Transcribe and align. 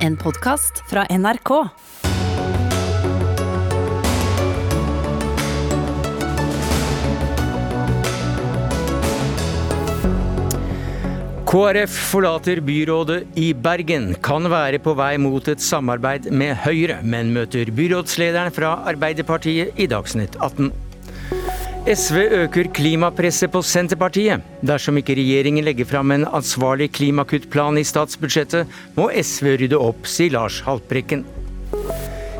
En 0.00 0.16
podkast 0.16 0.78
fra 0.88 1.02
NRK. 1.10 1.50
KrF 11.44 11.90
forlater 11.90 12.60
byrådet 12.64 13.26
i 13.36 13.50
Bergen. 13.52 14.14
Kan 14.24 14.48
være 14.48 14.80
på 14.80 14.94
vei 14.96 15.18
mot 15.20 15.52
et 15.52 15.60
samarbeid 15.60 16.30
med 16.32 16.56
Høyre, 16.64 17.02
men 17.04 17.34
møter 17.36 17.68
byrådslederen 17.68 18.56
fra 18.56 18.78
Arbeiderpartiet 18.88 19.76
i 19.76 19.90
Dagsnytt 19.90 20.40
18. 20.40 20.72
SV 21.88 22.16
øker 22.44 22.68
klimapresset 22.76 23.48
på 23.48 23.62
Senterpartiet. 23.64 24.42
Dersom 24.60 24.98
ikke 25.00 25.14
regjeringen 25.16 25.64
legger 25.64 25.86
fram 25.88 26.10
en 26.12 26.26
ansvarlig 26.28 26.90
klimakuttplan 26.92 27.78
i 27.80 27.84
statsbudsjettet, 27.88 28.68
må 28.98 29.06
SV 29.16 29.54
rydde 29.62 29.78
opp, 29.80 30.04
sier 30.04 30.34
Lars 30.34 30.58
Haltbrekken. 30.66 31.22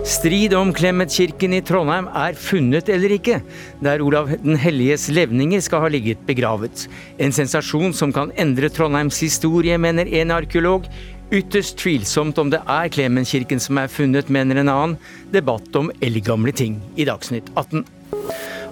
Strid 0.05 0.53
om 0.57 0.75
Clemet-kirken 0.77 1.55
i 1.57 1.63
Trondheim 1.65 2.11
er 2.13 2.37
funnet 2.37 2.91
eller 2.93 3.15
ikke, 3.17 3.39
der 3.81 4.05
Olav 4.05 4.29
den 4.43 4.61
helliges 4.61 5.09
levninger 5.09 5.65
skal 5.65 5.87
ha 5.87 5.89
ligget 5.93 6.21
begravet. 6.29 6.85
En 7.17 7.33
sensasjon 7.33 7.97
som 7.97 8.13
kan 8.13 8.35
endre 8.37 8.69
Trondheims 8.69 9.23
historie, 9.25 9.79
mener 9.81 10.11
en 10.21 10.35
arkeolog. 10.37 10.85
Ytterst 11.33 11.79
tvilsomt 11.81 12.37
om 12.43 12.53
det 12.53 12.61
er 12.69 12.93
Clemet-kirken 12.93 13.63
som 13.63 13.81
er 13.81 13.89
funnet, 13.89 14.29
mener 14.29 14.61
en 14.61 14.69
annen. 14.69 14.99
Debatt 15.33 15.81
om 15.81 15.89
eldgamle 16.05 16.53
ting 16.53 16.77
i 17.01 17.09
Dagsnytt 17.09 17.49
18. 17.57 17.87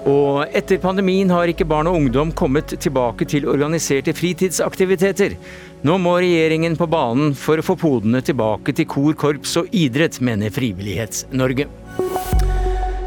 Og 0.08 0.54
etter 0.56 0.80
pandemien 0.80 1.28
har 1.28 1.50
ikke 1.50 1.66
barn 1.68 1.88
og 1.90 1.98
ungdom 1.98 2.30
kommet 2.32 2.72
tilbake 2.80 3.26
til 3.28 3.48
organiserte 3.50 4.14
fritidsaktiviteter. 4.16 5.34
Nå 5.84 5.98
må 6.00 6.14
regjeringen 6.22 6.78
på 6.80 6.88
banen 6.88 7.34
for 7.36 7.60
å 7.60 7.66
få 7.66 7.76
podene 7.76 8.22
tilbake 8.24 8.72
til 8.78 8.88
kor, 8.88 9.12
korps 9.18 9.58
og 9.60 9.68
idrett, 9.76 10.20
mener 10.24 10.54
Frivillighets-Norge. 10.54 11.68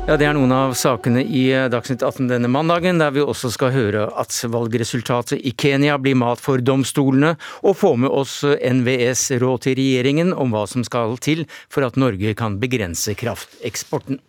Ja, 0.08 0.18
Det 0.18 0.28
er 0.28 0.34
noen 0.34 0.52
av 0.52 0.74
sakene 0.78 1.22
i 1.24 1.44
Dagsnytt 1.72 2.04
18 2.04 2.30
denne 2.30 2.50
mandagen, 2.52 3.02
der 3.02 3.14
vi 3.16 3.22
også 3.22 3.52
skal 3.54 3.74
høre 3.74 4.08
at 4.18 4.34
valgresultatet 4.54 5.42
i 5.42 5.54
Kenya 5.58 5.98
blir 6.02 6.18
mat 6.20 6.42
for 6.42 6.62
domstolene, 6.62 7.36
og 7.62 7.78
få 7.82 7.96
med 7.98 8.10
oss 8.10 8.42
NVEs 8.44 9.30
råd 9.42 9.66
til 9.66 9.80
regjeringen 9.80 10.34
om 10.34 10.54
hva 10.54 10.68
som 10.68 10.86
skal 10.86 11.18
til 11.18 11.48
for 11.70 11.88
at 11.88 11.98
Norge 11.98 12.36
kan 12.38 12.60
begrense 12.62 13.16
krafteksporten. 13.18 14.20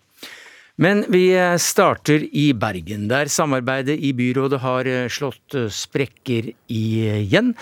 Men 0.82 1.04
vi 1.12 1.28
starter 1.62 2.24
i 2.34 2.48
Bergen, 2.58 3.04
der 3.10 3.28
samarbeidet 3.30 3.94
i 4.02 4.10
byrådet 4.16 4.58
har 4.64 4.88
slått 5.12 5.54
sprekker 5.70 6.48
igjen. 6.72 7.52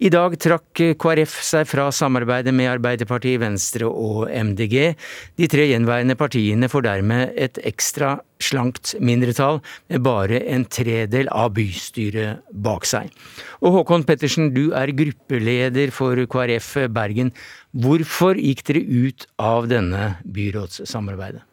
I 0.00 0.08
dag 0.12 0.36
trakk 0.40 0.80
KrF 1.02 1.34
seg 1.44 1.66
fra 1.68 1.90
samarbeidet 1.92 2.54
med 2.56 2.70
Arbeiderpartiet, 2.70 3.40
Venstre 3.42 3.90
og 3.90 4.30
MDG. 4.30 4.94
De 5.36 5.48
tre 5.50 5.66
gjenværende 5.68 6.16
partiene 6.16 6.70
får 6.72 6.86
dermed 6.86 7.34
et 7.36 7.60
ekstra 7.68 8.14
slankt 8.40 8.94
mindretall, 9.02 9.60
med 9.92 10.06
bare 10.06 10.40
en 10.54 10.64
tredel 10.64 11.28
av 11.28 11.52
bystyret 11.58 12.40
bak 12.64 12.88
seg. 12.88 13.12
Og 13.60 13.76
Håkon 13.76 14.06
Pettersen, 14.08 14.54
du 14.56 14.70
er 14.72 14.94
gruppeleder 14.96 15.92
for 15.92 16.16
KrF 16.32 16.72
Bergen. 16.96 17.34
Hvorfor 17.76 18.40
gikk 18.40 18.64
dere 18.70 18.86
ut 18.88 19.28
av 19.36 19.68
denne 19.68 20.14
byrådssamarbeidet? 20.24 21.49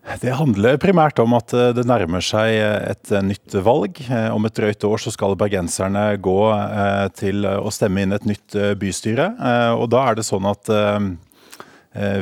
Det 0.00 0.32
handler 0.32 0.78
primært 0.80 1.20
om 1.20 1.34
at 1.36 1.52
eh, 1.56 1.70
det 1.76 1.84
nærmer 1.88 2.24
seg 2.24 2.56
et 2.56 3.12
nytt 3.24 3.54
valg. 3.64 4.00
Eh, 4.08 4.28
om 4.32 4.46
et 4.48 4.56
drøyt 4.56 4.84
år 4.88 5.02
så 5.02 5.12
skal 5.12 5.36
bergenserne 5.38 6.04
gå 6.22 6.38
eh, 6.56 7.06
til 7.16 7.44
å 7.46 7.72
stemme 7.74 8.04
inn 8.04 8.16
et 8.16 8.28
nytt 8.28 8.56
bystyre. 8.80 9.30
Og 9.76 9.86
da 9.92 10.06
er 10.08 10.18
det 10.18 10.26
sånn 10.26 10.48
at 10.48 10.70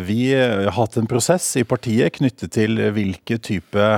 vi 0.09 0.23
har 0.33 0.71
hatt 0.73 0.95
en 0.97 1.09
prosess 1.09 1.45
i 1.61 1.65
partiet 1.69 2.15
knyttet 2.17 2.55
til 2.57 2.81
hvilke 2.97 3.37
type 3.45 3.89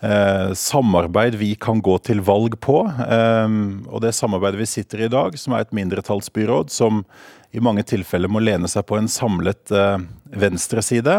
samarbeid 0.00 1.34
vi 1.36 1.50
kan 1.60 1.82
gå 1.84 1.98
til 2.06 2.22
valg 2.24 2.54
på. 2.64 2.78
Og 2.88 3.98
det 4.00 4.14
samarbeidet 4.16 4.62
vi 4.62 4.68
sitter 4.70 5.02
i 5.02 5.08
i 5.08 5.12
dag, 5.12 5.36
som 5.36 5.52
er 5.52 5.66
et 5.66 5.74
mindretallsbyråd 5.76 6.72
som 6.72 7.02
i 7.52 7.60
mange 7.60 7.84
tilfeller 7.84 8.32
må 8.32 8.40
lene 8.40 8.70
seg 8.70 8.86
på 8.88 8.96
en 8.96 9.10
samlet 9.12 9.74
venstreside, 10.32 11.18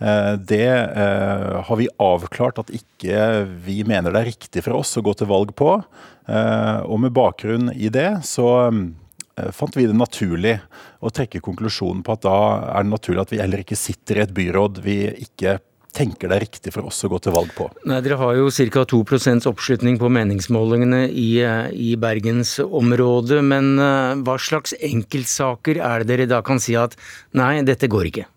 Eh, 0.00 0.32
det 0.32 0.68
eh, 0.96 1.62
har 1.64 1.76
vi 1.76 1.88
avklart 2.00 2.62
at 2.62 2.72
ikke 2.72 3.44
vi 3.66 3.82
mener 3.84 4.12
det 4.12 4.22
er 4.22 4.30
riktig 4.32 4.64
for 4.64 4.80
oss 4.80 4.96
å 4.96 5.04
gå 5.04 5.12
til 5.18 5.28
valg 5.30 5.52
på. 5.58 5.76
Eh, 6.24 6.80
og 6.86 7.02
med 7.04 7.14
bakgrunn 7.16 7.68
i 7.74 7.92
det 7.92 8.22
så 8.28 8.48
fant 9.56 9.76
vi 9.76 9.86
det 9.88 9.96
naturlig 9.96 10.58
å 11.00 11.08
trekke 11.14 11.40
konklusjonen 11.40 12.02
på 12.04 12.12
at 12.12 12.24
da 12.26 12.38
er 12.74 12.84
det 12.84 12.92
naturlig 12.92 13.22
at 13.22 13.30
vi 13.32 13.40
heller 13.40 13.62
ikke 13.62 13.78
sitter 13.78 14.18
i 14.18 14.24
et 14.26 14.34
byråd 14.36 14.82
vi 14.84 14.96
ikke 15.24 15.54
tenker 15.96 16.30
det 16.30 16.38
er 16.38 16.44
riktig 16.46 16.74
for 16.74 16.90
oss 16.90 17.02
å 17.04 17.10
gå 17.12 17.20
til 17.22 17.34
valg 17.34 17.52
på. 17.56 17.68
Nei, 17.90 18.00
Dere 18.04 18.18
har 18.20 18.38
jo 18.38 18.50
ca. 18.50 18.84
2% 18.94 19.48
oppslutning 19.50 20.00
på 20.00 20.10
meningsmålingene 20.12 21.04
i, 21.10 21.30
i 21.74 21.94
bergensområdet. 22.00 23.40
Men 23.46 23.72
hva 24.24 24.36
slags 24.40 24.76
enkeltsaker 24.78 25.80
er 25.82 26.04
det 26.04 26.10
dere 26.10 26.28
da 26.30 26.42
kan 26.46 26.62
si 26.62 26.76
at 26.78 26.96
nei, 27.38 27.58
dette 27.66 27.90
går 27.90 28.10
ikke? 28.10 28.28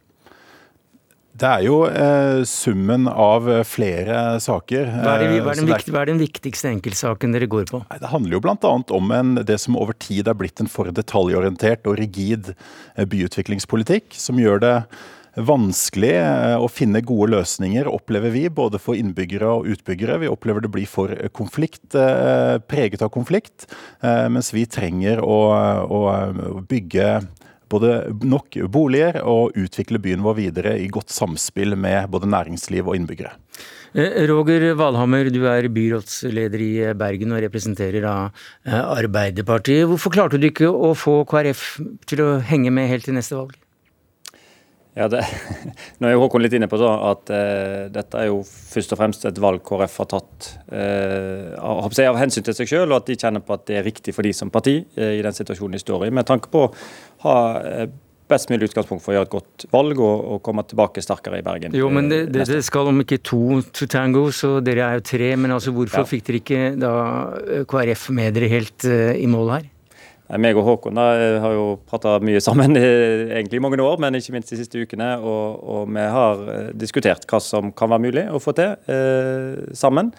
Det 1.34 1.50
er 1.50 1.64
jo 1.66 1.80
eh, 1.90 2.44
summen 2.46 3.08
av 3.10 3.48
eh, 3.50 3.64
flere 3.66 4.38
saker. 4.44 4.86
Hva 5.02 5.16
er, 5.16 5.24
det, 5.24 5.40
hva, 5.42 5.56
er 5.56 5.66
viktig, 5.66 5.94
hva 5.96 6.04
er, 6.04 6.12
den, 6.12 6.20
viktigste 6.22 6.70
enkeltsaken 6.70 7.34
dere 7.34 7.48
går 7.50 7.66
på? 7.72 7.80
Det 7.90 8.12
handler 8.12 8.38
jo 8.38 8.42
bl.a. 8.46 8.74
om 9.00 9.14
en, 9.18 9.34
det 9.42 9.58
som 9.64 9.80
over 9.80 9.98
tid 9.98 10.30
er 10.30 10.38
blitt 10.38 10.62
en 10.62 10.70
for 10.70 10.94
detaljorientert 10.94 11.90
og 11.90 11.98
rigid 11.98 12.52
eh, 12.54 13.08
byutviklingspolitikk, 13.10 14.14
som 14.14 14.38
gjør 14.38 14.62
det 14.62 14.76
vanskelig 15.36 16.14
eh, 16.20 16.56
å 16.62 16.70
finne 16.72 17.04
gode 17.06 17.32
løsninger, 17.34 17.90
opplever 17.90 18.34
vi, 18.36 18.48
både 18.54 18.82
for 18.82 19.00
innbyggere 19.00 19.50
og 19.60 19.70
utbyggere. 19.74 20.20
Vi 20.24 20.32
opplever 20.32 20.66
det 20.66 20.74
blir 20.74 20.90
for 20.90 21.14
konflikt, 21.34 21.96
preget 22.70 23.02
av 23.06 23.12
konflikt, 23.14 23.66
mens 24.02 24.52
vi 24.54 24.66
trenger 24.70 25.22
å, 25.24 25.40
å 25.86 26.02
bygge 26.70 27.08
både 27.74 27.94
nok 28.26 28.58
boliger 28.72 29.22
og 29.26 29.56
utvikle 29.60 30.02
byen 30.02 30.24
vår 30.26 30.38
videre 30.40 30.76
i 30.82 30.90
godt 30.94 31.14
samspill 31.14 31.78
med 31.80 32.12
både 32.14 32.30
næringsliv 32.30 32.90
og 32.90 32.98
innbyggere. 33.00 33.34
Eh, 33.94 34.24
Roger 34.30 34.72
Valhammer, 34.78 35.30
du 35.30 35.44
er 35.50 35.70
byrådsleder 35.70 36.66
i 36.66 36.72
Bergen 36.98 37.34
og 37.36 37.44
representerer 37.46 38.08
eh, 38.10 38.80
Arbeiderpartiet. 38.82 39.86
Hvorfor 39.90 40.14
klarte 40.16 40.42
du 40.42 40.50
ikke 40.50 40.70
å 40.70 40.94
få 40.98 41.20
KrF 41.30 41.68
til 42.10 42.26
å 42.26 42.32
henge 42.42 42.74
med 42.74 42.90
helt 42.90 43.06
til 43.10 43.18
neste 43.18 43.38
valg? 43.38 43.63
Ja, 44.94 45.08
det, 45.10 45.24
Nå 46.00 46.08
er 46.08 46.14
jo 46.14 46.22
Håkon 46.22 46.44
litt 46.44 46.54
inne 46.54 46.70
på 46.70 46.78
at 46.86 47.32
eh, 47.34 47.90
dette 47.94 48.20
er 48.20 48.30
jo 48.30 48.44
først 48.46 48.94
og 48.94 49.02
fremst 49.02 49.26
et 49.26 49.42
valg 49.42 49.64
KrF 49.66 49.98
har 50.04 50.10
tatt 50.14 50.50
eh, 50.70 51.50
av, 51.58 51.90
av, 51.90 52.22
hensyn 52.22 52.46
til 52.46 52.58
seg 52.58 52.70
selv, 52.70 52.92
og 52.92 53.02
at 53.02 53.10
de 53.10 53.18
kjenner 53.18 53.44
på 53.44 53.58
at 53.58 53.66
det 53.70 53.80
er 53.80 53.88
riktig 53.88 54.14
for 54.14 54.26
de 54.26 54.34
som 54.38 54.54
parti 54.54 54.82
eh, 54.94 55.18
i 55.18 55.26
den 55.26 55.34
situasjonen 55.34 55.80
de 55.80 55.82
står 55.82 56.08
i. 56.08 56.14
Med 56.14 56.30
tanke 56.30 56.52
på 56.54 56.68
å 56.68 56.72
ha 57.26 57.38
best 58.30 58.50
mulig 58.54 58.70
utgangspunkt 58.70 59.04
for 59.04 59.14
å 59.14 59.18
gjøre 59.18 59.28
et 59.28 59.34
godt 59.34 59.66
valg 59.74 60.00
og, 60.00 60.22
og 60.36 60.40
komme 60.46 60.64
tilbake 60.70 61.02
sterkere 61.04 61.42
i 61.42 61.46
Bergen. 61.46 61.74
Jo, 61.78 61.90
men 61.94 62.08
det, 62.12 62.22
det, 62.34 62.46
det, 62.50 62.62
skal 62.66 62.90
om 62.94 63.02
ikke 63.04 63.20
to 63.26 63.60
to 63.74 63.90
tango, 63.90 64.28
så 64.34 64.60
dere 64.64 64.86
er 64.86 65.02
jo 65.02 65.08
tre. 65.10 65.34
Men 65.40 65.58
altså 65.58 65.74
hvorfor 65.76 66.06
ja. 66.06 66.10
fikk 66.10 66.30
dere 66.30 66.42
ikke 66.42 66.64
da 66.82 66.96
KrF 67.70 68.10
med 68.16 68.38
dere 68.38 68.54
helt 68.54 68.88
i 68.88 69.30
mål 69.30 69.56
her? 69.58 69.73
Meg 70.40 70.58
og 70.58 70.66
Håkon 70.66 70.98
da, 70.98 71.08
har 71.44 71.54
jo 71.54 71.66
prata 71.90 72.16
mye 72.24 72.40
sammen 72.44 72.78
egentlig 72.80 73.60
i 73.60 73.64
mange 73.64 73.82
år, 73.84 74.00
men 74.02 74.16
ikke 74.18 74.36
minst 74.36 74.54
de 74.54 74.60
siste 74.62 74.80
ukene. 74.80 75.10
Og, 75.20 75.60
og, 75.60 75.84
vi 75.94 76.08
har 76.16 76.46
eh, 76.54 76.72
diskutert 76.80 77.28
hva 77.30 77.42
som 77.44 77.74
kan 77.76 77.92
være 77.92 78.06
mulig 78.08 78.26
å 78.32 78.42
få 78.42 78.56
til 78.58 78.74
eh, 78.88 79.64
sammen. 79.78 80.14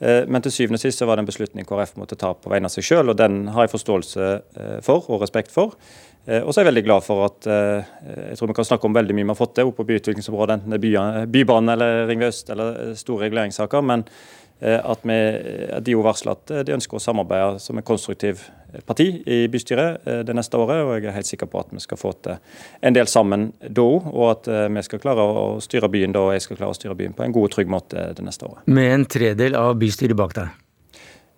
Eh, 0.00 0.24
men 0.26 0.44
til 0.44 0.54
syvende 0.54 0.80
og 0.80 0.84
sist 0.84 1.02
så 1.02 1.08
var 1.08 1.18
det 1.18 1.26
en 1.26 1.30
beslutning 1.30 1.68
KrF 1.68 1.96
måtte 2.00 2.18
ta 2.18 2.32
på 2.32 2.52
vegne 2.52 2.70
av 2.70 2.74
seg 2.74 2.88
sjøl, 2.88 3.12
og 3.12 3.20
den 3.20 3.42
har 3.52 3.68
jeg 3.68 3.74
forståelse 3.76 4.30
eh, 4.32 4.78
for 4.86 5.06
og 5.12 5.22
respekt 5.26 5.52
for. 5.54 5.76
Eh, 6.24 6.40
og 6.40 6.50
så 6.50 6.60
er 6.60 6.64
jeg 6.64 6.72
veldig 6.72 6.86
glad 6.88 7.04
for 7.04 7.28
at 7.28 7.52
eh, 7.52 7.94
jeg 8.32 8.40
tror 8.40 8.54
vi 8.54 8.58
kan 8.62 8.70
snakke 8.72 8.88
om 8.88 8.96
veldig 8.96 9.16
mye 9.16 9.28
vi 9.28 9.34
har 9.34 9.42
fått 9.42 9.58
til 9.60 9.70
oppe 9.70 9.84
på 9.84 9.92
byutviklingsområdet, 9.92 10.58
enten 10.58 10.76
det 10.76 10.96
er 10.96 11.30
Bybanen 11.30 11.76
eller 11.76 12.06
Ring 12.08 12.24
Øst 12.24 12.52
eller 12.52 12.94
store 12.98 13.28
reguleringssaker. 13.28 13.84
men 13.84 14.08
Eh, 14.60 14.80
at, 14.84 15.00
vi, 15.02 15.16
at 15.72 15.84
de 15.86 15.94
jo 15.94 16.02
varsler 16.04 16.36
at 16.36 16.50
eh, 16.52 16.64
de 16.68 16.74
ønsker 16.76 16.98
å 16.98 17.00
samarbeide 17.00 17.62
som 17.64 17.78
en 17.80 17.86
konstruktiv 17.86 18.42
parti 18.86 19.08
i 19.26 19.42
bystyret 19.52 20.06
eh, 20.06 20.22
det 20.26 20.36
neste 20.36 20.58
året. 20.60 20.82
og 20.84 20.94
Jeg 20.96 21.10
er 21.10 21.16
helt 21.16 21.30
sikker 21.30 21.50
på 21.50 21.60
at 21.62 21.74
vi 21.74 21.82
skal 21.82 22.00
få 22.00 22.14
til 22.24 22.38
en 22.86 22.96
del 22.96 23.10
sammen 23.10 23.50
da 23.60 23.84
òg, 23.84 24.08
og 24.12 24.26
at 24.30 24.50
vi 24.70 24.86
skal 24.86 25.02
klare 25.02 25.26
å 25.26 25.44
styre 25.62 25.90
byen 25.92 26.16
da, 26.16 26.24
og 26.28 26.34
jeg 26.36 26.46
skal 26.46 26.60
klare 26.60 26.74
å 26.74 26.78
styre 26.78 26.96
byen 26.98 27.14
på 27.16 27.26
en 27.26 27.36
god 27.36 27.50
og 27.50 27.54
trygg 27.56 27.70
måte 27.70 28.10
det 28.16 28.24
neste 28.26 28.48
året. 28.48 28.66
Med 28.70 28.94
en 28.94 29.06
tredel 29.10 29.58
av 29.58 29.76
bystyret 29.80 30.18
bak 30.18 30.34
deg? 30.38 30.58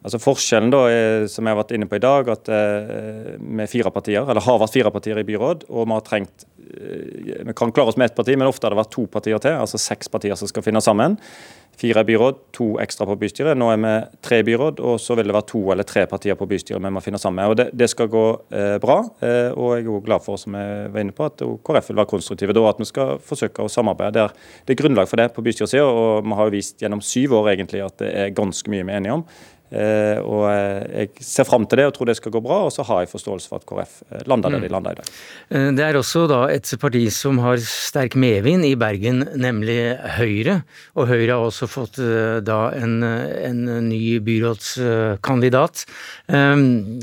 Altså 0.03 0.19
Forskjellen 0.19 0.73
da 0.73 0.81
er, 0.91 1.29
som 1.31 1.47
jeg 1.47 1.55
har 1.55 1.61
vært 1.61 1.77
inne 1.77 1.87
på 1.87 1.99
i 1.99 2.03
dag, 2.03 2.31
at 2.33 2.49
eh, 2.51 3.37
vi 3.39 3.69
fire 3.71 3.93
partier, 3.95 4.25
eller 4.27 4.43
har 4.43 4.59
vært 4.63 4.75
fire 4.75 4.91
partier 4.95 5.21
i 5.21 5.27
byråd, 5.27 5.69
og 5.71 5.87
vi 5.87 5.97
har 5.97 6.09
trengt 6.09 6.49
vi 6.73 7.53
kan 7.57 7.73
klare 7.73 7.89
oss 7.89 7.97
med 7.97 8.07
ett 8.07 8.15
parti, 8.15 8.37
men 8.37 8.49
ofte 8.49 8.67
har 8.67 8.73
det 8.73 8.81
vært 8.81 8.95
to 8.95 9.05
partier 9.11 9.41
til. 9.43 9.59
Altså 9.61 9.81
seks 9.81 10.09
partier 10.09 10.39
som 10.39 10.49
skal 10.49 10.65
finne 10.65 10.81
sammen. 10.81 11.19
Fire 11.83 12.05
byråd, 12.07 12.37
to 12.55 12.67
ekstra 12.79 13.07
på 13.09 13.17
bystyret. 13.19 13.59
Nå 13.59 13.67
er 13.73 13.79
vi 13.83 13.93
tre 14.23 14.37
byråd, 14.47 14.79
og 14.87 15.01
så 15.03 15.17
vil 15.19 15.27
det 15.27 15.35
være 15.35 15.49
to 15.51 15.63
eller 15.75 15.87
tre 15.89 16.05
partier 16.07 16.37
på 16.39 16.47
bystyret 16.47 16.79
vi 16.79 16.93
må 16.95 17.03
finne 17.03 17.19
sammen 17.19 17.41
med. 17.41 17.51
Og 17.51 17.57
Det, 17.59 17.67
det 17.75 17.89
skal 17.91 18.11
gå 18.13 18.27
eh, 18.55 18.77
bra. 18.83 19.01
Eh, 19.19 19.51
og 19.51 19.73
jeg 19.75 19.83
er 19.83 19.91
også 19.91 20.07
glad 20.07 20.23
for, 20.23 20.39
som 20.39 20.55
jeg 20.55 20.93
var 20.95 21.03
inne 21.03 21.17
på, 21.17 21.27
at 21.27 21.43
KrF 21.43 21.91
vil 21.91 21.99
være 21.99 22.11
konstruktive 22.13 22.55
da. 22.55 22.63
At 22.71 22.79
vi 22.79 22.87
skal 22.87 23.19
forsøke 23.19 23.67
å 23.67 23.73
samarbeide 23.73 24.15
der 24.15 24.37
det 24.63 24.77
er 24.77 24.79
grunnlag 24.79 25.11
for 25.11 25.19
det 25.19 25.33
på 25.35 25.43
bystyresida. 25.43 25.83
Og 25.89 26.23
vi 26.23 26.39
har 26.39 26.51
jo 26.51 26.55
vist 26.55 26.85
gjennom 26.85 27.03
syv 27.03 27.35
år 27.41 27.51
egentlig 27.57 27.83
at 27.83 27.99
det 28.05 28.13
er 28.15 28.37
ganske 28.37 28.71
mye 28.71 28.87
vi 28.87 28.95
er 28.95 29.03
enige 29.03 29.19
om. 29.19 29.27
Eh, 29.73 30.19
og 30.21 30.45
Jeg 30.93 31.25
ser 31.25 31.49
fram 31.49 31.65
til 31.65 31.81
det 31.81 31.87
og 31.89 31.95
tror 31.97 32.11
det 32.11 32.19
skal 32.19 32.35
gå 32.35 32.43
bra, 32.45 32.61
og 32.67 32.73
så 32.75 32.85
har 32.85 33.03
jeg 33.03 33.13
forståelse 33.13 33.49
for 33.49 33.63
at 33.63 33.67
KrF 33.69 33.95
eh, 34.11 34.25
lander 34.29 34.53
der 34.53 34.61
de 34.61 34.69
mm. 34.69 34.75
lander 34.75 34.93
i 34.93 35.01
dag. 35.01 35.13
Eh, 35.49 35.69
det 35.79 35.87
er 35.87 35.99
også 35.99 36.27
da 36.31 36.43
et 36.53 36.69
parti 36.83 37.07
som 37.15 37.41
har 37.41 37.57
sterk 37.65 38.17
medvind 38.21 38.67
i 38.69 38.75
Bergen, 38.77 39.25
nemlig 39.41 39.79
Høyre. 40.19 40.61
Og 40.97 41.09
Høyre 41.09 41.39
har 41.39 41.49
også 41.49 41.71
fått 41.71 42.01
da 42.45 42.61
en, 42.77 43.01
en 43.03 43.65
ny 43.89 44.19
byrådskandidat 44.25 45.85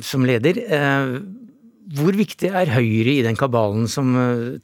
som 0.05 0.25
leder. 0.27 0.61
Hvor 1.99 2.17
viktig 2.17 2.51
er 2.53 2.73
Høyre 2.75 3.15
i 3.15 3.25
den 3.25 3.37
kabalen 3.39 3.87
som 3.89 4.13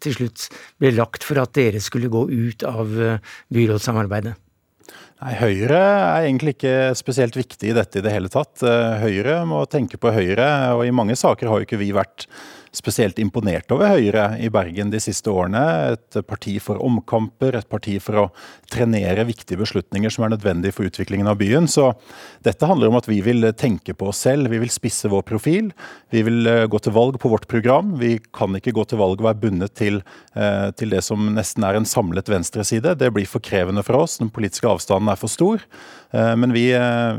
til 0.04 0.18
slutt 0.18 0.48
ble 0.82 0.94
lagt 0.94 1.26
for 1.26 1.42
at 1.42 1.56
dere 1.58 1.82
skulle 1.84 2.12
gå 2.14 2.28
ut 2.30 2.66
av 2.70 2.92
byrådssamarbeidet? 3.54 4.36
Nei, 5.24 5.32
Høyre 5.40 5.78
er 5.80 6.26
egentlig 6.26 6.58
ikke 6.58 6.92
spesielt 7.00 7.38
viktig 7.40 7.70
i 7.72 7.76
dette 7.78 8.02
i 8.02 8.04
det 8.04 8.12
hele 8.12 8.28
tatt. 8.32 8.60
Eh, 8.68 8.98
Høyre 9.00 9.38
må 9.48 9.62
tenke 9.72 10.00
på 10.02 10.12
Høyre, 10.12 10.48
og 10.76 10.84
i 10.84 10.92
mange 10.96 11.16
saker 11.16 11.48
har 11.48 11.62
jo 11.62 11.68
ikke 11.70 11.80
vi 11.80 11.94
vært 11.96 12.28
spesielt 12.76 13.20
imponert 13.22 13.72
over 13.74 13.96
Høyre 13.96 14.26
i 14.44 14.50
Bergen 14.54 14.92
de 14.94 15.00
siste 15.04 15.32
årene. 15.32 15.62
Et 15.96 16.20
parti 16.28 16.58
for 16.64 16.82
omkamper, 16.84 17.56
et 17.58 17.70
parti 17.70 17.98
for 18.04 18.20
å 18.20 18.26
trenere 18.72 19.26
viktige 19.28 19.60
beslutninger 19.62 20.12
som 20.12 20.26
er 20.26 20.34
nødvendige 20.36 20.76
for 20.76 20.90
utviklingen 20.90 21.30
av 21.32 21.40
byen. 21.40 21.70
Så 21.72 21.92
dette 22.46 22.68
handler 22.68 22.92
om 22.92 23.00
at 23.00 23.10
vi 23.10 23.22
vil 23.26 23.48
tenke 23.58 23.96
på 23.98 24.10
oss 24.12 24.24
selv, 24.26 24.52
vi 24.52 24.62
vil 24.62 24.74
spisse 24.74 25.12
vår 25.12 25.26
profil. 25.28 25.72
Vi 26.14 26.24
vil 26.28 26.50
eh, 26.52 26.66
gå 26.72 26.82
til 26.84 26.96
valg 26.96 27.20
på 27.22 27.32
vårt 27.32 27.48
program. 27.52 27.96
Vi 28.02 28.18
kan 28.36 28.56
ikke 28.58 28.76
gå 28.76 28.88
til 28.90 29.02
valg 29.02 29.22
og 29.22 29.30
være 29.30 29.42
bundet 29.46 29.76
til, 29.80 30.02
eh, 30.36 30.70
til 30.76 30.96
det 30.96 31.04
som 31.06 31.32
nesten 31.36 31.66
er 31.68 31.80
en 31.80 31.88
samlet 31.90 32.32
venstreside. 32.32 32.98
Det 33.00 33.12
blir 33.16 33.30
for 33.30 33.44
krevende 33.44 33.86
for 33.86 34.04
oss. 34.04 34.20
Den 34.22 34.34
politiske 34.34 34.70
avstanden 34.70 35.05
er 35.12 35.20
for 35.20 35.32
stor. 35.32 35.64
Eh, 36.16 36.34
men 36.40 36.54
vi, 36.56 36.68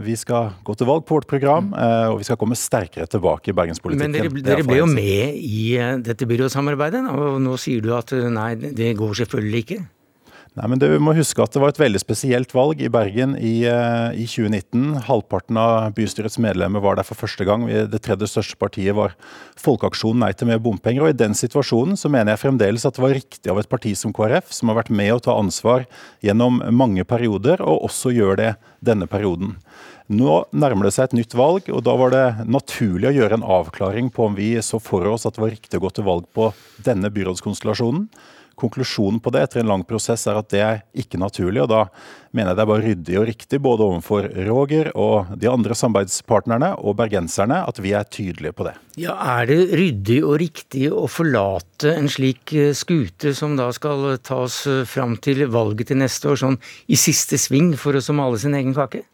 vi, 0.04 0.16
skal 0.18 0.54
gå 0.64 0.76
til 0.78 0.88
valg 0.88 1.04
på 1.06 1.18
vårt 1.18 1.28
program, 1.30 1.72
og 2.10 2.20
vi 2.20 2.26
skal 2.28 2.38
komme 2.40 2.56
sterkere 2.58 3.08
tilbake 3.10 3.52
i 3.52 3.56
bergenspolitikken. 3.56 4.12
Men 4.12 4.16
dere, 4.16 4.44
dere 4.46 4.66
ble 4.66 4.80
jo 4.80 4.88
med 4.90 5.36
i 5.36 5.76
eh, 5.80 5.96
dette 6.04 6.28
byrådssamarbeidet, 6.28 7.04
og 7.12 7.40
nå 7.42 7.58
sier 7.60 7.84
du 7.84 7.92
at 7.96 8.14
eh, 8.16 8.30
nei, 8.32 8.54
det 8.56 8.94
går 8.98 9.20
selvfølgelig 9.22 9.62
ikke? 9.66 9.80
Nei, 10.56 10.70
men 10.72 10.80
Du 10.80 10.88
må 11.04 11.12
huske 11.12 11.42
at 11.44 11.52
det 11.52 11.60
var 11.60 11.74
et 11.74 11.78
veldig 11.82 12.00
spesielt 12.00 12.54
valg 12.56 12.80
i 12.80 12.88
Bergen 12.88 13.34
i, 13.36 13.66
eh, 13.68 14.16
i 14.16 14.24
2019. 14.24 15.02
Halvparten 15.04 15.58
av 15.60 15.90
bystyrets 15.92 16.38
medlemmer 16.40 16.80
var 16.80 16.96
der 16.96 17.04
for 17.04 17.18
første 17.18 17.44
gang. 17.44 17.66
Det 17.66 18.00
tredje 18.00 18.24
største 18.24 18.56
partiet 18.56 18.96
var 18.96 19.12
Folkeaksjonen 19.60 20.24
Nei 20.24 20.32
til 20.32 20.48
mer 20.48 20.58
bompenger. 20.58 21.02
og 21.02 21.10
I 21.10 21.20
den 21.24 21.36
situasjonen 21.36 22.00
så 22.00 22.08
mener 22.08 22.32
jeg 22.32 22.40
fremdeles 22.46 22.86
at 22.86 22.94
det 22.94 23.04
var 23.04 23.12
riktig 23.12 23.50
av 23.52 23.58
et 23.58 23.68
parti 23.68 23.92
som 23.94 24.14
KrF, 24.14 24.50
som 24.50 24.68
har 24.68 24.80
vært 24.80 24.88
med 24.88 25.12
å 25.12 25.20
ta 25.20 25.36
ansvar 25.36 25.84
gjennom 26.24 26.62
mange 26.72 27.04
perioder, 27.04 27.60
og 27.60 27.90
også 27.90 28.16
gjør 28.16 28.36
det 28.36 28.56
denne 28.82 29.06
perioden. 29.06 29.56
Nå 30.08 30.46
nærmer 30.54 30.84
det 30.86 30.94
seg 30.94 31.10
et 31.10 31.18
nytt 31.20 31.34
valg, 31.34 31.68
og 31.68 31.84
da 31.84 31.96
var 31.96 32.10
det 32.14 32.46
naturlig 32.46 33.10
å 33.10 33.16
gjøre 33.16 33.34
en 33.34 33.42
avklaring 33.44 34.08
på 34.08 34.24
om 34.24 34.34
vi 34.34 34.54
så 34.62 34.80
for 34.80 35.04
oss 35.04 35.26
at 35.26 35.34
det 35.34 35.42
var 35.42 35.52
riktig 35.52 35.76
å 35.76 35.84
gå 35.84 35.90
til 35.90 36.04
valg 36.04 36.24
på 36.32 36.48
denne 36.86 37.10
byrådskonstellasjonen. 37.10 38.08
Konklusjonen 38.56 39.20
på 39.20 39.32
det 39.34 39.42
etter 39.44 39.60
en 39.60 39.68
lang 39.68 39.82
prosess 39.84 40.26
er 40.30 40.38
at 40.40 40.48
det 40.52 40.60
er 40.64 40.78
ikke 40.96 41.20
naturlig, 41.20 41.60
og 41.64 41.68
da 41.68 41.82
mener 42.36 42.52
jeg 42.52 42.56
det 42.56 42.62
er 42.64 42.70
bare 42.70 42.84
ryddig 42.84 43.18
og 43.20 43.26
riktig 43.28 43.60
både 43.64 43.84
overfor 43.86 44.28
Roger 44.48 44.90
og 44.96 45.34
de 45.36 45.50
andre 45.50 45.76
samarbeidspartnerne 45.76 46.72
og 46.80 46.96
bergenserne 46.98 47.62
at 47.68 47.80
vi 47.84 47.92
er 47.96 48.08
tydelige 48.08 48.56
på 48.56 48.68
det. 48.68 48.76
Ja, 49.00 49.16
Er 49.36 49.46
det 49.50 49.76
ryddig 49.76 50.22
og 50.24 50.38
riktig 50.40 50.86
å 50.92 51.04
forlate 51.10 51.92
en 51.96 52.08
slik 52.08 52.52
eh, 52.56 52.72
skute 52.76 53.34
som 53.36 53.58
da 53.60 53.68
skal 53.76 54.16
tas 54.24 54.62
eh, 54.66 54.84
fram 54.88 55.18
til 55.20 55.44
valget 55.52 55.92
til 55.92 56.00
neste 56.00 56.32
år, 56.32 56.40
sånn 56.40 56.60
i 56.88 56.96
siste 56.96 57.36
sving 57.40 57.74
for 57.76 57.96
å 57.96 58.16
male 58.16 58.40
sin 58.40 58.56
egen 58.56 58.72
kake? 58.76 59.04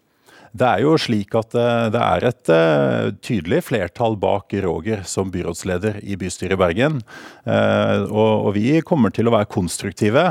Det 0.53 0.69
er 0.69 0.83
jo 0.85 0.99
slik 1.01 1.33
at 1.39 1.55
eh, 1.57 1.87
det 1.95 2.01
er 2.05 2.27
et 2.29 2.51
eh, 2.53 3.07
tydelig 3.25 3.63
flertall 3.65 4.19
bak 4.21 4.53
Roger 4.65 5.01
som 5.09 5.31
byrådsleder 5.33 6.03
i 6.05 6.17
bystyret 6.21 6.59
i 6.59 6.61
Bergen. 6.61 6.99
Eh, 7.49 8.05
og 8.13 8.51
vi 8.57 8.83
kommer 8.85 9.15
til 9.15 9.31
å 9.31 9.35
være 9.37 9.49
konstruktive, 9.53 10.25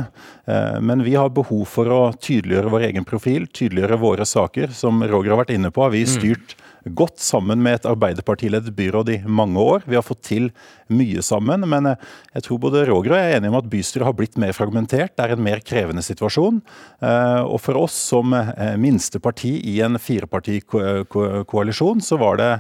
men 0.82 1.04
vi 1.06 1.14
har 1.16 1.30
behov 1.32 1.64
for 1.70 1.88
å 1.94 2.00
tydeliggjøre 2.20 2.72
vår 2.74 2.86
egen 2.90 3.06
profil, 3.08 3.46
tydeliggjøre 3.48 4.00
våre 4.02 4.26
saker. 4.28 4.74
Som 4.76 5.00
Roger 5.06 5.34
har 5.34 5.42
vært 5.44 5.54
inne 5.56 5.72
på, 5.72 5.86
har 5.86 5.94
vi 5.94 6.04
mm. 6.04 6.12
styrt 6.12 6.56
godt 6.86 7.20
sammen 7.22 7.62
med 7.64 7.74
et 7.80 7.86
Arbeiderpartiledet 7.90 8.76
byråd 8.76 9.10
i 9.14 9.22
mange 9.26 9.60
år. 9.60 9.82
Vi 9.86 9.96
har 9.98 10.04
fått 10.06 10.24
til 10.26 10.52
mye 10.92 11.22
sammen, 11.26 11.70
men 11.70 11.86
eh, 11.92 11.96
jeg 12.36 12.44
tror 12.48 12.60
både 12.66 12.86
Roger 12.90 13.12
og 13.14 13.20
jeg 13.20 13.28
er 13.32 13.38
enige 13.40 13.52
om 13.54 13.62
at 13.62 13.72
bystyret 13.72 14.08
har 14.08 14.18
blitt 14.18 14.38
mer 14.42 14.54
fragmentert. 14.58 15.14
Det 15.16 15.24
er 15.26 15.32
en 15.36 15.46
mer 15.46 15.60
krevende 15.66 16.04
situasjon. 16.06 16.56
Eh, 17.02 17.42
og 17.46 17.60
for 17.64 17.76
oss 17.84 17.96
som 18.12 18.28
eh, 18.38 18.78
minste 18.82 19.18
parti 19.24 19.52
i 19.72 19.74
en 19.86 19.96
firepartikoalisjon, 20.02 22.00
så 22.06 22.16
var 22.22 22.34
det 22.42 22.52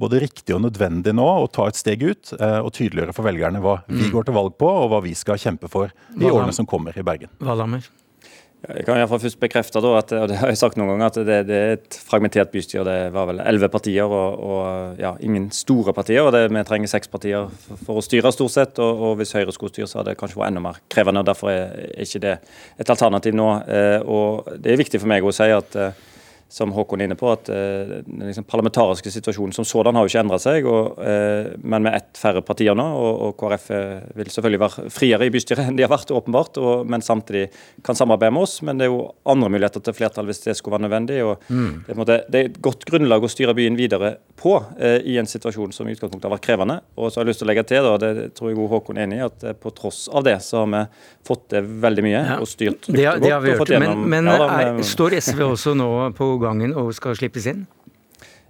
både 0.00 0.22
riktig 0.24 0.52
og 0.56 0.64
nødvendig 0.64 1.12
nå 1.14 1.22
å 1.22 1.50
ta 1.54 1.62
et 1.70 1.78
steg 1.78 2.02
ut 2.02 2.32
og 2.34 2.74
tydeliggjøre 2.74 3.14
for 3.14 3.22
velgerne 3.28 3.62
hva 3.62 3.76
vi 3.86 4.08
mm. 4.08 4.10
går 4.10 4.26
til 4.26 4.34
valg 4.34 4.58
på, 4.58 4.66
og 4.66 4.90
hva 4.90 4.98
vi 5.04 5.14
skal 5.14 5.38
kjempe 5.38 5.70
for 5.70 5.86
i 6.18 6.26
årene 6.26 6.50
som 6.56 6.66
kommer 6.66 6.90
i 6.98 7.06
Bergen. 7.06 7.30
Valhammer. 7.38 7.86
Jeg 8.64 8.86
kan 8.86 8.96
i 8.96 9.02
hvert 9.02 9.10
fall 9.10 9.20
først 9.20 9.40
bekrefte 9.42 9.80
da, 9.84 9.90
at, 9.98 10.12
og 10.16 10.28
det 10.30 10.38
har 10.40 10.48
jeg 10.48 10.58
sagt 10.60 10.78
noen 10.80 10.94
ganger, 10.94 11.10
at 11.10 11.18
det, 11.28 11.38
det 11.50 11.56
er 11.58 11.74
et 11.74 11.98
fragmentert 12.08 12.52
bystyre. 12.52 12.84
Det 12.86 12.96
var 13.12 13.28
vel 13.28 13.42
elleve 13.44 13.68
partier 13.72 14.08
og, 14.08 14.40
og 14.40 15.02
ja, 15.02 15.10
ingen 15.20 15.50
store 15.52 15.92
partier. 15.96 16.22
og 16.24 16.32
det, 16.32 16.46
Vi 16.48 16.62
trenger 16.64 16.92
seks 16.94 17.12
partier 17.12 17.50
for, 17.66 17.82
for, 17.82 18.00
å 18.00 18.04
styre, 18.04 18.32
stort 18.32 18.54
sett. 18.54 18.80
Og, 18.80 19.04
og 19.10 19.18
hvis 19.20 19.34
Høyre 19.36 19.52
skulle 19.52 19.74
styre, 19.74 19.90
så 19.90 20.00
hadde 20.00 20.14
det 20.14 20.20
kanskje 20.22 20.40
vært 20.40 20.54
enda 20.54 20.64
mer 20.64 20.80
krevende. 20.92 21.20
og 21.20 21.28
Derfor 21.28 21.52
er 21.52 21.92
ikke 22.06 22.22
det 22.24 22.34
et 22.80 22.94
alternativ 22.96 23.36
nå. 23.36 23.50
Eh, 23.68 24.00
og 24.00 24.48
Det 24.56 24.72
er 24.72 24.80
viktig 24.80 25.02
for 25.02 25.12
meg 25.12 25.28
å 25.28 25.34
si 25.34 25.50
at 25.52 25.78
eh, 25.80 26.02
som 26.54 26.70
Håkon 26.70 27.02
er 27.02 27.08
inne 27.08 27.16
på, 27.18 27.26
at 27.34 27.48
uh, 27.50 27.96
den 28.06 28.28
liksom 28.28 28.46
parlamentariske 28.46 29.10
situasjonen 29.10 29.54
som 29.56 29.66
sådan 29.66 29.96
har 29.98 30.06
jo 30.06 30.12
ikke 30.12 30.22
endret 30.22 30.44
seg. 30.44 30.68
Og, 30.70 31.00
uh, 31.02 31.50
men 31.66 31.82
med 31.82 31.98
ett 31.98 32.20
færre 32.20 32.44
partier 32.46 32.76
nå, 32.78 32.84
og, 32.94 33.22
og 33.26 33.34
KrF 33.40 33.64
uh, 33.74 34.04
vil 34.14 34.30
selvfølgelig 34.30 34.60
være 34.62 34.92
friere 34.94 35.26
i 35.26 35.32
bystyret 35.34 35.64
enn 35.68 35.78
de 35.78 35.86
har 35.86 35.90
vært, 35.90 36.12
åpenbart, 36.14 36.60
og, 36.62 36.84
men 36.86 37.02
samtidig 37.02 37.48
kan 37.86 37.98
samarbeide 37.98 38.36
med 38.36 38.46
oss. 38.46 38.60
Men 38.62 38.78
det 38.78 38.86
er 38.86 38.92
jo 38.92 39.02
andre 39.34 39.50
muligheter 39.56 39.82
til 39.82 39.96
flertall 39.98 40.30
hvis 40.30 40.44
det 40.46 40.54
skulle 40.58 40.78
være 40.78 40.86
nødvendig. 40.86 41.18
og 41.26 41.42
mm. 41.48 41.72
det, 41.88 41.98
måte, 41.98 42.20
det, 42.28 42.38
er 42.44 42.52
et 42.52 42.62
godt 42.62 42.86
grunnlag 42.86 43.26
å 43.26 43.32
styre 43.32 43.56
byen 43.58 43.78
videre 43.78 44.14
på 44.38 44.54
i 44.78 45.16
en 45.18 45.28
situasjon 45.28 45.72
som 45.72 45.88
i 45.88 45.94
utgangspunktet 45.94 46.28
har 46.28 46.34
vært 46.36 46.46
krevende. 46.46 46.78
Og 46.98 47.10
så 47.10 47.18
har 47.18 47.24
jeg 47.24 47.32
lyst 47.32 47.42
til 47.42 47.48
å 47.48 47.50
legge 47.50 47.66
til, 47.70 47.86
da, 47.86 47.94
det 48.00 48.28
tror 48.36 48.52
jeg 48.52 48.70
Håkon 48.74 48.98
er 49.00 49.08
enig 49.08 49.18
i, 49.18 49.24
at 49.26 49.46
på 49.60 49.72
tross 49.74 50.04
av 50.12 50.26
det 50.26 50.36
så 50.44 50.62
har 50.62 50.70
vi 50.70 50.82
fått 51.26 51.46
til 51.54 51.68
veldig 51.84 52.04
mye 52.04 52.16
ja. 52.18 52.38
og 52.42 52.48
styrt 52.50 52.84
trygt 52.84 52.98
det, 52.98 53.06
det 53.22 53.32
har 53.32 53.40
vi 53.40 53.54
hørt, 53.54 53.68
Men, 53.80 54.04
men 54.10 54.28
ja, 54.28 54.36
da, 54.40 54.48
er, 54.60 54.82
står 54.86 55.16
SV 55.20 55.42
også 55.46 55.74
nå 55.78 55.90
på 56.18 56.28
gangen 56.44 56.76
og 56.78 56.92
skal 56.96 57.16
slippes 57.18 57.48
inn? 57.50 57.64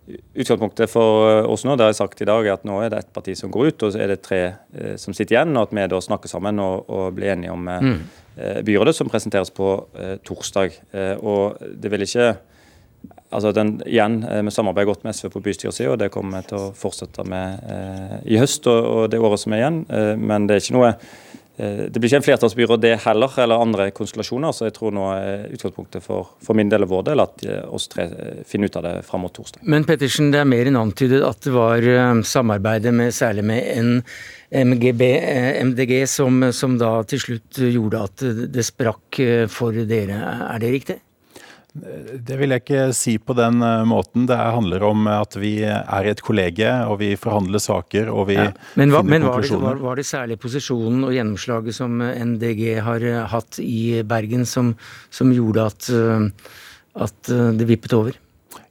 Utgangspunktet 0.04 0.90
for 0.92 1.46
oss 1.48 1.62
nå 1.64 1.78
det 1.78 1.86
har 1.86 1.94
jeg 1.94 2.02
sagt 2.02 2.20
i 2.20 2.26
dag, 2.28 2.44
er 2.44 2.58
at 2.58 2.66
nå 2.68 2.76
er 2.84 2.90
det 2.92 2.98
ett 3.00 3.12
parti 3.16 3.32
som 3.38 3.52
går 3.52 3.70
ut, 3.70 3.84
og 3.86 3.94
så 3.94 4.02
er 4.04 4.12
det 4.12 4.20
tre 4.24 4.40
eh, 4.52 4.96
som 5.00 5.16
sitter 5.16 5.38
igjen. 5.38 5.54
og 5.56 5.70
At 5.70 5.72
vi 5.72 5.86
da 5.88 6.00
snakker 6.04 6.28
sammen 6.28 6.60
og, 6.60 6.90
og 6.92 7.14
blir 7.16 7.32
enige 7.32 7.54
om 7.54 7.70
eh, 7.72 7.86
mm. 7.86 8.02
eh, 8.36 8.58
byrådet, 8.68 8.96
som 8.98 9.08
presenteres 9.08 9.54
på 9.54 9.70
eh, 9.96 10.18
torsdag. 10.26 10.76
Eh, 10.92 11.14
og 11.24 11.56
det 11.80 11.92
vil 11.94 12.04
ikke 12.04 12.34
altså 13.34 13.54
den, 13.56 13.78
igjen, 13.88 14.20
eh, 14.28 14.42
Vi 14.44 14.52
samarbeider 14.52 14.92
godt 14.92 15.08
med 15.08 15.16
SV 15.16 15.32
på 15.32 15.44
bystyresida, 15.48 15.94
og 15.94 16.02
det 16.02 16.12
kommer 16.12 16.42
vi 16.42 16.52
til 16.52 16.60
å 16.60 16.72
fortsette 16.76 17.24
med 17.24 18.20
i 18.28 18.36
høst 18.40 18.68
og, 18.68 18.84
og, 18.84 19.02
det 19.10 19.24
året 19.24 19.40
som 19.40 19.56
er 19.56 19.64
igjen. 19.64 19.84
men 20.20 20.46
det 20.46 20.58
er 20.58 20.66
ikke 20.66 20.76
noe 20.76 20.92
Eh, 20.94 21.43
det 21.56 22.00
blir 22.00 22.08
ikke 22.08 22.18
en 22.18 22.26
flertallsbyråd 22.26 22.80
det 22.82 22.94
heller, 23.04 23.30
eller 23.38 23.62
andre 23.62 23.86
konstellasjoner. 23.94 24.50
Så 24.56 24.66
jeg 24.66 24.74
tror 24.74 24.94
nå 24.94 25.04
er 25.14 25.44
utgangspunktet 25.54 26.02
for, 26.02 26.32
for 26.42 26.58
min 26.58 26.72
del 26.72 26.86
og 26.86 26.90
vår 26.90 27.04
del 27.10 27.22
at 27.22 27.44
eh, 27.46 27.60
oss 27.70 27.86
tre 27.92 28.08
eh, 28.10 28.40
finner 28.48 28.72
ut 28.72 28.78
av 28.80 28.86
det 28.88 28.94
fram 29.06 29.22
mot 29.22 29.34
torsdag. 29.34 29.62
Men 29.62 29.86
Pettersen, 29.86 30.32
det 30.34 30.42
er 30.42 30.50
mer 30.50 30.70
enn 30.70 30.80
antydet 30.80 31.22
at 31.22 31.46
det 31.46 31.54
var 31.54 31.86
samarbeidet 32.26 32.94
med 32.94 33.14
særlig 33.14 33.46
med 33.46 33.70
en 33.70 33.92
MGB, 34.54 35.02
MDG 35.70 35.94
som, 36.10 36.42
som 36.54 36.76
da 36.78 36.96
til 37.10 37.22
slutt 37.22 37.62
gjorde 37.62 38.02
at 38.08 38.26
det 38.54 38.66
sprakk 38.66 39.22
for 39.50 39.84
dere. 39.86 40.20
Er 40.50 40.62
det 40.62 40.74
riktig? 40.74 40.98
Det 41.74 42.36
vil 42.38 42.54
jeg 42.54 42.62
ikke 42.62 42.82
si 42.94 43.16
på 43.18 43.34
den 43.34 43.58
eh, 43.66 43.82
måten. 43.90 44.28
Det 44.30 44.36
handler 44.38 44.84
om 44.86 45.08
at 45.10 45.34
vi 45.42 45.56
er 45.66 46.06
i 46.06 46.12
et 46.12 46.22
kollege, 46.22 46.70
og 46.86 47.00
vi 47.00 47.14
forhandler 47.18 47.62
saker 47.62 48.12
og 48.12 48.28
vi 48.30 48.36
ja. 48.38 48.52
men, 48.78 48.92
hva, 48.94 49.00
finner 49.02 49.10
men 49.10 49.26
var 49.26 49.40
konklusjoner. 49.40 49.64
Men 49.64 49.70
var, 49.70 49.80
var, 49.88 49.98
det 49.98 50.06
særlig 50.06 50.38
posisjonen 50.42 51.08
og 51.08 51.16
gjennomslaget 51.16 51.78
som 51.80 51.98
NDG 51.98 52.62
har 52.86 53.08
eh, 53.10 53.24
hatt 53.34 53.58
i 53.64 54.04
Bergen 54.06 54.46
som, 54.46 54.70
som 55.10 55.34
gjorde 55.34 55.66
at, 55.72 55.90
eh, 55.90 56.52
at 57.08 57.34
det 57.58 57.66
vippet 57.66 57.98
over? 57.98 58.20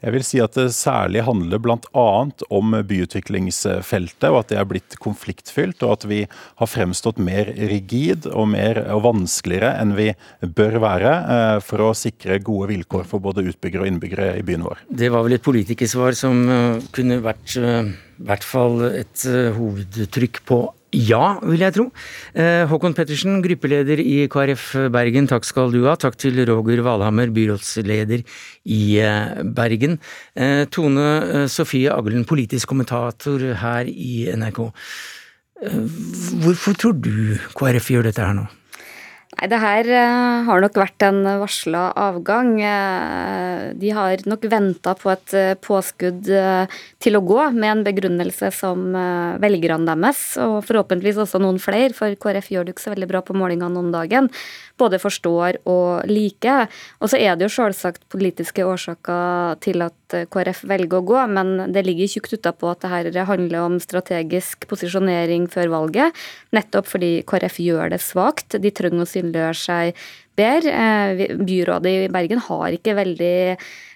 Jeg 0.04 0.16
vil 0.16 0.26
si 0.28 0.42
at 0.44 0.56
det 0.58 0.68
særlig 0.76 1.24
handler 1.28 1.62
bl.a. 1.64 2.08
om 2.54 2.76
byutviklingsfeltet, 2.90 4.28
og 4.30 4.42
at 4.42 4.52
det 4.52 4.60
er 4.60 4.70
blitt 4.70 4.98
konfliktfylt. 5.04 5.84
Og 5.86 5.96
at 5.98 6.08
vi 6.10 6.20
har 6.30 6.70
fremstått 6.70 7.22
mer 7.24 7.52
rigid 7.72 8.28
og, 8.32 8.48
mer, 8.54 8.82
og 8.94 9.06
vanskeligere 9.08 9.74
enn 9.82 9.96
vi 9.98 10.12
bør 10.44 10.80
være 10.84 11.16
eh, 11.36 11.58
for 11.66 11.88
å 11.88 11.94
sikre 11.98 12.42
gode 12.44 12.72
vilkår 12.74 13.08
for 13.10 13.24
både 13.24 13.46
utbyggere 13.52 13.86
og 13.86 13.92
innbyggere 13.94 14.30
i 14.40 14.46
byen 14.46 14.68
vår. 14.68 14.86
Det 14.90 15.12
var 15.14 15.26
vel 15.26 15.38
et 15.38 15.46
politikersvar 15.46 16.18
som 16.18 16.46
eh, 16.48 16.80
kunne 16.96 17.22
vært 17.24 17.58
i 17.58 18.28
hvert 18.28 18.46
fall 18.46 18.82
et 18.94 19.24
hovedtrykk 19.58 20.44
på 20.48 20.64
ja, 20.94 21.40
vil 21.42 21.64
jeg 21.64 21.74
tro. 21.76 21.88
Eh, 22.38 22.64
Håkon 22.70 22.94
Pettersen, 22.94 23.42
gruppeleder 23.44 24.00
i 24.00 24.28
KrF 24.32 24.68
Bergen, 24.94 25.28
takk 25.30 25.48
skal 25.48 25.74
du 25.74 25.82
ha. 25.88 25.96
Takk 26.00 26.18
til 26.22 26.38
Roger 26.48 26.84
Valhammer, 26.86 27.34
byrådsleder 27.34 28.22
i 28.70 28.82
eh, 29.02 29.44
Bergen. 29.44 30.00
Eh, 30.38 30.64
Tone 30.70 31.48
Sofie 31.50 31.92
Aglen, 31.94 32.28
politisk 32.30 32.70
kommentator 32.70 33.42
her 33.64 33.90
i 33.90 34.30
NRK. 34.38 34.66
Hvorfor 36.44 36.76
tror 36.76 37.00
du 37.00 37.40
KrF 37.56 37.94
gjør 37.94 38.10
dette 38.12 38.22
her 38.22 38.36
nå? 38.38 38.50
Nei, 39.34 39.48
det 39.50 39.58
her 39.58 39.88
uh, 39.90 40.46
har 40.46 40.62
nok 40.62 40.76
vært 40.78 41.04
en 41.08 41.24
varsla 41.42 41.88
avgang. 41.98 42.52
Uh, 42.62 43.72
de 43.80 43.90
har 43.96 44.22
nok 44.30 44.46
venta 44.52 44.94
på 45.00 45.10
et 45.10 45.34
uh, 45.34 45.54
påskudd 45.58 46.30
til 47.04 47.18
å 47.18 47.24
gå, 47.26 47.40
med 47.56 47.70
en 47.72 47.84
begrunnelse 47.88 48.52
som 48.54 48.94
velgerne 49.42 49.90
deres, 49.90 50.22
og 50.42 50.60
forhåpentligvis 50.68 51.24
også 51.26 51.42
noen 51.42 51.60
flere, 51.62 51.92
for 51.98 52.14
KrF 52.14 52.52
gjør 52.54 52.68
det 52.68 52.76
ikke 52.76 52.86
så 52.86 52.94
veldig 52.94 53.10
bra 53.10 53.24
på 53.26 53.36
målingene 53.38 53.82
om 53.82 53.90
dagen, 53.94 54.30
både 54.84 55.02
forstår 55.02 55.62
og 55.70 56.08
liker. 56.10 56.70
Og 57.02 57.12
så 57.12 57.20
er 57.20 57.38
det 57.38 57.48
jo 57.48 57.56
selvsagt 57.56 58.06
politiske 58.14 58.66
årsaker 58.68 59.60
til 59.64 59.86
at 59.86 60.18
KrF 60.34 60.64
velger 60.70 61.00
å 61.00 61.06
gå, 61.08 61.20
men 61.34 61.74
det 61.74 61.86
ligger 61.88 62.12
tjukt 62.12 62.36
utapå 62.38 62.70
at 62.74 62.84
det 62.84 62.92
her 62.92 63.30
handler 63.30 63.66
om 63.66 63.80
strategisk 63.82 64.68
posisjonering 64.70 65.48
før 65.52 65.72
valget, 65.74 66.24
nettopp 66.54 66.92
fordi 66.92 67.14
KrF 67.30 67.60
gjør 67.64 67.94
det 67.96 68.02
svakt. 68.04 68.60
De 68.62 68.74
trenger 68.76 69.06
å 69.06 69.10
synliggjøre 69.10 69.60
seg 69.64 70.04
bedre. 70.38 70.74
Eh, 70.74 71.38
byrådet 71.38 71.94
i 71.94 72.12
Bergen 72.14 72.44
har 72.48 72.76
ikke 72.78 72.98
veldig 72.98 73.38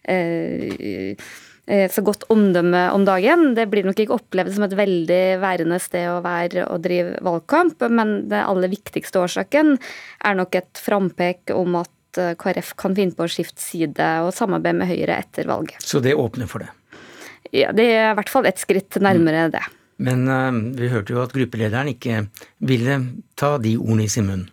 eh, 0.07 1.27
eh, 1.67 1.85
så 1.91 2.03
godt 2.05 2.25
omdømme 2.33 2.87
om 2.95 3.05
dagen. 3.07 3.53
Det 3.57 3.67
blir 3.71 3.87
nok 3.87 3.99
ikke 4.03 4.17
opplevd 4.17 4.55
som 4.55 4.65
et 4.67 4.77
veldig 4.79 5.21
værende 5.43 5.79
sted 5.83 6.09
å 6.11 6.23
være 6.25 6.65
og 6.71 6.81
drive 6.85 7.19
valgkamp, 7.25 7.85
men 7.91 8.17
den 8.31 8.41
aller 8.41 8.71
viktigste 8.71 9.21
årsaken 9.23 9.75
er 9.77 10.39
nok 10.39 10.57
et 10.59 10.81
frampek 10.81 11.53
om 11.55 11.79
at 11.83 11.93
KrF 12.17 12.71
kan 12.79 12.95
finne 12.97 13.13
på 13.13 13.27
å 13.27 13.29
skifte 13.29 13.61
side 13.61 14.05
og 14.25 14.31
samarbeide 14.33 14.79
med 14.79 14.89
Høyre 14.89 15.19
etter 15.21 15.45
valget. 15.45 15.83
Så 15.85 16.01
det 16.01 16.15
åpner 16.17 16.49
for 16.49 16.65
det? 16.65 16.71
Ja, 17.53 17.71
det 17.75 17.85
er 17.93 18.11
i 18.11 18.15
hvert 18.17 18.31
fall 18.31 18.47
et 18.49 18.59
skritt 18.59 18.97
nærmere 19.03 19.47
mm. 19.47 19.53
det. 19.53 19.63
Men 20.03 20.27
uh, 20.29 20.51
vi 20.77 20.91
hørte 20.91 21.15
jo 21.15 21.23
at 21.23 21.33
gruppelederen 21.33 21.93
ikke 21.93 22.27
ville 22.65 22.99
ta 23.39 23.55
de 23.61 23.77
ordene 23.79 24.05
i 24.05 24.11
sin 24.11 24.27
munn. 24.29 24.45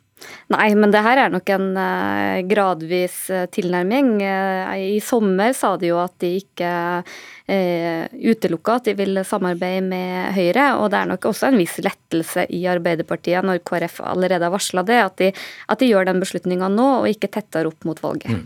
Nei, 0.53 0.75
men 0.77 0.93
det 0.93 1.01
her 1.01 1.23
er 1.23 1.31
nok 1.33 1.49
en 1.55 1.71
uh, 1.73 2.43
gradvis 2.45 3.17
uh, 3.33 3.47
tilnærming. 3.53 4.19
Uh, 4.21 4.75
I 4.97 4.99
sommer 5.01 5.55
sa 5.57 5.73
de 5.81 5.89
jo 5.89 6.01
at 6.03 6.13
de 6.21 6.35
ikke 6.43 6.69
uh, 7.01 8.03
utelukka 8.13 8.77
at 8.77 8.91
de 8.91 8.95
vil 8.99 9.23
samarbeide 9.25 9.85
med 9.87 10.35
Høyre, 10.37 10.67
og 10.81 10.91
det 10.93 11.01
er 11.01 11.11
nok 11.15 11.29
også 11.31 11.49
en 11.49 11.57
viss 11.61 11.79
lettelse 11.85 12.45
i 12.53 12.61
Arbeiderpartiet 12.69 13.47
når 13.47 13.63
KrF 13.65 14.03
allerede 14.05 14.45
har 14.45 14.53
varsla 14.53 14.85
det, 14.85 14.99
at 15.01 15.17
de, 15.23 15.31
at 15.73 15.81
de, 15.81 15.89
gjør 15.95 16.11
den 16.11 16.21
beslutninga 16.21 16.69
nå 16.73 16.91
og 17.01 17.09
ikke 17.09 17.33
tettere 17.33 17.73
opp 17.73 17.89
mot 17.89 18.01
valget. 18.05 18.29
Mm. 18.35 18.45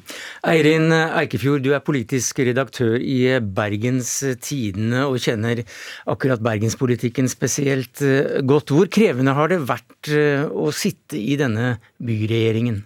Eirin 0.53 0.95
Eikefjord, 0.95 1.67
du 1.67 1.73
er 1.75 1.83
politisk 1.85 2.43
redaktør 2.47 2.97
i 3.03 3.19
Bergens 3.43 4.13
Tidende 4.43 5.05
og 5.09 5.19
kjenner 5.23 5.65
akkurat 6.11 6.43
bergenspolitikken 6.45 7.31
spesielt 7.31 8.03
godt. 8.47 8.75
Hvor 8.75 8.91
krevende 8.93 9.35
har 9.35 9.51
det 9.51 9.63
vært 9.67 10.13
å 10.49 10.71
sitte 10.75 11.19
i 11.19 11.39
denne 11.39 11.68
byregjeringen? 12.01 12.85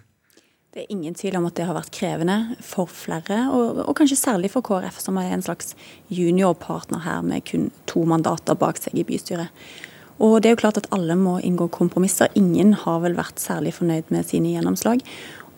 Det 0.73 0.81
er 0.81 0.93
ingen 0.95 1.13
tvil 1.13 1.35
om 1.37 1.45
at 1.45 1.53
det 1.53 1.67
har 1.69 1.75
vært 1.77 1.93
krevende 1.93 2.57
for 2.65 2.89
flere, 2.89 3.43
og, 3.53 3.83
og, 3.83 3.91
kanskje 3.99 4.17
særlig 4.17 4.49
for 4.49 4.65
KrF, 4.65 4.97
som 5.03 5.19
er 5.21 5.29
en 5.29 5.43
slags 5.45 5.75
juniorpartner 6.09 7.03
her 7.05 7.21
med 7.21 7.45
kun 7.45 7.67
to 7.89 8.01
mandater 8.09 8.57
bak 8.57 8.81
seg 8.81 8.97
i 8.97 9.05
bystyret. 9.05 9.53
Og 10.17 10.39
det 10.41 10.49
er 10.49 10.55
jo 10.55 10.61
klart 10.63 10.79
at 10.81 10.89
alle 10.95 11.13
må 11.17 11.35
inngå 11.45 11.67
kompromisser. 11.73 12.31
Ingen 12.39 12.73
har 12.85 13.03
vel 13.05 13.13
vært 13.17 13.41
særlig 13.41 13.75
fornøyd 13.77 14.09
med 14.13 14.25
sine 14.25 14.55
gjennomslag. 14.55 15.05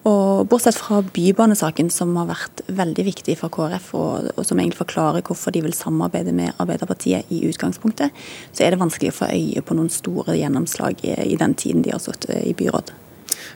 Og 0.05 0.43
Bortsett 0.51 0.77
fra 0.77 0.99
bybanesaken, 1.01 1.87
som 1.89 2.11
har 2.19 2.27
vært 2.29 2.65
veldig 2.67 3.07
viktig 3.07 3.37
for 3.39 3.53
KrF, 3.55 3.87
og, 3.97 4.27
og, 4.35 4.43
som 4.45 4.59
egentlig 4.59 4.81
forklarer 4.83 5.23
hvorfor 5.25 5.55
de 5.55 5.63
vil 5.65 5.73
samarbeide 5.73 6.35
med 6.35 6.59
Arbeiderpartiet 6.59 7.31
i 7.33 7.39
utgangspunktet, 7.47 8.13
så 8.51 8.67
er 8.67 8.75
det 8.75 8.83
vanskelig 8.83 9.15
å 9.15 9.17
få 9.23 9.31
øye 9.31 9.63
på 9.63 9.79
noen 9.79 9.89
store 9.89 10.35
gjennomslag 10.37 11.01
i, 11.07 11.15
i 11.31 11.39
den 11.39 11.55
tiden 11.55 11.87
de 11.87 11.95
har 11.95 12.03
sittet 12.03 12.43
i 12.43 12.53
byråd. 12.57 12.93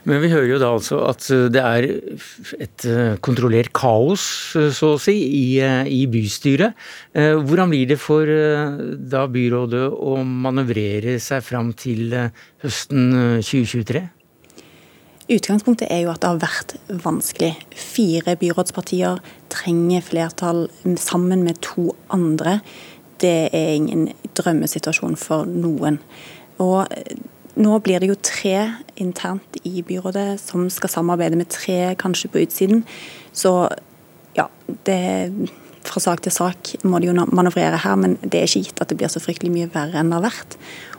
Men 0.07 0.21
vi 0.23 0.29
hører 0.31 0.47
jo 0.53 0.59
da 0.61 0.69
altså 0.75 0.99
at 1.09 1.25
eh, 1.33 1.47
det 1.53 1.63
er 1.63 1.88
et 2.61 2.85
eh, 2.88 3.15
kontrollert 3.25 3.71
kaos, 3.75 4.23
eh, 4.57 4.69
så 4.75 4.93
å 4.95 5.01
si, 5.01 5.15
i, 5.15 5.47
i 5.59 6.03
bystyret. 6.11 6.77
Hvordan 7.13 7.71
blir 7.71 7.89
det 7.89 7.97
for 8.01 8.29
da 9.09 9.25
byrådet 9.31 9.85
å 9.89 10.19
manøvrere 10.23 11.17
seg 11.21 11.43
fram 11.45 11.73
til 11.77 12.13
høsten 12.63 13.09
2023? 13.43 14.03
Utgangspunktet 15.29 15.91
er 15.93 16.03
jo 16.05 16.13
at 16.13 16.23
det 16.23 16.29
har 16.31 16.41
vært 16.41 16.75
vanskelig. 17.03 17.51
Fire 17.75 18.33
byrådspartier 18.39 19.19
trenger 19.53 20.05
flertall 20.05 20.63
sammen 20.97 21.43
med 21.45 21.59
to 21.65 21.91
andre. 22.13 22.59
Det 23.21 23.49
er 23.53 23.75
ingen 23.75 24.07
drømmesituasjon 24.39 25.19
for 25.19 25.49
noen. 25.49 25.99
Og 26.63 26.88
nå 27.59 27.77
blir 27.83 28.01
det 28.01 28.09
jo 28.09 28.17
tre 28.23 28.69
internt 28.99 29.59
i 29.67 29.83
byrådet 29.85 30.39
som 30.41 30.67
skal 30.71 30.91
samarbeide 30.93 31.39
med 31.39 31.51
tre 31.51 31.95
kanskje 31.99 32.31
på 32.31 32.43
utsiden. 32.45 32.85
Så 33.35 33.67
ja, 34.37 34.47
det 34.87 34.99
fra 35.87 36.01
sak 36.03 36.21
til 36.23 36.33
sak 36.33 36.73
må 36.87 36.99
de 36.99 37.09
jo 37.09 37.15
manøvrere 37.15 37.79
her, 37.83 37.97
men 37.99 38.17
det 38.21 38.41
er 38.41 38.47
ikke 38.47 38.63
gitt 38.67 38.81
at 38.83 38.91
det 38.91 38.99
blir 38.99 39.11
så 39.11 39.21
fryktelig 39.23 39.51
mye 39.53 39.71
verre 39.73 39.99
enn 39.99 40.11
det 40.11 40.19
har 40.19 40.27
vært. 40.27 40.57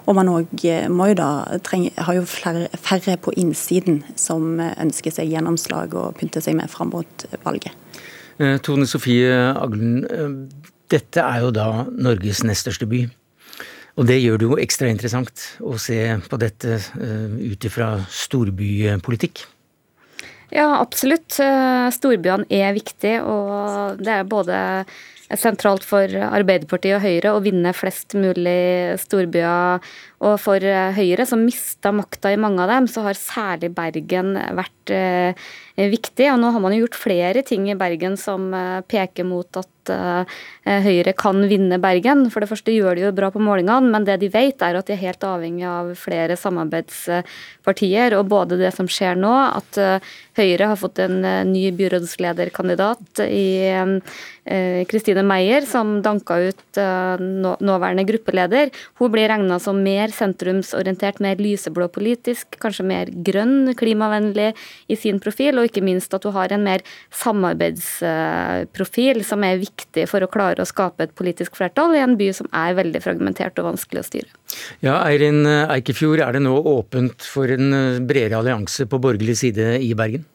Og 0.08 0.16
man 0.16 0.30
òg 0.32 0.64
eh, 0.66 0.88
må 0.90 1.10
jo 1.10 1.18
da 1.20 1.30
trenge, 1.66 1.92
har 1.96 2.16
jo 2.16 2.24
flere, 2.28 2.66
færre 2.80 3.16
på 3.20 3.34
innsiden 3.38 4.02
som 4.18 4.58
ønsker 4.60 5.14
seg 5.14 5.30
gjennomslag 5.30 5.94
og 5.94 6.16
pynter 6.18 6.44
seg 6.44 6.56
med 6.58 6.72
fram 6.72 6.92
mot 6.94 7.26
valget. 7.44 7.76
Eh, 8.40 8.56
Tone 8.64 8.88
Sofie 8.90 9.30
Aglen, 9.52 10.04
eh, 10.08 10.68
dette 10.90 11.22
er 11.22 11.44
jo 11.44 11.54
da 11.54 11.86
Norges 11.92 12.42
nest 12.48 12.66
største 12.66 12.88
by. 12.90 13.04
Og 14.00 14.07
det 14.09 14.16
gjør 14.23 14.40
det 14.40 14.47
jo 14.49 14.57
ekstra 14.62 14.88
interessant 14.88 15.42
å 15.61 15.76
se 15.76 16.00
på 16.25 16.40
dette 16.40 16.78
uh, 16.80 17.35
ut 17.37 17.66
ifra 17.69 17.92
storbypolitikk. 18.09 19.45
Ja, 20.50 20.80
absolutt. 20.80 21.37
Eh, 21.38 21.88
storbyene 21.95 22.49
er 22.50 22.73
viktig, 22.75 23.12
og 23.23 24.00
det 24.02 24.16
er 24.16 24.26
både 24.26 24.57
sentralt 25.38 25.85
for 25.87 26.11
Arbeiderpartiet 26.11 26.97
og 26.97 27.04
Høyre 27.04 27.35
å 27.37 27.42
vinne 27.45 27.71
flest 27.76 28.16
mulig 28.19 28.99
storbyer. 28.99 29.78
Og 30.26 30.35
for 30.42 30.64
Høyre, 30.97 31.26
som 31.28 31.45
mista 31.47 31.92
makta 31.95 32.33
i 32.35 32.40
mange 32.40 32.64
av 32.64 32.73
dem, 32.73 32.88
så 32.90 33.04
har 33.07 33.19
særlig 33.19 33.71
Bergen 33.76 34.35
vært 34.59 34.95
eh, 34.95 35.47
viktig. 35.78 36.33
Og 36.33 36.40
nå 36.42 36.50
har 36.50 36.64
man 36.64 36.75
jo 36.75 36.83
gjort 36.83 36.99
flere 36.99 37.45
ting 37.47 37.71
i 37.71 37.78
Bergen 37.78 38.19
som 38.19 38.50
eh, 38.50 38.80
peker 38.90 39.28
mot 39.28 39.62
at 39.62 39.71
eh, 39.88 40.40
Høyre 40.84 41.14
kan 41.16 41.40
vinne 41.49 41.78
Bergen. 41.80 42.26
For 42.30 42.44
det 42.44 42.50
første 42.50 42.75
gjør 42.75 42.99
de 42.99 43.06
jo 43.06 43.12
bra 43.16 43.30
på 43.32 43.40
målingene, 43.40 43.88
men 43.94 44.04
det 44.04 44.18
de 44.20 44.28
vet 44.32 44.60
er 44.60 44.76
at 44.76 44.90
de 44.90 44.96
er 44.96 45.04
helt 45.06 45.25
avhengig 45.25 45.64
av 45.64 45.94
flere 45.96 46.37
samarbeidspartier. 46.37 48.18
Og 48.18 48.28
både 48.28 48.60
det 48.60 48.75
som 48.76 48.90
skjer 48.90 49.16
nå, 49.16 49.32
at 49.56 49.80
Høyre 50.37 50.68
har 50.70 50.78
fått 50.80 50.99
en 51.02 51.20
ny 51.50 51.70
byrådslederkandidat 51.76 53.20
i 53.26 53.68
Kristine 54.90 55.22
Meyer, 55.26 55.62
som 55.68 56.02
danka 56.02 56.38
ut 56.49 56.78
nåværende 56.80 58.04
gruppeleder. 58.08 58.70
Hun 58.99 59.12
blir 59.12 59.28
regna 59.30 59.58
som 59.62 59.82
mer 59.84 60.08
sentrumsorientert, 60.14 61.20
mer 61.22 61.37
lyseblå 61.40 61.88
politisk, 61.92 62.46
kanskje 62.62 62.84
mer 62.88 63.06
grønn, 63.26 63.75
klimavennlig 63.78 64.50
i 64.90 64.96
sin 64.99 65.20
profil, 65.22 65.58
og 65.60 65.66
ikke 65.68 65.84
minst 65.84 66.14
at 66.16 66.25
hun 66.26 66.37
har 66.37 66.49
en 66.54 66.66
mer 66.66 66.80
samarbeidsprofil 67.20 69.16
som 69.26 69.40
er 69.46 69.60
viktig 69.60 69.69
for 70.10 70.24
å 70.24 70.30
klare 70.30 70.64
å 70.64 70.68
skape 70.68 71.06
et 71.06 71.14
politisk 71.18 71.56
flertall 71.58 71.96
i 71.96 72.02
en 72.02 72.16
by 72.20 72.30
som 72.36 72.50
er 72.56 72.76
veldig 72.78 73.02
fragmentert 73.04 73.58
og 73.60 73.72
vanskelig 73.72 74.02
å 74.02 74.08
styre. 74.08 74.30
Ja, 74.84 74.98
Eirin 75.06 75.44
Eikefjord, 75.46 76.22
er 76.24 76.36
det 76.36 76.44
nå 76.44 76.56
åpent 76.58 77.24
for 77.26 77.50
en 77.50 77.72
bredere 78.08 78.40
allianse 78.40 78.86
på 78.90 79.00
borgerlig 79.02 79.38
side 79.42 79.76
i 79.82 79.94
Bergen? 79.98 80.26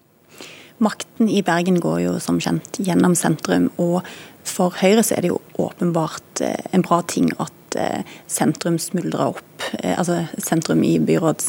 Makten 0.84 1.30
i 1.32 1.42
Bergen 1.46 1.80
går 1.80 2.00
jo 2.04 2.16
som 2.20 2.40
kjent 2.44 2.82
gjennom 2.84 3.16
sentrum, 3.16 3.70
og 3.80 4.02
for 4.46 4.76
Høyre 4.82 5.04
så 5.06 5.16
er 5.16 5.26
det 5.26 5.32
jo 5.32 5.40
åpenbart 5.62 6.44
eh, 6.44 6.68
en 6.76 6.84
bra 6.86 7.00
ting 7.08 7.32
at 7.42 7.78
eh, 7.80 8.18
sentrum 8.28 8.78
smuldrer 8.82 9.32
opp. 9.32 9.70
Eh, 9.80 9.96
altså 9.96 10.26
sentrum 10.38 10.84
i 10.86 10.98
byråds 11.00 11.48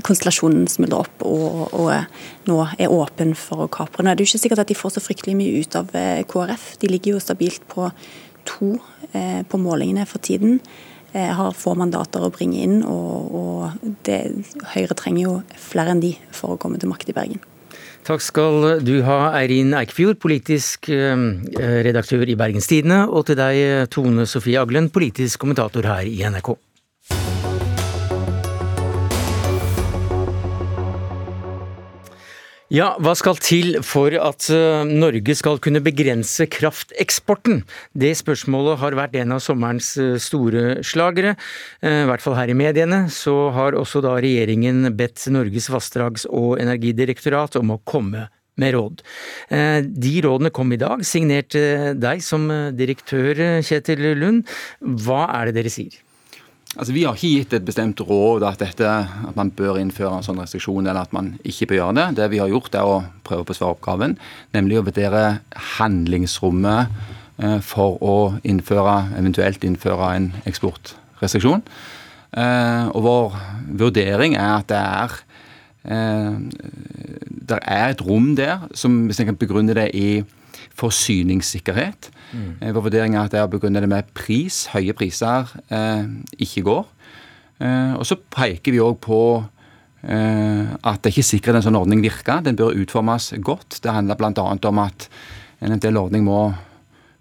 konstellasjonen 0.00 0.64
smuldrer 0.70 1.04
opp 1.04 1.24
og, 1.28 1.74
og 1.76 2.48
nå 2.48 2.58
er 2.78 2.92
åpen 2.92 3.34
for 3.38 3.66
å 3.66 3.70
kapre. 3.72 4.04
Nå 4.04 4.12
er 4.12 4.18
det 4.18 4.24
jo 4.24 4.32
ikke 4.32 4.44
sikkert 4.46 4.64
at 4.64 4.72
de 4.72 4.78
får 4.78 4.96
så 4.96 5.04
fryktelig 5.04 5.36
mye 5.38 5.60
ut 5.60 5.76
av 5.78 5.92
KrF. 6.32 6.64
De 6.80 6.90
ligger 6.90 7.16
jo 7.16 7.22
stabilt 7.22 7.66
på 7.70 7.90
to 8.48 8.72
på 9.12 9.60
målingene 9.60 10.06
for 10.08 10.24
tiden. 10.24 10.56
Har 11.12 11.52
få 11.52 11.74
mandater 11.76 12.24
å 12.24 12.32
bringe 12.32 12.62
inn, 12.64 12.78
og, 12.88 13.34
og 13.36 13.96
det, 14.08 14.22
Høyre 14.72 14.96
trenger 14.96 15.26
jo 15.26 15.34
flere 15.60 15.92
enn 15.92 16.00
de 16.00 16.14
for 16.32 16.54
å 16.54 16.60
komme 16.60 16.80
til 16.80 16.88
makt 16.88 17.12
i 17.12 17.16
Bergen. 17.18 17.42
Takk 18.02 18.22
skal 18.24 18.80
du 18.82 18.96
ha, 19.06 19.30
Eirin 19.38 19.76
Eikfjord, 19.78 20.18
politisk 20.22 20.88
eh, 20.90 21.20
redaktør 21.86 22.26
i 22.26 22.34
Bergens 22.38 22.66
Tidende, 22.70 23.04
og 23.06 23.28
til 23.28 23.38
deg, 23.38 23.86
Tone 23.94 24.26
Sofie 24.26 24.58
Aglen, 24.58 24.90
politisk 24.90 25.44
kommentator 25.44 25.86
her 25.86 26.08
i 26.08 26.18
NRK. 26.26 26.56
Ja, 32.72 32.94
hva 33.04 33.12
skal 33.12 33.36
til 33.36 33.74
for 33.84 34.14
at 34.16 34.46
eh, 34.48 34.86
Norge 34.88 35.34
skal 35.36 35.58
kunne 35.60 35.82
begrense 35.84 36.46
krafteksporten? 36.48 37.58
Det 37.92 38.14
spørsmålet 38.16 38.78
har 38.80 38.94
vært 38.96 39.16
en 39.20 39.34
av 39.36 39.42
sommerens 39.44 39.90
eh, 40.00 40.14
store 40.16 40.78
slagere. 40.80 41.34
Eh, 41.84 41.98
I 42.06 42.06
hvert 42.08 42.24
fall 42.24 42.38
her 42.38 42.48
i 42.48 42.56
mediene. 42.56 43.02
Så 43.12 43.34
har 43.52 43.76
også 43.76 44.00
da 44.00 44.14
regjeringen 44.24 44.88
bedt 44.96 45.26
Norges 45.34 45.68
vassdrags- 45.68 46.24
og 46.30 46.62
energidirektorat 46.64 47.58
om 47.60 47.74
å 47.74 47.82
komme 47.84 48.30
med 48.56 48.72
råd. 48.76 48.98
De 49.48 50.12
rådene 50.22 50.50
kom 50.52 50.72
i 50.74 50.78
dag, 50.80 51.00
signert 51.08 51.56
deg 51.56 52.20
som 52.24 52.44
direktør, 52.76 53.40
Kjetil 53.64 54.04
Lund. 54.20 54.44
Hva 54.80 55.24
er 55.38 55.48
det 55.48 55.56
dere 55.56 55.72
sier? 55.72 55.96
Altså, 56.72 56.92
Vi 56.92 57.02
har 57.04 57.16
ikke 57.16 57.28
gitt 57.36 57.52
et 57.52 57.64
bestemt 57.68 58.00
råd 58.00 58.46
at, 58.48 58.62
dette, 58.62 58.88
at 58.88 59.36
man 59.36 59.50
bør 59.52 59.76
innføre 59.76 60.16
en 60.16 60.24
sånn 60.24 60.40
restriksjon, 60.40 60.86
eller 60.86 61.04
at 61.04 61.12
man 61.12 61.34
ikke 61.44 61.68
bør 61.68 61.78
gjøre 61.78 61.96
det. 61.98 62.06
Det 62.16 62.28
vi 62.32 62.40
har 62.40 62.48
gjort, 62.48 62.74
er 62.74 62.88
å 62.88 63.02
prøve 63.28 63.44
på 63.48 63.56
svaroppgaven, 63.58 64.16
nemlig 64.56 64.80
å 64.80 64.86
vurdere 64.86 65.42
handlingsrommet 65.76 66.94
eh, 67.44 67.58
for 67.60 68.00
å 68.00 68.16
innføre, 68.48 68.96
eventuelt 69.20 69.66
innføre 69.68 70.14
en 70.16 70.30
eksportrestriksjon. 70.48 71.60
Eh, 72.40 72.88
og 72.96 73.04
vår 73.04 73.36
vurdering 73.82 74.38
er 74.40 74.54
at 74.56 74.72
det 74.72 74.80
er 74.80 75.18
eh, 75.92 76.38
det 77.52 77.58
er 77.68 77.90
et 77.90 78.04
rom 78.06 78.32
der 78.38 78.64
som, 78.72 79.02
hvis 79.10 79.20
en 79.20 79.28
kan 79.28 79.36
begrunne 79.36 79.76
det 79.76 79.90
i 79.92 80.22
forsyningssikkerhet, 80.78 82.10
Mm. 82.32 82.72
Vår 82.72 82.86
vurdering 82.86 83.16
er 83.16 83.26
at 83.26 83.34
det 83.34 83.44
å 83.44 83.50
begrunne 83.50 83.82
det 83.82 83.90
med 83.90 84.08
pris, 84.16 84.64
høye 84.72 84.94
priser, 84.96 85.50
eh, 85.72 86.08
ikke 86.40 86.64
går. 86.68 86.84
Eh, 87.62 87.94
og 87.98 88.04
så 88.08 88.16
peker 88.16 88.74
vi 88.74 88.82
òg 88.82 88.98
på 89.04 89.20
eh, 90.02 90.72
at 90.82 91.02
det 91.02 91.12
ikke 91.12 91.22
er 91.22 91.30
sikkert 91.30 91.58
en 91.60 91.66
sånn 91.68 91.78
ordning 91.78 92.02
virker. 92.04 92.42
Den 92.44 92.58
bør 92.58 92.76
utformes 92.80 93.32
godt. 93.44 93.80
Det 93.84 93.92
handler 93.92 94.18
bl.a. 94.18 94.46
om 94.70 94.82
at 94.82 95.08
en 95.62 95.78
del 95.78 96.00
ordning 96.00 96.24
må, 96.26 96.54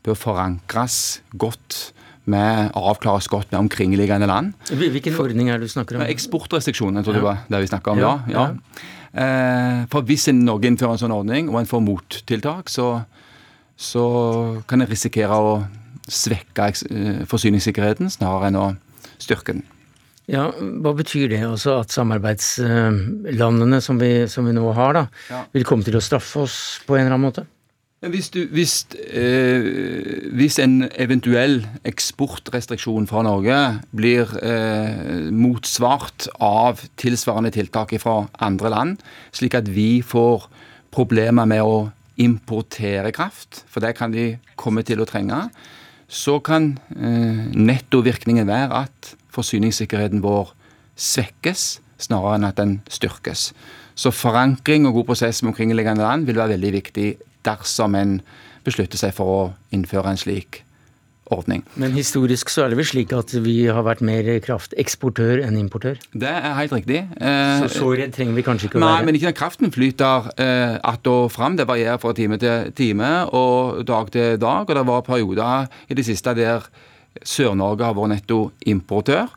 bør 0.05 0.17
forankres 0.17 1.21
godt 1.37 1.91
med, 2.31 2.71
avklares 2.77 3.27
godt 3.29 3.51
med 3.51 3.65
omkringliggende 3.65 4.29
land. 4.29 4.55
Hvilken 4.71 5.17
ordning 5.19 5.51
er 5.51 5.59
det 5.59 5.67
du 5.67 5.75
snakker 5.75 5.99
om? 5.99 6.07
Eksportrestriksjoner, 6.07 7.03
tror 7.03 7.17
jeg 7.17 7.21
ja. 7.21 7.21
det 7.21 7.29
var 7.29 7.57
det 7.57 7.65
vi 7.65 7.71
snakka 7.73 7.93
om 7.93 8.01
ja. 8.01 8.17
Ja. 8.31 8.43
ja. 8.47 9.85
For 9.91 10.07
hvis 10.07 10.29
Norge 10.31 10.69
innfører 10.69 10.95
en 10.95 11.01
sånn 11.01 11.13
ordning, 11.13 11.49
og 11.51 11.59
en 11.59 11.67
får 11.67 11.81
mottiltak, 11.83 12.71
så 12.71 13.01
så 13.81 14.05
kan 14.69 14.83
en 14.83 14.89
risikere 14.89 15.37
å 15.37 15.53
svekke 16.11 16.71
eh, 16.91 17.21
forsyningssikkerheten 17.29 18.11
snarere 18.13 18.51
enn 18.51 18.59
å 18.59 18.67
styrke 19.21 19.55
den. 19.55 19.65
Ja, 20.31 20.49
Hva 20.53 20.93
betyr 20.95 21.31
det 21.31 21.41
også 21.43 21.79
at 21.81 21.93
samarbeidslandene 21.93 23.81
som 23.83 23.97
vi, 23.99 24.27
som 24.31 24.45
vi 24.47 24.53
nå 24.55 24.69
har, 24.77 24.93
da, 24.95 25.07
ja. 25.31 25.41
vil 25.55 25.65
komme 25.67 25.83
til 25.87 25.97
å 25.97 26.03
straffe 26.03 26.45
oss 26.45 26.59
på 26.85 26.95
en 26.95 27.05
eller 27.05 27.17
annen 27.17 27.25
måte? 27.25 27.47
Hvis, 28.01 28.31
du, 28.33 28.39
hvis, 28.49 28.79
eh, 29.13 29.61
hvis, 30.33 30.55
en 30.63 30.87
eventuell 30.97 31.59
eksportrestriksjon 31.85 33.05
fra 33.09 33.21
Norge 33.27 33.57
blir 33.93 34.31
eh, 34.41 35.27
motsvart 35.29 36.25
av 36.41 36.81
tilsvarende 36.97 37.51
tiltak 37.53 37.93
fra 38.01 38.23
andre 38.41 38.71
land, 38.73 39.03
slik 39.37 39.53
at 39.59 39.69
vi 39.69 40.01
får 40.01 40.47
problemer 40.95 41.45
med 41.45 41.61
å 41.61 41.75
importere 42.19 43.11
kraft, 43.15 43.63
for 43.71 43.83
det 43.83 43.95
kan 43.97 44.11
de 44.13 44.35
komme 44.59 44.83
til 44.87 45.01
å 45.01 45.07
trenge, 45.07 45.45
så 46.11 46.39
kan 46.43 46.73
eh, 46.91 47.45
nettovirkningen 47.55 48.49
være 48.49 48.83
at 48.83 49.13
forsyningssikkerheten 49.31 50.23
vår 50.23 50.51
svekkes, 50.99 51.79
snarere 52.01 52.39
enn 52.39 52.49
at 52.49 52.59
den 52.59 52.73
styrkes. 52.91 53.51
Så 53.95 54.11
forankring 54.11 54.87
og 54.89 54.97
god 54.99 55.11
prosess 55.11 55.41
med 55.41 55.53
omkringliggende 55.53 56.03
land 56.03 56.27
vil 56.27 56.39
være 56.39 56.57
veldig 56.57 56.73
viktig 56.79 57.07
dersom 57.45 57.95
en 57.95 58.17
beslutter 58.65 58.99
seg 58.99 59.15
for 59.15 59.31
å 59.31 59.41
innføre 59.73 60.11
en 60.11 60.19
slik 60.19 60.63
ordning. 61.31 61.63
Men 61.79 61.95
historisk 61.95 62.51
så 62.51 62.65
er 62.65 62.73
det 62.73 62.79
vel 62.81 62.87
slik 62.87 63.13
at 63.15 63.33
vi 63.43 63.55
har 63.71 63.85
vært 63.87 64.03
mer 64.05 64.27
krafteksportør 64.43 65.43
enn 65.45 65.59
importør? 65.59 65.99
Det 66.11 66.29
er 66.29 66.57
helt 66.59 66.75
riktig. 66.75 67.03
så 67.17 67.69
så 67.71 67.93
redd 67.97 68.13
trenger 68.15 68.37
vi 68.37 68.45
kanskje 68.45 68.69
ikke 68.69 68.79
å 68.79 68.83
nei, 68.83 68.91
være? 68.97 69.07
Men 69.07 69.19
ikke 69.19 69.29
den 69.29 69.39
kraften 69.39 69.73
flyter 69.73 70.31
eh, 70.37 70.77
att 70.83 71.07
og 71.07 71.31
fram. 71.31 71.57
Det 71.57 71.67
varierer 71.67 71.97
fra 72.01 72.13
time 72.13 72.37
til 72.37 72.71
time 72.75 73.11
og 73.31 73.85
dag 73.87 74.11
til 74.11 74.39
dag. 74.39 74.69
Og 74.69 74.75
det 74.75 74.87
var 74.87 75.01
perioder 75.01 75.67
i 75.89 75.97
det 75.97 76.05
siste 76.05 76.35
der 76.35 76.67
Sør-Norge 77.23 77.85
har 77.85 77.95
vært 77.97 78.15
nettoimportør. 78.15 79.31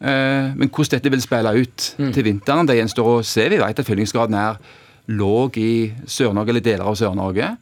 Eh, 0.00 0.54
men 0.54 0.70
hvordan 0.70 0.96
dette 0.96 1.10
vil 1.10 1.22
spille 1.22 1.54
ut 1.58 1.88
mm. 1.98 2.12
til 2.14 2.24
vinteren, 2.24 2.68
det 2.68 2.78
gjenstår 2.78 3.10
å 3.10 3.18
se. 3.26 3.48
Vi 3.50 3.60
vet 3.60 3.82
at 3.82 3.88
fyllingsgraden 3.88 4.38
er 4.38 4.60
låg 5.08 5.58
i 5.58 5.92
Sør-Norge 6.06 6.54
eller 6.54 6.64
deler 6.64 6.88
av 6.88 6.98
Sør-Norge. 6.98 7.52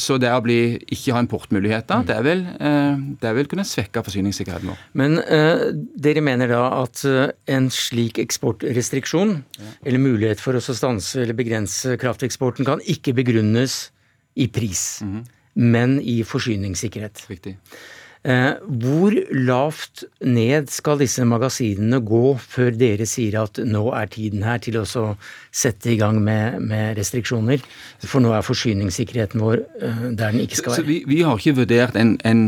Så 0.00 0.16
det 0.18 0.30
å 0.34 0.42
bli, 0.42 0.58
ikke 0.92 1.14
ha 1.14 1.22
importmuligheter, 1.22 2.02
mm. 2.02 2.06
det, 2.08 2.18
vil, 2.26 2.44
eh, 2.66 3.02
det 3.22 3.32
vil 3.36 3.48
kunne 3.50 3.66
svekke 3.68 4.02
forsyningssikkerheten 4.06 4.72
vår. 4.72 4.80
Men 4.98 5.18
uh, 5.22 5.68
dere 6.06 6.22
mener 6.24 6.50
da 6.50 6.62
at 6.80 7.04
uh, 7.06 7.28
en 7.50 7.68
slik 7.72 8.18
eksportrestriksjon, 8.22 9.36
ja. 9.58 9.72
eller 9.86 10.02
mulighet 10.02 10.42
for 10.42 10.58
oss 10.58 10.70
å 10.72 10.76
stanse 10.78 11.22
eller 11.22 11.38
begrense 11.38 11.94
krafteksporten, 12.00 12.66
kan 12.66 12.82
ikke 12.90 13.14
begrunnes 13.16 13.88
i 14.34 14.48
pris, 14.50 15.02
mm 15.02 15.12
-hmm. 15.12 15.24
men 15.54 16.00
i 16.00 16.22
forsyningssikkerhet. 16.26 17.26
Riktig. 17.30 17.56
Eh, 18.24 18.54
hvor 18.80 19.12
lavt 19.36 20.06
ned 20.24 20.70
skal 20.72 20.96
disse 21.02 21.26
magasinene 21.28 21.98
gå 22.00 22.22
før 22.40 22.70
dere 22.80 23.04
sier 23.04 23.36
at 23.42 23.60
nå 23.68 23.82
er 23.92 24.08
tiden 24.14 24.46
her 24.46 24.62
til 24.64 24.78
å 24.80 24.84
sette 25.52 25.92
i 25.92 25.98
gang 26.00 26.22
med, 26.24 26.56
med 26.64 26.96
restriksjoner? 26.96 27.60
For 28.00 28.24
nå 28.24 28.32
er 28.32 28.46
forsyningssikkerheten 28.46 29.44
vår 29.44 29.60
eh, 29.76 30.06
der 30.16 30.32
den 30.32 30.40
ikke 30.46 30.62
skal 30.62 30.72
være. 30.72 30.80
Så 30.80 30.88
vi, 30.88 31.02
vi 31.10 31.20
har 31.20 31.36
ikke 31.36 31.58
vurdert 31.60 32.00
en, 32.00 32.16
en, 32.24 32.46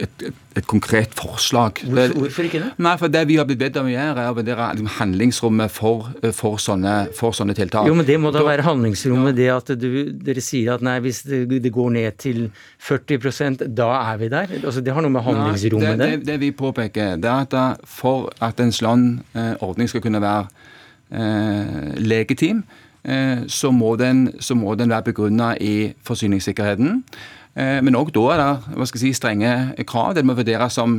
et, 0.00 0.24
et, 0.54 0.66
konkret 0.70 1.14
forslag. 1.18 1.80
Hvorfor, 1.84 2.14
hvorfor, 2.18 2.48
ikke 2.48 2.60
det? 2.62 2.70
Nei, 2.82 2.94
for 3.00 3.12
Det 3.14 3.24
vi 3.28 3.38
har 3.40 3.48
blitt 3.48 3.60
bedt 3.60 3.78
om 3.80 3.88
å 3.88 3.92
gjøre, 3.92 4.24
er 4.24 4.32
å 4.32 4.36
vurdere 4.38 4.68
liksom, 4.74 4.90
handlingsrommet 4.98 5.74
for, 5.74 6.10
for, 6.36 6.60
sånne, 6.62 6.94
for, 7.16 7.36
sånne, 7.36 7.56
tiltak. 7.58 7.88
Jo, 7.88 7.96
men 7.98 8.06
Det 8.08 8.18
må 8.20 8.32
da, 8.34 8.42
da 8.42 8.48
være 8.48 8.66
handlingsrommet, 8.66 9.34
ja. 9.34 9.38
det 9.40 9.74
at 9.74 9.80
du, 9.80 9.88
dere 10.28 10.44
sier 10.44 10.76
at 10.76 10.84
nei, 10.84 10.98
hvis 11.04 11.24
det, 11.28 11.44
det 11.64 11.72
går 11.74 11.94
ned 11.96 12.20
til 12.22 12.44
40% 12.88 13.66
da 13.74 13.90
er 14.00 14.20
vi 14.22 14.30
der? 14.32 14.54
Altså, 14.62 14.84
det 14.84 14.94
har 14.94 15.04
noe 15.04 15.14
med 15.14 15.26
handlingsrommet 15.26 15.98
det, 15.98 16.10
det, 16.10 16.22
det, 16.28 16.38
vi 16.42 16.52
påpeker, 16.56 17.18
det 17.22 17.30
er 17.30 17.48
at 17.48 17.82
for 17.88 18.30
at 18.44 18.60
en 18.62 18.72
sånn 18.74 19.08
eh, 19.34 19.54
ordning 19.64 19.90
skal 19.90 20.02
kunne 20.04 20.22
være 20.22 20.46
eh, 20.46 20.70
legitim, 21.10 22.64
eh, 23.04 23.44
så, 23.48 23.70
må 23.70 23.96
den, 23.96 24.28
så, 24.40 24.54
må 24.54 24.74
den, 24.74 24.90
være 24.90 25.10
begrunna 25.10 25.54
i 25.60 25.92
forsyningssikkerheten. 26.02 27.04
Eh, 27.54 27.80
men 27.84 27.98
òg 27.98 28.12
da 28.14 28.24
er 28.32 28.42
det 28.42 28.76
hva 28.78 28.88
skal 28.88 29.00
jeg 29.00 29.14
si, 29.14 29.20
strenge 29.20 29.86
krav. 29.86 30.14
Den 30.16 30.26
må 30.26 30.36
vurderes 30.38 30.78
som 30.78 30.98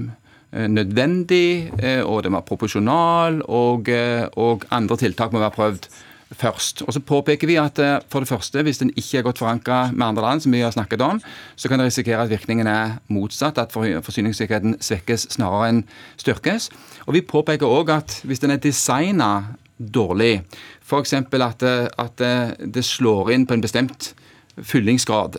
eh, 0.51 0.67
nødvendig, 0.67 1.71
eh, 1.81 2.03
og 2.03 2.23
den 2.23 2.35
må 2.35 2.41
være 2.41 2.51
proporsjonal, 2.51 3.41
og, 3.45 3.89
og 4.35 4.67
andre 4.71 4.97
tiltak 4.97 5.33
må 5.33 5.43
være 5.43 5.57
prøvd 5.57 5.89
først. 6.35 6.81
Og 6.81 6.93
så 6.93 6.99
påpeker 6.99 7.47
vi 7.47 7.57
at 7.61 7.79
eh, 7.79 7.99
for 8.09 8.19
det 8.23 8.29
første, 8.29 8.63
hvis 8.63 8.81
den 8.81 8.91
ikke 8.95 9.17
er 9.17 9.27
godt 9.27 9.41
forankra 9.41 9.91
med 9.91 10.05
andre 10.07 10.21
land, 10.21 10.41
som 10.41 10.53
vi 10.53 10.59
har 10.59 10.71
snakket 10.71 11.01
om, 11.01 11.21
så 11.55 11.69
kan 11.69 11.79
det 11.79 11.85
risikere 11.85 12.23
at 12.23 12.29
virkningen 12.29 12.67
er 12.67 12.97
motsatt, 13.07 13.57
at 13.57 13.71
forsyningssikkerheten 13.71 14.77
svekkes 14.81 15.27
snarere 15.29 15.69
enn 15.69 15.83
styrkes. 16.17 16.69
Og 17.05 17.13
vi 17.13 17.21
påpeker 17.21 17.69
òg 17.69 17.93
at 17.93 18.19
hvis 18.23 18.41
den 18.43 18.51
er 18.51 18.61
designa 18.61 19.55
dårlig, 19.77 20.41
f.eks. 20.83 21.13
At, 21.13 21.63
eh, 21.63 21.88
at 21.97 22.21
eh, 22.21 22.53
det 22.59 22.85
slår 22.85 23.31
inn 23.35 23.47
på 23.47 23.57
en 23.57 23.63
bestemt 23.63 24.13
fyllingsgrad, 24.55 25.38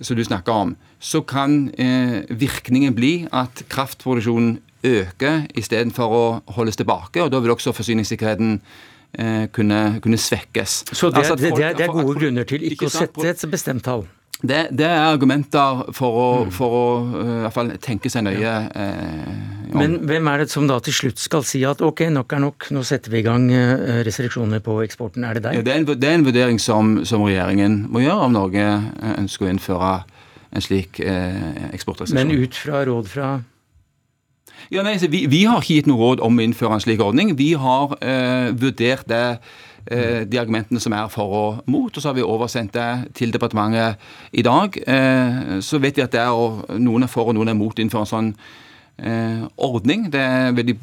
som 0.00 0.16
du 0.16 0.24
snakker 0.24 0.52
om, 0.52 0.74
så 1.00 1.22
kan 1.26 1.70
eh, 1.80 2.22
virkningen 2.30 2.94
bli 2.94 3.14
at 3.32 3.64
kraftproduksjonen 3.72 4.58
øker 4.86 5.46
istedenfor 5.58 6.12
å 6.12 6.26
holdes 6.58 6.78
tilbake. 6.78 7.22
og 7.22 7.32
Da 7.32 7.40
vil 7.40 7.56
også 7.56 7.74
forsyningssikkerheten 7.74 8.60
Eh, 9.18 9.46
kunne, 9.52 10.00
kunne, 10.02 10.18
svekkes. 10.18 10.84
Så 10.92 11.08
det, 11.10 11.16
altså 11.16 11.36
folk, 11.36 11.56
det, 11.56 11.78
det, 11.78 11.84
er 11.84 11.92
gode 11.92 12.04
folk, 12.04 12.18
grunner 12.20 12.44
til 12.44 12.60
ikke, 12.66 12.74
ikke 12.74 12.88
å 12.90 12.92
sette 12.92 13.28
et 13.30 13.44
bestemt 13.48 13.84
tall? 13.86 14.02
Det, 14.42 14.66
det, 14.76 14.84
er 14.84 15.06
argumenter 15.14 15.86
for 15.96 16.16
å, 16.20 16.24
mm. 16.44 16.50
for 16.52 16.74
å 16.76 16.88
uh, 17.08 17.20
i 17.24 17.42
hvert 17.46 17.54
fall 17.54 17.70
tenke 17.80 18.10
seg 18.12 18.26
nøye 18.26 18.52
uh, 18.68 19.70
Men 19.72 19.94
hvem 20.04 20.28
er 20.28 20.42
det 20.42 20.50
som 20.52 20.66
da 20.68 20.76
til 20.84 20.92
slutt 20.92 21.22
skal 21.22 21.44
si 21.48 21.62
at 21.64 21.80
ok, 21.80 22.02
nok 22.12 22.34
er 22.36 22.42
nok, 22.44 22.66
nå 22.76 22.82
setter 22.84 23.14
vi 23.14 23.22
i 23.22 23.24
gang 23.24 23.48
uh, 23.48 24.02
restriksjoner 24.04 24.60
på 24.64 24.76
eksporten? 24.84 25.24
Er 25.24 25.38
det 25.38 25.46
deg? 25.46 25.56
Ja, 25.56 25.64
det, 25.64 25.72
er 25.72 25.80
en, 25.80 25.88
det, 25.88 26.10
er 26.10 26.18
en, 26.18 26.26
vurdering 26.28 26.60
som, 26.60 26.98
som, 27.08 27.24
regjeringen 27.24 27.86
må 27.88 28.04
gjøre 28.04 28.28
om 28.28 28.36
Norge 28.36 28.66
ønsker 29.16 29.48
å 29.48 29.52
innføre 29.54 29.92
en 30.52 30.64
slik 30.64 31.00
eksportrestriksjon. 31.00 32.28
Men 32.28 32.44
ut 32.44 32.58
fra 32.60 32.84
råd 32.86 33.08
fra 33.10 33.30
ja, 34.72 34.82
nei, 34.82 34.96
vi, 35.12 35.26
vi, 35.30 35.44
har 35.46 35.60
ikke 35.60 35.80
gitt 35.80 35.88
noe 35.88 36.00
råd 36.00 36.22
om 36.24 36.38
å 36.38 36.44
innføre 36.44 36.76
en 36.76 36.82
slik 36.82 37.00
ordning. 37.04 37.34
Vi 37.38 37.52
har 37.60 37.92
vurdert 38.56 39.08
det 39.10 39.24
Eh, 39.36 39.65
de 39.86 40.38
argumentene 40.40 40.80
som 40.82 40.94
er 40.96 41.08
for 41.12 41.34
og 41.38 41.70
mot. 41.70 41.90
Og 41.90 42.02
så 42.02 42.08
har 42.08 42.16
vi 42.18 42.24
oversendt 42.26 42.74
det 42.74 43.14
til 43.14 43.32
departementet 43.32 43.96
i 44.32 44.42
dag. 44.42 44.76
Eh, 44.88 45.60
så 45.60 45.78
vet 45.78 45.96
vi 45.96 46.04
at 46.04 46.12
det 46.12 46.20
er 46.20 46.78
noen 46.78 47.06
er 47.06 47.12
for 47.12 47.30
og 47.30 47.36
noen 47.38 47.52
er 47.52 47.58
mot 47.58 47.78
innenfor 47.78 48.02
en 48.02 48.10
sånn 48.10 48.30
eh, 48.98 49.44
ordning. 49.56 50.08
Det 50.12 50.22
er 50.22 50.56
veldig 50.56 50.78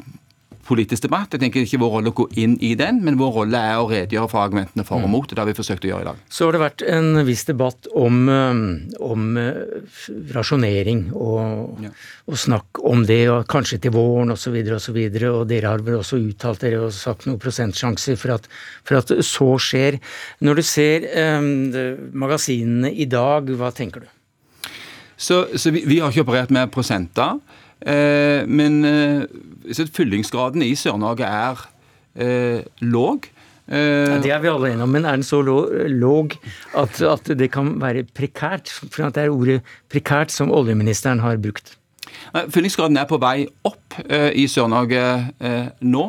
politisk 0.67 1.06
debatt. 1.06 1.34
Jeg 1.34 1.41
tenker 1.43 1.65
ikke 1.65 1.80
vår 1.82 1.91
rolle 1.97 2.12
å 2.13 2.15
gå 2.17 2.26
inn 2.39 2.56
i 2.63 2.73
den, 2.80 3.02
men 3.04 3.17
vår 3.19 3.32
rolle 3.38 3.60
er 3.60 3.82
å 3.82 3.89
redegjøre 3.89 4.32
for 4.32 4.43
argumentene 4.43 4.86
for 4.88 5.02
og 5.02 5.10
mm. 5.10 5.13
mot. 5.15 5.30
Det 5.30 5.41
har 5.41 5.49
vi 5.49 5.56
forsøkt 5.58 5.88
å 5.88 5.91
gjøre 5.91 6.06
i 6.06 6.08
dag. 6.10 6.21
Så 6.32 6.47
har 6.47 6.56
det 6.56 6.62
vært 6.63 6.86
en 6.93 7.19
viss 7.28 7.43
debatt 7.49 7.89
om, 7.99 8.21
um, 8.30 8.63
om 9.04 9.28
uh, 9.39 9.99
rasjonering 10.36 11.06
og, 11.12 11.84
ja. 11.84 11.93
og, 12.30 12.39
snakk 12.39 12.84
om 12.93 13.06
det, 13.10 13.21
og 13.34 13.47
kanskje 13.52 13.82
til 13.84 13.95
våren 13.95 14.34
osv. 14.36 14.56
Og, 14.63 14.82
så 14.84 14.95
videre, 14.95 15.32
og, 15.34 15.43
og 15.43 15.52
dere 15.52 15.73
har 15.73 15.84
vel 15.86 15.99
også 15.99 16.21
uttalt 16.21 16.63
dere 16.63 16.82
og 16.88 16.95
sagt 16.95 17.28
noen 17.28 17.41
prosentsjanser 17.41 18.19
for 18.19 18.38
at, 18.38 18.49
for 18.88 19.02
at 19.02 19.15
så 19.26 19.54
skjer. 19.62 19.99
Når 20.43 20.60
du 20.60 20.65
ser 20.67 21.08
um, 21.38 21.54
magasinene 22.23 22.93
i 22.93 23.10
dag, 23.10 23.52
hva 23.60 23.73
tenker 23.76 24.06
du? 24.06 24.12
Så, 25.23 25.45
så 25.56 25.71
vi, 25.71 25.84
vi, 25.88 25.99
har 26.02 26.12
ikke 26.12 26.26
operert 26.26 26.52
med 26.54 26.71
prosenter. 26.73 27.38
Eh, 27.84 28.43
men 28.48 28.84
eh, 28.88 29.86
fyllingsgraden 29.91 30.63
i 30.63 30.74
Sør-Norge 30.80 31.28
er 31.28 31.63
eh, 32.15 32.63
låg. 32.80 33.30
Ja, 33.63 34.17
det 34.19 34.28
er 34.28 34.41
vi 34.43 34.50
alle 34.52 34.74
enige 34.74 34.84
om, 34.84 34.91
men 34.91 35.06
er 35.08 35.15
den 35.15 35.24
så 35.24 35.38
låg 35.39 36.34
at, 36.76 36.98
at, 37.00 37.30
det 37.39 37.48
kan 37.54 37.78
være 37.80 38.04
prekært? 38.12 38.67
For 38.67 39.08
det 39.08 39.22
er 39.24 39.32
ordet 39.32 39.62
prekært 39.88 40.34
som 40.36 40.52
oljeministeren 40.52 41.24
har 41.24 41.39
brukt. 41.39 41.78
Fyllingsgraden 42.52 43.00
er 43.00 43.08
på 43.08 43.22
vei 43.24 43.46
opp 43.63 43.96
i 44.36 44.43
Sør-Norge 44.52 45.06
nå. 45.80 46.04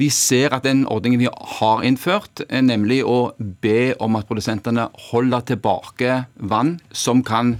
Vi 0.00 0.08
ser 0.08 0.56
at 0.56 0.64
den 0.64 0.86
ordningen 0.88 1.20
vi 1.20 1.28
har 1.60 1.84
innført, 1.84 2.46
nemlig 2.48 3.02
å 3.04 3.36
be 3.36 3.92
om 4.00 4.16
at 4.16 4.26
produsentene 4.32 4.88
holder 5.12 5.44
tilbake 5.52 6.22
vann 6.40 6.78
som 6.96 7.20
kan 7.20 7.58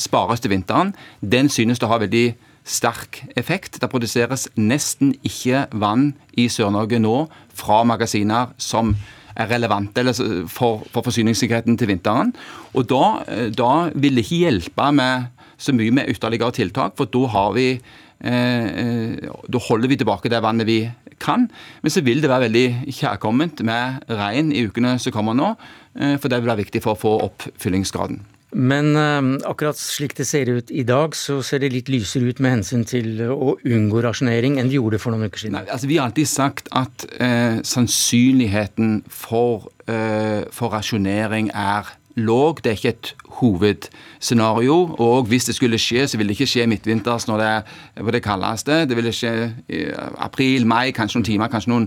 spares 0.00 0.40
til 0.40 0.56
vinteren, 0.56 0.96
den 1.20 1.52
synes 1.52 1.84
å 1.84 1.92
ha 1.92 2.00
veldig 2.00 2.30
sterk 2.68 3.22
effekt. 3.38 3.80
Det 3.80 3.90
produseres 3.90 4.48
nesten 4.60 5.14
ikke 5.26 5.66
vann 5.72 6.12
i 6.36 6.48
Sør-Norge 6.52 7.00
nå 7.02 7.22
fra 7.56 7.82
magasiner 7.88 8.52
som 8.60 8.94
er 9.38 9.48
relevante 9.52 10.02
for, 10.50 10.82
for 10.90 11.06
forsyningssikkerheten 11.06 11.78
til 11.78 11.92
vinteren. 11.92 12.34
Og 12.74 12.88
da, 12.90 13.22
da 13.54 13.72
vil 13.94 14.18
det 14.18 14.26
ikke 14.26 14.42
hjelpe 14.44 14.90
med 14.94 15.34
så 15.58 15.74
mye 15.74 15.94
med 15.94 16.10
ytterligere 16.12 16.54
tiltak, 16.54 16.94
for 16.98 17.10
da 17.10 17.24
har 17.34 17.52
vi 17.56 17.68
eh, 17.74 18.66
eh, 18.82 19.28
da 19.50 19.62
holder 19.68 19.90
vi 19.90 19.98
tilbake 19.98 20.30
det 20.30 20.42
vannet 20.42 20.68
vi 20.68 20.80
kan. 21.18 21.48
Men 21.82 21.90
så 21.94 22.02
vil 22.06 22.22
det 22.22 22.30
være 22.30 22.46
veldig 22.46 22.94
kjærkomment 22.94 23.62
med 23.66 24.10
regn 24.20 24.52
i 24.54 24.66
ukene 24.68 24.96
som 25.02 25.14
kommer 25.14 25.34
nå, 25.38 25.54
eh, 25.98 26.16
for 26.18 26.30
det 26.30 26.40
vil 26.40 26.52
være 26.52 26.64
viktig 26.64 26.84
for 26.84 26.94
å 26.94 27.02
få 27.02 27.14
opp 27.26 27.48
fyllingsgraden. 27.58 28.22
Men 28.56 28.94
uh, 28.96 29.36
akkurat 29.44 29.76
slik 29.76 30.14
det 30.16 30.24
ser 30.26 30.48
ut 30.48 30.70
i 30.72 30.82
dag, 30.88 31.12
så 31.16 31.42
ser 31.44 31.60
det 31.60 31.72
litt 31.74 31.90
lysere 31.92 32.30
ut 32.30 32.38
med 32.40 32.58
hensyn 32.58 32.86
til 32.88 33.20
å 33.28 33.58
unngå 33.60 34.00
rasjonering 34.04 34.56
enn 34.56 34.70
vi 34.72 34.78
gjorde 34.78 35.00
for 35.02 35.12
noen 35.12 35.28
uker 35.28 35.42
siden. 35.42 35.58
Nei, 35.58 35.68
altså 35.68 35.90
Vi 35.90 35.98
har 35.98 36.08
alltid 36.08 36.30
sagt 36.30 36.70
at 36.72 37.04
eh, 37.20 37.60
sannsynligheten 37.60 39.02
for, 39.12 39.68
eh, 39.84 40.48
for, 40.48 40.72
rasjonering 40.72 41.50
er 41.52 41.92
låg. 42.16 42.62
Det 42.64 42.72
er 42.72 42.80
ikke 42.80 42.94
et 42.94 43.12
hovedscenario. 43.42 44.78
Og 44.96 45.28
hvis 45.28 45.50
det 45.50 45.58
skulle 45.58 45.78
skje, 45.78 46.08
så 46.08 46.16
vil 46.16 46.32
det 46.32 46.38
ikke 46.38 46.48
skje 46.48 46.66
midtvinters 46.72 47.28
når 47.28 47.42
det 47.42 47.50
er 47.52 48.08
på 48.08 48.16
det 48.16 48.24
kaldeste. 48.24 48.80
Det 48.88 48.96
vil 48.96 49.12
skje 49.12 49.34
i 49.68 49.84
april, 50.24 50.64
mai, 50.66 50.88
kanskje 50.96 51.20
noen 51.20 51.28
timer, 51.28 51.52
kanskje 51.52 51.74
noen 51.74 51.86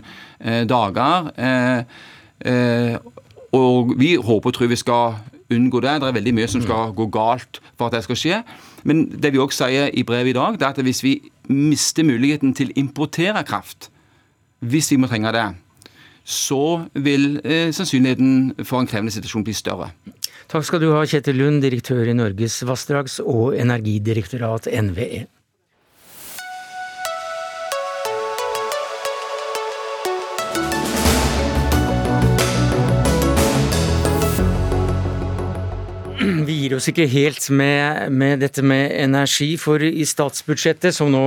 dager. 0.69 1.33
og 3.51 3.91
vi 3.99 4.15
håper 4.15 4.49
og 4.49 4.55
tror 4.55 4.71
vi 4.71 4.79
skal 4.79 5.19
unngå 5.51 5.81
det. 5.83 5.97
Det 6.01 6.09
er 6.09 6.17
veldig 6.17 6.33
mye 6.37 6.49
som 6.51 6.63
skal 6.63 6.93
gå 6.97 7.07
galt 7.13 7.61
for 7.77 7.87
at 7.87 7.97
det 7.97 8.03
skal 8.05 8.19
skje. 8.19 8.41
Men 8.87 9.05
det 9.11 9.33
vi 9.33 9.41
også 9.41 9.67
sier 9.67 9.91
i 9.93 10.05
brevet 10.07 10.33
i 10.33 10.37
dag, 10.37 10.59
det 10.59 10.67
er 10.67 10.75
at 10.75 10.85
hvis 10.85 11.03
vi 11.05 11.17
mister 11.51 12.07
muligheten 12.07 12.55
til 12.57 12.71
å 12.71 12.79
importere 12.81 13.43
kraft, 13.47 13.89
hvis 14.61 14.91
vi 14.93 14.99
må 15.01 15.09
trenge 15.09 15.33
det, 15.35 15.47
så 16.23 16.85
vil 16.93 17.39
eh, 17.43 17.71
sannsynligheten 17.73 18.65
for 18.67 18.81
en 18.81 18.89
krevende 18.89 19.13
situasjon 19.13 19.45
bli 19.45 19.55
større. 19.57 19.89
Takk 20.51 20.67
skal 20.67 20.83
du 20.83 20.91
ha, 20.93 21.03
Kjetil 21.07 21.39
Lund, 21.39 21.61
direktør 21.63 22.09
i 22.11 22.15
Norges 22.17 22.59
vassdrags- 22.67 23.21
og 23.23 23.55
energidirektorat, 23.57 24.69
NVE. 24.69 25.25
Gir 36.71 36.79
oss 36.79 36.87
ikke 36.87 37.07
helt 37.11 37.49
med, 37.51 38.11
med, 38.15 38.39
dette 38.39 38.63
med 38.63 38.93
energi, 38.95 39.57
for 39.59 39.83
i 39.83 40.05
statsbudsjettet, 40.07 40.95
som 40.95 41.11
nå 41.11 41.23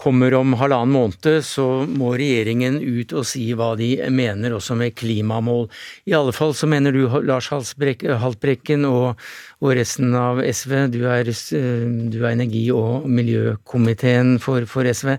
kommer 0.00 0.32
om 0.38 0.54
halvannen 0.56 0.94
måned, 0.94 1.44
så 1.44 1.84
må 1.84 2.14
regjeringen 2.16 2.78
ut 2.80 3.12
og 3.12 3.26
si 3.28 3.50
hva 3.58 3.74
de 3.76 3.90
mener 4.08 4.56
også 4.56 4.78
med 4.78 4.96
klimamål. 4.96 5.68
I 6.08 6.16
alle 6.16 6.32
fall 6.36 6.56
så 6.56 6.70
mener 6.70 6.96
du, 6.96 7.04
Lars 7.28 7.50
Haltbrekken 7.52 8.88
og, 8.88 9.20
og 9.60 9.76
resten 9.76 10.16
av 10.16 10.40
SV, 10.40 10.76
du 10.94 11.02
er, 11.10 11.28
du 11.28 12.18
er 12.22 12.32
energi- 12.32 12.70
og 12.72 13.04
miljøkomiteen 13.12 14.38
for, 14.40 14.64
for 14.70 14.88
SV, 14.88 15.18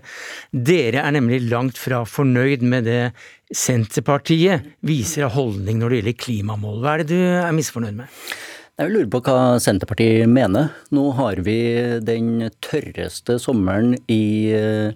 dere 0.50 1.06
er 1.06 1.14
nemlig 1.14 1.44
langt 1.46 1.78
fra 1.78 2.02
fornøyd 2.08 2.66
med 2.66 2.90
det 2.90 3.02
Senterpartiet 3.50 4.66
viser 4.86 5.26
av 5.26 5.34
holdning 5.34 5.80
når 5.80 5.90
det 5.90 5.98
gjelder 6.00 6.22
klimamål. 6.22 6.78
Hva 6.82 6.92
er 6.94 7.02
det 7.02 7.14
du 7.14 7.18
er 7.18 7.54
misfornøyd 7.54 7.98
med? 8.02 8.22
Jeg 8.80 8.94
lurer 8.94 9.08
på 9.12 9.18
hva 9.26 9.58
Senterpartiet 9.60 10.24
mener. 10.32 10.70
Nå 10.96 11.02
har 11.18 11.42
vi 11.44 11.58
den 12.00 12.46
tørreste 12.64 13.34
sommeren 13.36 13.92
i 14.08 14.48
eh, 14.56 14.94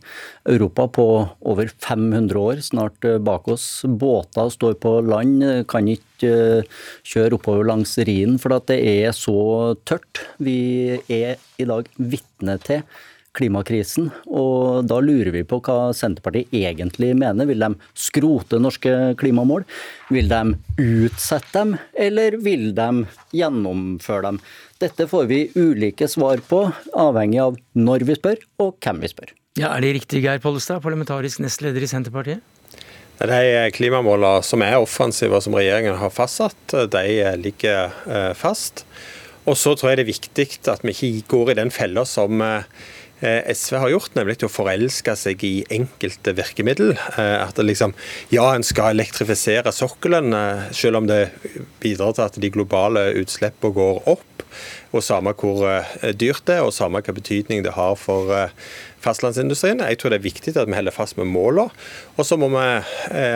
Europa 0.48 0.86
på 0.88 1.04
over 1.44 1.68
500 1.68 2.40
år 2.40 2.62
snart 2.64 3.04
eh, 3.04 3.18
bak 3.20 3.50
oss. 3.52 3.66
Båter 3.84 4.48
står 4.54 4.78
på 4.80 4.94
land, 5.04 5.44
kan 5.68 5.90
ikke 5.92 6.30
eh, 6.32 6.80
kjøre 7.12 7.36
oppover 7.36 7.68
langs 7.68 7.92
Rhinen 8.00 8.40
for 8.40 8.56
det 8.70 8.80
er 8.80 9.12
så 9.12 9.74
tørt. 9.84 10.22
Vi 10.40 10.96
er 11.04 11.36
i 11.60 11.68
dag 11.68 11.92
vitne 12.00 12.56
til 12.64 12.86
klimakrisen. 13.34 14.10
Og 14.30 14.86
da 14.88 15.00
lurer 15.02 15.32
vi 15.34 15.44
på 15.48 15.60
hva 15.64 15.92
Senterpartiet 15.96 16.52
egentlig 16.54 17.12
mener. 17.18 17.48
Vil 17.50 17.62
de 17.62 17.72
skrote 17.98 18.60
norske 18.62 19.14
klimamål? 19.20 19.66
Vil 20.14 20.30
de 20.30 20.56
utsette 20.80 21.52
dem, 21.58 21.76
eller 22.06 22.38
vil 22.44 22.70
de 22.76 23.04
gjennomføre 23.34 24.28
dem? 24.30 24.42
Dette 24.82 25.06
får 25.10 25.28
vi 25.30 25.40
ulike 25.54 26.08
svar 26.10 26.42
på, 26.48 26.66
avhengig 26.92 27.40
av 27.42 27.58
når 27.78 28.06
vi 28.08 28.18
spør, 28.18 28.42
og 28.62 28.76
hvem 28.82 29.02
vi 29.04 29.10
spør. 29.12 29.34
Ja, 29.54 29.70
Er 29.76 29.84
det 29.84 29.94
riktig, 30.00 30.24
Geir 30.24 30.42
Pollestad, 30.42 30.82
parlamentarisk 30.82 31.38
nestleder 31.44 31.82
i 31.84 31.90
Senterpartiet? 31.90 32.42
De 33.14 33.70
klimamålene 33.70 34.42
som 34.42 34.62
er 34.66 34.80
offensive 34.82 35.38
og 35.38 35.44
som 35.44 35.54
regjeringen 35.54 35.94
har 36.00 36.10
fastsatt, 36.10 36.74
de 36.90 37.04
ligger 37.38 37.94
eh, 38.10 38.32
fast. 38.34 38.82
Og 39.46 39.54
så 39.60 39.76
tror 39.76 39.92
jeg 39.92 40.00
det 40.00 40.04
er 40.04 40.10
viktig 40.10 40.46
at 40.72 40.82
vi 40.82 40.94
ikke 40.94 41.28
går 41.30 41.52
i 41.52 41.58
den 41.60 41.70
fella 41.70 42.02
som 42.08 42.42
eh, 42.42 42.66
SV 43.24 43.78
har 43.80 43.92
gjort, 43.92 44.14
nemlig 44.18 44.36
til 44.40 44.50
å 44.50 44.52
forelske 44.52 45.14
seg 45.16 45.42
i 45.46 45.54
enkelte 45.72 46.34
virkemiddel. 46.36 46.94
Eh, 47.16 47.36
at 47.40 47.58
liksom, 47.58 47.94
Ja, 48.28 48.52
en 48.54 48.66
skal 48.66 48.94
elektrifisere 48.94 49.72
sokkelen, 49.72 50.34
eh, 50.34 50.70
selv 50.72 50.96
om 50.96 51.06
det 51.06 51.30
bidrar 51.80 52.14
til 52.14 52.24
at 52.24 52.40
de 52.40 52.50
globale 52.50 53.14
utslippene 53.14 53.72
går 53.74 54.02
opp. 54.06 54.42
Og 54.92 55.02
samme 55.02 55.32
hvor 55.34 55.84
dyrt 56.14 56.44
det 56.46 56.60
er, 56.60 56.62
og 56.62 56.72
samme 56.72 57.00
hva 57.02 57.14
betydning 57.14 57.64
det 57.64 57.72
har 57.74 57.96
for 57.96 58.30
fastlandsindustrien. 59.02 59.80
Jeg 59.82 59.98
tror 59.98 60.10
det 60.10 60.20
er 60.20 60.28
viktig 60.30 60.54
at 60.56 60.68
vi 60.68 60.76
holder 60.76 60.94
fast 60.94 61.16
med 61.18 61.26
målene. 61.26 61.74
Og 62.16 62.24
så 62.24 62.38
må 62.38 62.46
vi 62.52 62.62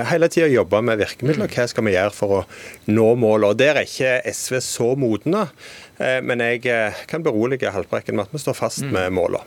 hele 0.07 0.29
tida 0.29 0.47
jobbe 0.47 0.79
med 0.81 1.01
virkemidler. 1.03 1.51
Hva 1.51 1.67
skal 1.67 1.85
vi 1.89 1.97
gjøre 1.97 2.15
for 2.15 2.37
å 2.37 2.45
nå 2.87 3.09
målene? 3.19 3.59
Der 3.59 3.75
er 3.75 3.89
ikke 3.91 4.23
SV 4.31 4.61
så 4.63 4.95
modne. 4.95 5.49
Men 5.99 6.39
jeg 6.39 6.63
kan 7.11 7.27
berolige 7.27 7.75
Haltbrekken 7.75 8.15
med 8.15 8.29
at 8.29 8.39
vi 8.39 8.39
står 8.39 8.55
fast 8.55 8.87
mm. 8.87 8.95
med 8.95 9.19
målene. 9.19 9.43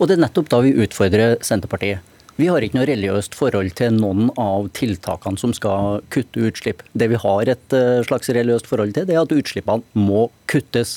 Og 0.00 0.08
det 0.08 0.16
er 0.16 0.24
nettopp 0.24 0.48
da 0.48 0.62
vi 0.64 0.72
utfordrer 0.80 1.36
Senterpartiet. 1.44 2.00
Vi 2.40 2.46
har 2.48 2.64
ikke 2.64 2.78
noe 2.78 2.86
religiøst 2.88 3.34
forhold 3.36 3.74
til 3.76 3.98
noen 3.98 4.30
av 4.40 4.70
tiltakene 4.72 5.36
som 5.36 5.52
skal 5.52 5.98
kutte 6.14 6.40
utslipp. 6.48 6.80
Det 6.96 7.10
vi 7.12 7.18
har 7.20 7.50
et 7.52 7.74
eh, 7.76 8.00
slags 8.06 8.30
religiøst 8.32 8.70
forhold 8.70 8.94
til, 8.96 9.04
det 9.04 9.16
er 9.16 9.26
at 9.26 9.34
utslippene 9.34 9.84
må 9.98 10.30
kuttes. 10.48 10.94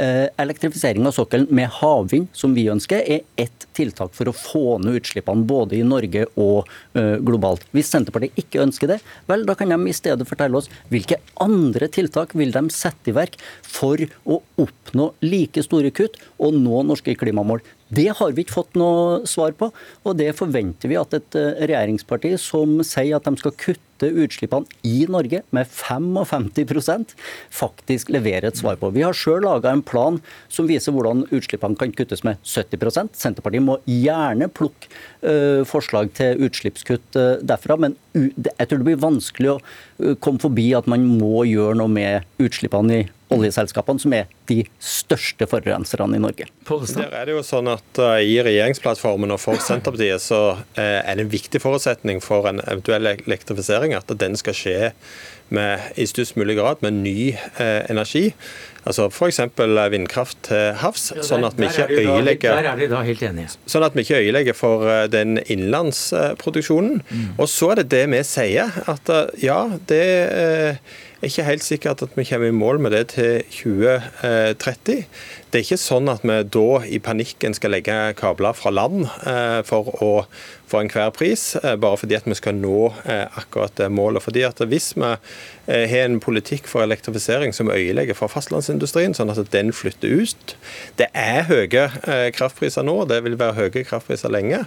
Eh, 0.00 0.30
elektrifisering 0.40 1.04
av 1.04 1.12
sokkelen 1.18 1.50
med 1.52 1.68
havvind, 1.82 2.30
som 2.32 2.56
vi 2.56 2.70
ønsker, 2.72 3.04
er 3.04 3.26
ett 3.36 3.68
tiltak 3.76 4.16
for 4.16 4.30
å 4.30 4.36
få 4.36 4.78
ned 4.80 5.02
utslippene 5.02 5.44
både 5.50 5.76
i 5.76 5.84
Norge 5.84 6.24
og 6.40 6.70
eh, 6.96 7.18
globalt. 7.20 7.68
Hvis 7.76 7.92
Senterpartiet 7.92 8.40
ikke 8.40 8.64
ønsker 8.64 8.94
det, 8.94 9.02
vel, 9.28 9.44
da 9.44 9.58
kan 9.58 9.74
de 9.74 9.92
i 9.92 9.96
stedet 9.96 10.28
fortelle 10.30 10.56
oss 10.62 10.70
hvilke 10.88 11.20
andre 11.44 11.90
tiltak 11.92 12.32
vil 12.38 12.54
de 12.54 12.64
sette 12.72 13.12
i 13.12 13.18
verk 13.18 13.36
for 13.66 14.00
å 14.24 14.40
oppnå 14.64 15.12
like 15.26 15.68
store 15.68 15.92
kutt 15.92 16.16
og 16.40 16.56
nå 16.56 16.86
norske 16.88 17.12
klimamål. 17.18 17.60
Det 17.88 18.08
har 18.18 18.32
vi 18.36 18.44
ikke 18.44 18.58
fått 18.58 18.78
noe 18.78 19.26
svar 19.28 19.54
på, 19.56 19.70
og 20.04 20.16
det 20.20 20.34
forventer 20.36 20.90
vi 20.90 20.98
at 21.00 21.14
et 21.16 21.38
eh, 21.38 21.60
regjeringsparti 21.64 22.34
som 22.40 22.78
sier 22.84 23.16
at 23.16 23.28
de 23.28 23.40
skal 23.40 23.56
kutte 23.56 23.87
utslippene 24.06 24.66
i 24.86 25.06
Norge 25.10 25.42
med 25.50 25.66
55 25.66 27.14
faktisk 27.50 28.08
leverer 28.14 28.48
et 28.48 28.56
svar 28.56 28.78
på. 28.78 28.90
Vi 28.94 29.02
har 29.02 29.16
sjøl 29.16 29.42
laga 29.42 29.72
en 29.72 29.82
plan 29.82 30.20
som 30.48 30.68
viser 30.70 30.94
hvordan 30.94 31.26
utslippene 31.34 31.78
kan 31.78 31.92
kuttes 31.92 32.24
med 32.26 32.38
70% 32.44 33.18
Senterpartiet 33.18 33.64
må 33.64 33.78
gjerne 33.88 34.48
plukke 34.52 34.90
uh, 35.26 35.64
forslag 35.68 36.12
til 36.16 36.40
utslippskutt 36.46 37.18
uh, 37.18 37.36
derfra, 37.42 37.78
men 37.80 37.96
jeg 38.14 38.68
tror 38.68 38.80
det 38.80 38.88
blir 38.88 39.02
vanskelig 39.02 39.54
å 39.54 39.58
uh, 39.60 40.14
komme 40.22 40.42
forbi 40.42 40.70
at 40.78 40.88
man 40.90 41.06
må 41.18 41.44
gjøre 41.48 41.78
noe 41.80 41.92
med 41.92 42.42
utslippene 42.42 43.02
i 43.02 43.06
oljeselskapene, 43.34 44.00
som 44.00 44.14
er 44.16 44.28
de 44.48 44.62
største 44.80 45.46
forurenserne 45.48 46.16
i 46.16 46.22
Norge. 46.22 46.48
Der 46.68 47.12
er 47.12 47.28
det 47.28 47.34
jo 47.36 47.44
sånn 47.44 47.68
at 47.72 48.00
uh, 48.00 48.16
I 48.24 48.38
regjeringsplattformen 48.44 49.34
og 49.34 49.40
for 49.42 49.60
Senterpartiet 49.62 50.24
så 50.24 50.40
uh, 50.56 50.78
er 50.78 51.18
det 51.18 51.26
en 51.26 51.32
viktig 51.32 51.60
forutsetning 51.62 52.22
for 52.24 52.48
en 52.48 52.62
eventuell 52.64 53.10
elektrifisering 53.12 53.87
at 53.96 54.10
den 54.20 54.36
skal 54.38 54.56
skje 54.56 54.92
med, 55.54 55.80
i 55.96 56.04
størst 56.08 56.36
mulig 56.36 56.58
grad 56.58 56.82
med 56.84 56.98
ny 57.00 57.30
eh, 57.32 57.90
energi. 57.90 58.32
Altså 58.88 59.08
F.eks. 59.08 59.40
vindkraft 59.92 60.38
til 60.48 60.72
havs, 60.80 61.10
ja, 61.10 61.18
der, 61.18 61.26
sånn 61.28 61.44
at 61.48 61.58
vi 61.58 61.68
ikke 61.68 61.88
øyelegger 61.88 62.56
er. 62.56 62.68
Sånn 63.68 63.84
at 63.84 63.96
vi 63.96 64.04
ikke 64.04 64.20
øyelegger 64.22 64.56
for 64.56 64.86
den 65.12 65.40
innenlandsproduksjonen. 65.44 67.02
Mm. 67.08 67.26
Og 67.36 67.50
så 67.52 67.72
er 67.72 67.82
det 67.82 67.90
det 67.92 68.04
vi 68.12 68.22
sier, 68.28 68.72
at 68.88 69.12
ja, 69.44 69.60
det 69.90 70.04
er 70.32 70.80
ikke 71.24 71.48
helt 71.48 71.66
sikkert 71.66 72.04
at 72.06 72.16
vi 72.16 72.24
kommer 72.28 72.48
i 72.48 72.54
mål 72.54 72.80
med 72.84 72.94
det 72.96 73.04
til 73.16 73.42
2030. 73.58 75.02
Det 75.48 75.62
er 75.62 75.64
ikke 75.64 75.80
sånn 75.80 76.10
at 76.12 76.24
vi 76.28 76.34
da 76.52 76.66
i 76.84 76.98
panikken 77.00 77.54
skal 77.56 77.72
legge 77.72 77.96
kabler 78.18 78.56
fra 78.56 78.72
land 78.74 79.06
eh, 79.24 79.60
for 79.68 79.88
å 80.04 80.12
for 80.68 80.84
enhver 80.84 81.08
pris, 81.16 81.54
eh, 81.56 81.78
bare 81.80 81.96
fordi 81.96 82.18
at 82.18 82.26
vi 82.28 82.36
skal 82.36 82.58
nå 82.58 82.90
eh, 83.08 83.24
akkurat 83.40 83.72
det 83.80 83.86
målet. 83.88 84.20
Fordi 84.20 84.44
at 84.44 84.60
Hvis 84.68 84.92
vi 84.98 85.08
har 85.68 86.04
en 86.04 86.18
politikk 86.20 86.66
for 86.68 86.82
elektrifisering 86.82 87.54
som 87.56 87.70
øyelegger 87.72 88.16
for 88.16 88.28
fastlandsindustrien, 88.28 89.14
sånn 89.16 89.30
at 89.32 89.40
den 89.52 89.72
flytter 89.72 90.08
ut 90.08 90.54
Det 90.96 91.06
er 91.14 91.44
høye 91.48 91.88
kraftpriser 92.36 92.84
nå, 92.84 93.04
det 93.08 93.22
vil 93.24 93.36
være 93.38 93.56
høye 93.56 93.84
kraftpriser 93.84 94.32
lenge. 94.32 94.64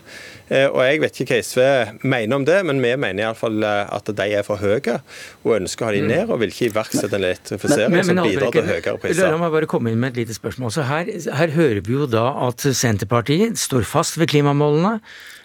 Og 0.50 0.80
Jeg 0.82 1.02
vet 1.02 1.22
ikke 1.22 1.38
hva 1.38 1.46
SV 1.46 1.62
mener 2.06 2.36
om 2.38 2.46
det, 2.46 2.60
men 2.66 2.82
vi 2.82 2.96
mener 2.96 3.26
iallfall 3.28 3.62
at 3.66 4.10
de 4.10 4.28
er 4.30 4.46
for 4.48 4.62
høye, 4.62 5.02
og 5.44 5.56
ønsker 5.60 5.86
å 5.86 5.90
ha 5.90 5.96
de 5.98 6.02
ned, 6.06 6.30
og 6.30 6.42
vil 6.42 6.54
ikke 6.54 6.70
iverksette 6.72 7.14
en 7.14 7.28
elektrifisering 7.30 7.92
men, 7.92 8.06
men, 8.06 8.16
men, 8.16 8.24
som 8.24 8.32
bidrar 8.32 8.56
til 8.58 8.70
høyere 8.72 8.98
priser. 9.02 9.34
La 9.34 9.42
meg 9.42 9.54
bare 9.58 9.70
komme 9.70 9.94
inn 9.94 10.02
med 10.02 10.14
et 10.14 10.24
lite 10.24 10.38
spørsmål. 10.38 10.71
Altså 10.72 10.86
her, 10.88 11.10
her 11.36 11.52
hører 11.52 11.82
vi 11.84 11.98
jo 11.98 12.06
da 12.08 12.30
at 12.48 12.64
Senterpartiet 12.64 13.60
står 13.60 13.84
fast 13.84 14.16
ved 14.16 14.30
klimamålene 14.32 14.94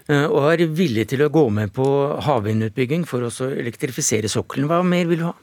eh, 0.07 0.23
og 0.23 0.53
er 0.53 0.69
villig 0.71 1.09
til 1.11 1.25
å 1.25 1.33
gå 1.35 1.43
med 1.51 1.73
på 1.75 1.87
havvindutbygging 2.23 3.03
for 3.11 3.27
å 3.27 3.49
elektrifisere 3.49 4.31
sokkelen. 4.31 4.69
Hva 4.71 4.85
mer 4.87 5.11
vil 5.11 5.25
du 5.25 5.27
ha? 5.27 5.35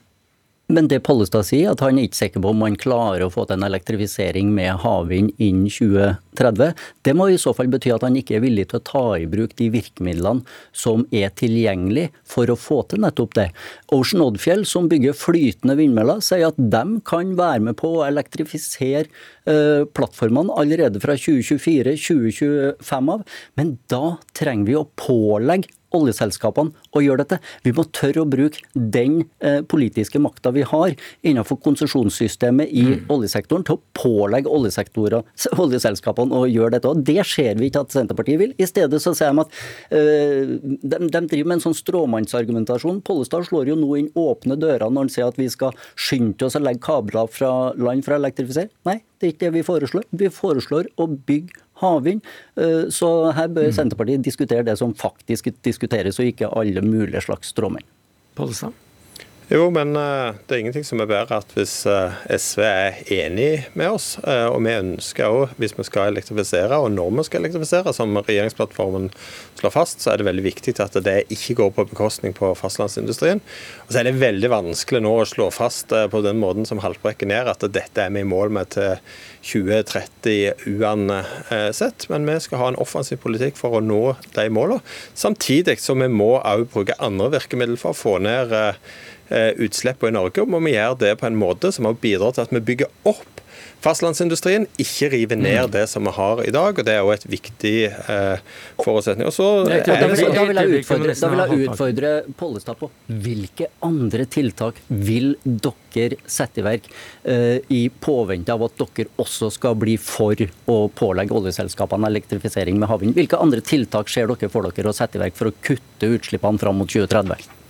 Men 0.74 0.88
det 0.90 1.04
Pollestad 1.06 1.46
sier, 1.46 1.70
at 1.74 1.84
han 1.86 2.00
er 2.00 2.08
ikke 2.08 2.18
sikker 2.18 2.42
på 2.42 2.50
om 2.50 2.64
man 2.64 2.76
klarer 2.80 3.28
å 3.28 3.32
få 3.34 3.44
til 3.46 3.60
en 3.60 3.66
elektrifisering 3.68 4.50
med 4.56 4.80
havvind 4.82 5.30
innen 5.38 5.68
2030, 5.70 6.72
det 7.06 7.14
må 7.14 7.28
i 7.30 7.38
så 7.42 7.54
fall 7.54 7.70
bety 7.70 7.92
at 7.94 8.06
han 8.08 8.18
ikke 8.18 8.40
er 8.40 8.42
villig 8.42 8.66
til 8.72 8.80
å 8.80 8.86
ta 8.88 9.04
i 9.22 9.28
bruk 9.30 9.54
de 9.60 9.68
virkemidlene 9.74 10.42
som 10.74 11.06
er 11.14 11.30
tilgjengelig 11.38 12.08
for 12.26 12.50
å 12.50 12.58
få 12.58 12.80
til 12.90 13.04
nettopp 13.04 13.38
det. 13.38 13.46
Ocean 13.94 14.24
Oddfjell, 14.26 14.66
som 14.66 14.90
bygger 14.90 15.14
flytende 15.18 15.78
vindmøller, 15.78 16.24
sier 16.26 16.50
at 16.50 16.58
de 16.58 16.98
kan 17.06 17.36
være 17.38 17.68
med 17.70 17.78
på 17.78 17.94
å 18.00 18.08
elektrifisere 18.08 19.06
uh, 19.06 19.86
plattformene 19.94 20.58
allerede 20.58 21.04
fra 21.04 21.20
2024-2025 21.20 23.14
av, 23.14 23.24
men 23.62 23.78
da 23.94 24.18
trenger 24.34 24.72
vi 24.72 24.82
å 24.82 24.88
pålegge 24.98 25.70
oljeselskapene 25.94 26.74
å 26.94 27.04
gjøre 27.04 27.24
dette. 27.24 27.40
Vi 27.66 27.74
må 27.76 27.86
tørre 27.96 28.24
å 28.24 28.30
bruke 28.30 28.64
den 28.74 29.22
eh, 29.44 29.62
politiske 29.70 30.22
makta 30.22 30.54
vi 30.56 30.66
har 30.68 30.94
innenfor 31.26 31.60
konsesjonssystemet 31.64 32.72
i 32.72 32.86
mm. 32.90 33.06
oljesektoren 33.14 33.66
til 33.68 33.78
å 33.78 33.84
pålegge 33.98 34.52
oljeselskapene 34.52 36.40
å 36.40 36.48
gjøre 36.50 36.76
dette. 36.78 36.92
Og 36.92 37.04
Det 37.06 37.20
ser 37.28 37.60
vi 37.60 37.70
ikke 37.70 37.86
at 37.86 37.96
Senterpartiet 37.96 38.42
vil. 38.42 38.56
I 38.58 38.70
stedet 38.70 39.02
så 39.04 39.16
sier 39.18 39.34
de 39.34 39.46
at 39.46 39.58
øh, 40.00 40.54
de, 40.64 41.02
de, 41.08 41.24
driver 41.34 41.52
med 41.52 41.60
en 41.60 41.66
sånn 41.68 41.78
stråmannsargumentasjon. 41.78 43.02
Pollestad 43.06 43.48
slår 43.50 43.74
jo 43.74 43.80
nå 43.80 43.92
inn 44.00 44.12
åpne 44.20 44.58
dører 44.60 44.90
når 44.90 45.08
han 45.08 45.14
sier 45.14 45.30
at 45.30 45.40
vi 45.40 45.50
skal 45.52 45.76
skynde 45.96 46.48
oss 46.48 46.58
å 46.60 46.64
legge 46.64 46.84
kabler 46.84 47.30
fra 47.32 47.54
land 47.80 48.06
for 48.06 48.16
å 48.16 48.22
elektrifisere. 48.22 48.72
Nei, 48.88 49.00
det 49.20 49.28
er 49.30 49.36
ikke 49.36 49.46
det 49.46 49.58
vi 49.58 49.68
foreslår. 49.68 50.10
Vi 50.12 50.32
foreslår 50.34 50.90
å 51.00 51.08
bygge 51.14 51.62
havvind. 51.84 52.24
Eh, 52.60 52.88
så 52.94 53.10
her 53.36 53.52
bør 53.54 53.70
mm. 53.70 53.76
Senterpartiet 53.80 54.26
diskutere 54.26 54.66
det 54.68 54.78
som 54.80 54.96
faktisk 54.98 55.52
diskuteres, 55.66 56.20
og 56.20 56.32
ikke 56.32 56.52
alle 56.52 56.84
mulige 56.86 57.22
slags 57.26 57.54
stråmenn. 57.54 57.86
Pollestad? 58.38 58.74
Jo, 59.52 59.66
men 59.76 59.92
uh, 60.00 60.32
det 60.48 60.56
er 60.56 60.62
ingenting 60.62 60.86
som 60.88 61.02
er 61.04 61.10
bedre 61.10 61.42
at 61.42 61.50
hvis 61.58 61.82
uh, 61.90 62.16
SV 62.32 62.62
er 62.64 63.00
enig 63.12 63.66
med 63.76 63.92
oss, 63.92 64.14
uh, 64.24 64.48
og 64.48 64.62
vi 64.64 64.72
ønsker 64.78 65.28
òg, 65.28 65.58
hvis 65.60 65.76
vi 65.76 65.84
skal 65.84 66.14
elektrifisere, 66.14 66.78
og 66.80 66.94
når 66.94 67.12
vi 67.18 67.26
skal 67.28 67.44
elektrifisere, 67.44 67.92
som 67.96 68.16
regjeringsplattformen 68.16 69.10
slår 69.60 69.76
fast, 69.76 70.00
så 70.00 70.14
er 70.14 70.22
det 70.22 70.30
veldig 70.30 70.46
viktig 70.48 70.78
at 70.80 70.96
det 71.04 71.18
ikke 71.34 71.58
går 71.60 71.76
på 71.76 71.88
bekostning 71.92 72.36
på 72.38 72.54
fastlandsindustrien. 72.56 73.44
Og 73.84 73.92
så 73.92 74.00
er 74.00 74.08
det 74.08 74.16
veldig 74.24 74.54
vanskelig 74.54 75.04
nå 75.04 75.14
å 75.20 75.28
slå 75.28 75.50
fast 75.54 75.92
på 75.92 76.24
den 76.24 76.40
måten 76.40 76.68
som 76.68 76.80
Haltbrekken 76.84 77.32
gjør, 77.36 77.52
at 77.54 77.68
dette 77.76 78.04
er 78.04 78.16
vi 78.16 78.24
i 78.24 78.28
mål 78.28 78.52
med 78.56 78.72
til 78.76 78.96
2030 79.44 80.68
uansett. 80.80 82.08
Men 82.12 82.28
vi 82.28 82.40
skal 82.44 82.62
ha 82.62 82.72
en 82.72 82.82
offensiv 82.84 83.20
politikk 83.24 83.60
for 83.60 83.78
å 83.78 83.84
nå 83.84 84.04
de 84.36 84.48
målene. 84.52 84.84
Samtidig 85.20 85.80
som 85.84 86.04
vi 86.04 86.12
må 86.12 86.38
òg 86.40 86.70
bruke 86.74 87.00
andre 87.04 87.36
virkemidler 87.38 87.80
for 87.80 87.92
å 87.92 88.02
få 88.04 88.20
ned 88.24 88.52
Eh, 88.54 88.76
utslippene 89.32 90.14
i 90.14 90.18
Norge. 90.18 90.44
Og 90.44 90.52
må 90.52 90.60
vi 90.66 90.76
gjøre 90.76 91.00
det 91.06 91.14
på 91.22 91.30
en 91.30 91.40
måte 91.40 91.72
som 91.74 91.88
bidrar 92.02 92.36
til 92.36 92.46
at 92.46 92.54
vi 92.54 92.64
bygger 92.72 92.92
opp 93.10 93.34
fastlandsindustrien, 93.84 94.66
ikke 94.80 95.10
rive 95.12 95.38
ned 95.38 95.74
det 95.74 95.86
som 95.92 96.06
vi 96.08 96.14
har 96.16 96.42
i 96.46 96.52
dag. 96.56 96.78
og 96.80 96.86
Det 96.86 96.94
er 96.94 97.02
jo 97.02 97.12
et 97.14 97.26
viktig 97.30 97.76
eh, 97.90 98.44
forutsetning. 98.80 99.28
Og 99.28 99.36
så 99.36 99.48
da, 99.68 99.80
vil, 100.08 100.24
da, 100.32 100.46
vil 100.48 100.62
jeg 100.62 100.82
utfordre, 100.82 101.16
da 101.20 101.32
vil 101.32 101.44
jeg 101.44 101.70
utfordre 101.70 102.12
Pollestad 102.40 102.80
på 102.80 102.90
hvilke 103.24 103.70
andre 103.84 104.28
tiltak 104.32 104.80
vil 104.88 105.34
dere 105.44 106.20
sette 106.26 106.62
i 106.62 106.66
verk 106.66 106.88
eh, 107.30 107.60
i 107.74 107.84
påvente 107.92 108.56
av 108.56 108.64
at 108.68 108.80
dere 108.80 109.12
også 109.22 109.52
skal 109.54 109.76
bli 109.80 109.98
for 110.02 110.38
å 110.72 110.78
pålegge 110.96 111.36
oljeselskapene 111.36 112.10
elektrifisering 112.12 112.80
med 112.80 112.92
havvind? 112.92 113.18
Hvilke 113.18 113.42
andre 113.42 113.64
tiltak 113.66 114.12
ser 114.12 114.32
dere 114.32 114.52
for 114.54 114.72
dere 114.72 114.94
å 114.94 114.96
sette 114.96 115.20
i 115.20 115.26
verk 115.26 115.38
for 115.38 115.52
å 115.52 115.58
kutte 115.64 116.14
utslippene 116.16 116.62
fram 116.62 116.80
mot 116.82 116.90
2030? 116.90 117.63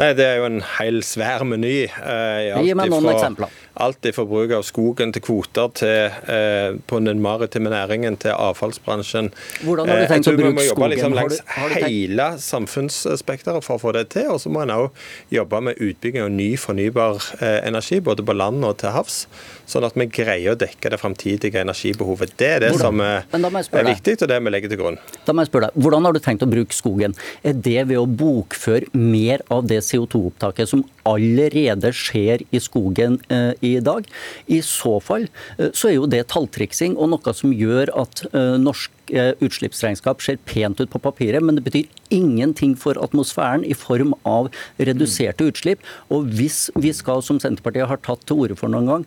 Nei, 0.00 0.12
Det 0.16 0.24
er 0.26 0.38
jo 0.40 0.46
en 0.48 0.60
hel 0.78 1.02
svær 1.04 1.44
meny. 1.44 1.74
Eh, 1.84 2.60
Gi 2.64 2.74
meg 2.78 2.92
noen 2.92 3.10
eksempler. 3.12 3.52
Alt 3.74 4.06
fra 4.14 4.24
bruk 4.26 4.50
av 4.56 4.64
skogen 4.66 5.12
til 5.14 5.22
kvoter 5.22 5.70
til 5.78 6.16
eh, 6.32 6.76
på 6.90 6.98
den 7.04 7.20
maritime 7.22 7.70
næringen 7.70 8.16
til 8.20 8.34
avfallsbransjen. 8.34 9.30
Hvordan 9.62 9.88
har 9.88 10.00
du 10.00 10.04
eh, 10.04 10.10
tenkt 10.10 10.30
å 10.30 10.34
bruke 10.34 10.64
skogen? 10.64 10.70
Jobbe 10.70 10.88
liksom 10.94 11.14
langs 11.14 11.38
har 11.38 11.68
du, 11.70 11.74
har 11.74 11.74
du 11.74 11.86
hele 11.86 12.26
samfunnsspekteret 12.42 13.66
for 13.66 13.78
å 13.78 13.82
få 13.82 13.94
det 13.96 14.08
til. 14.16 14.32
Og 14.34 14.42
så 14.42 14.52
må 14.52 14.64
en 14.64 14.74
òg 14.74 14.88
jobbe 15.32 15.62
med 15.68 15.78
utbygging 15.78 16.24
av 16.26 16.32
ny 16.34 16.50
fornybar 16.60 17.22
eh, 17.38 17.60
energi, 17.68 18.00
både 18.04 18.26
på 18.26 18.36
land 18.36 18.66
og 18.66 18.76
til 18.82 18.94
havs. 18.96 19.22
Sånn 19.70 19.86
at 19.86 19.94
vi 19.98 20.08
greier 20.10 20.56
å 20.56 20.58
dekke 20.58 20.90
det 20.90 20.98
framtidige 21.00 21.62
energibehovet. 21.62 22.34
Det 22.40 22.50
er 22.56 22.64
det 22.66 22.72
hvordan? 22.74 22.86
som 22.90 23.04
er, 23.06 23.82
er 23.82 23.90
viktig, 23.92 24.16
og 24.18 24.32
det 24.32 24.40
vi 24.42 24.54
legger 24.56 24.74
til 24.74 24.82
grunn. 24.82 24.98
Da 25.26 25.34
må 25.36 25.44
jeg 25.44 25.52
spørre 25.52 25.70
deg, 25.70 25.82
Hvordan 25.84 26.08
har 26.08 26.16
du 26.16 26.22
tenkt 26.24 26.42
å 26.42 26.50
bruke 26.50 26.74
skogen? 26.74 27.14
Er 27.46 27.54
det 27.54 27.86
ved 27.92 28.00
å 28.00 28.06
bokføre 28.08 28.90
mer 28.98 29.44
av 29.52 29.68
det 29.70 29.80
CO2-opptaket 29.86 30.70
som 30.70 30.82
allerede 31.08 31.92
skjer 31.96 32.44
i 32.50 32.60
skogen 32.62 33.18
eh, 33.32 33.52
i 33.64 33.74
dag. 33.84 34.06
I 34.46 34.60
så 34.64 34.98
fall 35.04 35.28
eh, 35.58 35.70
så 35.72 35.90
er 35.90 35.96
jo 35.98 36.08
det 36.10 36.26
talltriksing 36.32 36.96
og 36.96 37.12
noe 37.14 37.36
som 37.36 37.54
gjør 37.54 37.92
at 38.04 38.24
eh, 38.32 38.56
norsk 38.60 38.94
utslippsregnskap 39.10 40.22
ser 40.24 40.40
pent 40.48 40.80
ut 40.80 40.90
på 40.90 41.00
papiret, 41.02 41.42
men 41.44 41.58
det 41.58 41.64
betyr 41.66 41.88
ingenting 42.14 42.76
for 42.78 42.98
atmosfæren 43.02 43.64
i 43.66 43.76
form 43.76 44.14
av 44.28 44.50
reduserte 44.78 45.46
utslipp. 45.50 45.84
Og 46.12 46.28
hvis 46.36 46.68
vi 46.78 46.92
skal, 46.96 47.22
som 47.26 47.40
Senterpartiet 47.42 47.90
har 47.90 48.00
tatt 48.04 48.24
til 48.28 48.44
orde 48.44 48.58
for 48.58 48.72
noen 48.72 48.90
gang, 48.90 49.06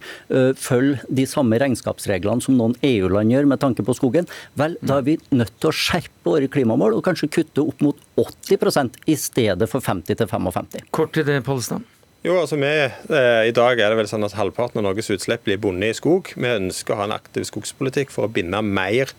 følge 0.59 1.01
de 1.09 1.27
samme 1.29 1.59
regnskapsreglene 1.61 2.43
som 2.43 2.57
noen 2.59 2.75
EU-land 2.85 3.33
gjør 3.33 3.49
med 3.53 3.63
tanke 3.63 3.85
på 3.85 3.97
skogen, 3.97 4.29
vel, 4.59 4.77
da 4.81 4.99
er 4.99 5.07
vi 5.07 5.17
nødt 5.35 5.55
til 5.59 5.71
å 5.71 5.75
skjerpe 5.75 6.33
våre 6.33 6.49
klimamål 6.51 6.97
og 6.97 7.05
kanskje 7.07 7.31
kutte 7.39 7.65
opp 7.65 7.83
mot 7.83 7.99
80 8.19 9.01
i 9.09 9.17
stedet 9.19 9.69
for 9.69 9.83
50-55. 9.83 10.87
Kort 10.93 11.15
til 11.15 11.27
det, 11.27 11.41
Pollestad. 11.45 11.83
Jo, 12.23 12.37
altså 12.39 12.55
vi, 12.55 12.67
eh, 13.11 13.41
I 13.49 13.51
dag 13.51 13.81
er 13.83 13.91
det 13.91 13.97
vel 13.99 14.07
sånn 14.07 14.23
at 14.23 14.37
halvparten 14.37 14.79
av 14.79 14.85
Norges 14.85 15.09
utslipp 15.11 15.41
blir 15.43 15.57
bundet 15.59 15.91
i 15.91 15.97
skog. 15.97 16.29
Vi 16.39 16.47
ønsker 16.47 16.95
å 16.95 17.01
ha 17.01 17.07
en 17.09 17.15
aktiv 17.17 17.43
skogspolitikk 17.49 18.13
for 18.15 18.29
å 18.29 18.31
binde 18.31 18.61
mer 18.63 19.11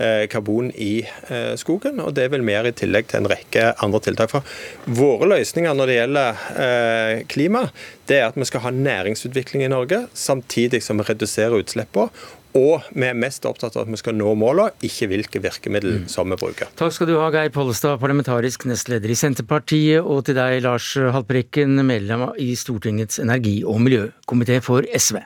eh, 0.00 0.24
karbon 0.32 0.70
i 0.72 1.02
eh, 1.04 1.52
skogen. 1.60 2.00
og 2.00 2.14
Det 2.16 2.30
vil 2.32 2.46
vi 2.46 2.54
gjøre 2.54 2.72
i 2.72 2.78
tillegg 2.80 3.10
til 3.10 3.20
en 3.20 3.28
rekke 3.28 3.66
andre 3.84 4.00
tiltak. 4.06 4.32
fra. 4.32 4.40
Våre 4.88 5.28
løsninger 5.34 5.76
når 5.76 5.92
det 5.92 5.98
gjelder 5.98 7.28
klima, 7.28 7.66
det 8.08 8.22
er 8.22 8.30
at 8.30 8.40
vi 8.40 8.48
skal 8.48 8.64
ha 8.64 8.72
næringsutvikling 8.72 9.66
i 9.66 9.70
Norge, 9.76 10.06
samtidig 10.16 10.80
som 10.80 10.96
vi 10.96 11.10
reduserer 11.10 11.60
utslippene. 11.60 12.08
Og 12.56 12.86
vi 12.96 13.04
er 13.04 13.16
mest 13.18 13.44
opptatt 13.48 13.76
av 13.76 13.84
at 13.84 13.92
vi 13.92 14.00
skal 14.00 14.16
nå 14.16 14.32
målene, 14.38 14.72
ikke 14.86 15.10
hvilke 15.12 15.42
virkemidler 15.44 16.02
mm. 16.04 16.08
som 16.12 16.32
vi 16.32 16.40
bruker. 16.40 16.72
Takk 16.78 16.94
skal 16.96 17.10
du 17.10 17.16
ha, 17.20 17.28
Geir 17.34 17.52
Pollestad, 17.52 18.00
parlamentarisk 18.00 18.64
nestleder 18.70 19.12
i 19.12 19.18
Senterpartiet, 19.18 20.00
og 20.00 20.24
til 20.28 20.38
deg, 20.40 20.62
Lars 20.64 20.94
Haltbrekken, 20.96 21.76
medlem 21.84 22.30
i 22.40 22.54
Stortingets 22.56 23.20
energi- 23.22 23.62
og 23.66 23.82
miljøkomité 23.84 24.62
for 24.64 24.88
SV. 24.96 25.20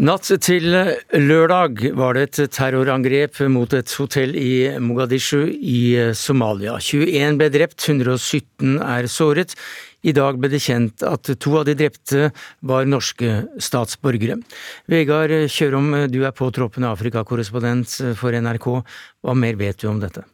Natt 0.00 0.30
til 0.40 0.64
lørdag 0.64 1.82
var 1.92 2.16
det 2.16 2.22
et 2.24 2.54
terrorangrep 2.56 3.36
mot 3.52 3.74
et 3.76 3.92
hotell 4.00 4.32
i 4.32 4.78
Mogadishu 4.80 5.42
i 5.44 5.82
Somalia. 6.16 6.78
21 6.80 7.36
ble 7.36 7.50
drept, 7.52 7.84
117 7.84 8.78
er 8.80 9.10
såret. 9.12 9.52
I 10.00 10.14
dag 10.16 10.38
ble 10.40 10.48
det 10.52 10.62
kjent 10.64 11.04
at 11.04 11.28
to 11.42 11.54
av 11.60 11.66
de 11.68 11.76
drepte 11.76 12.30
var 12.64 12.88
norske 12.88 13.44
statsborgere. 13.60 14.38
Vegard 14.88 15.34
Kjørom, 15.52 15.92
du 16.08 16.22
er 16.24 16.36
påtroppende 16.36 16.92
Afrikakorrespondent 16.94 17.98
for 18.16 18.32
NRK. 18.32 18.70
Hva 19.20 19.36
mer 19.36 19.60
vet 19.60 19.82
du 19.82 19.90
om 19.92 20.00
dette? 20.00 20.24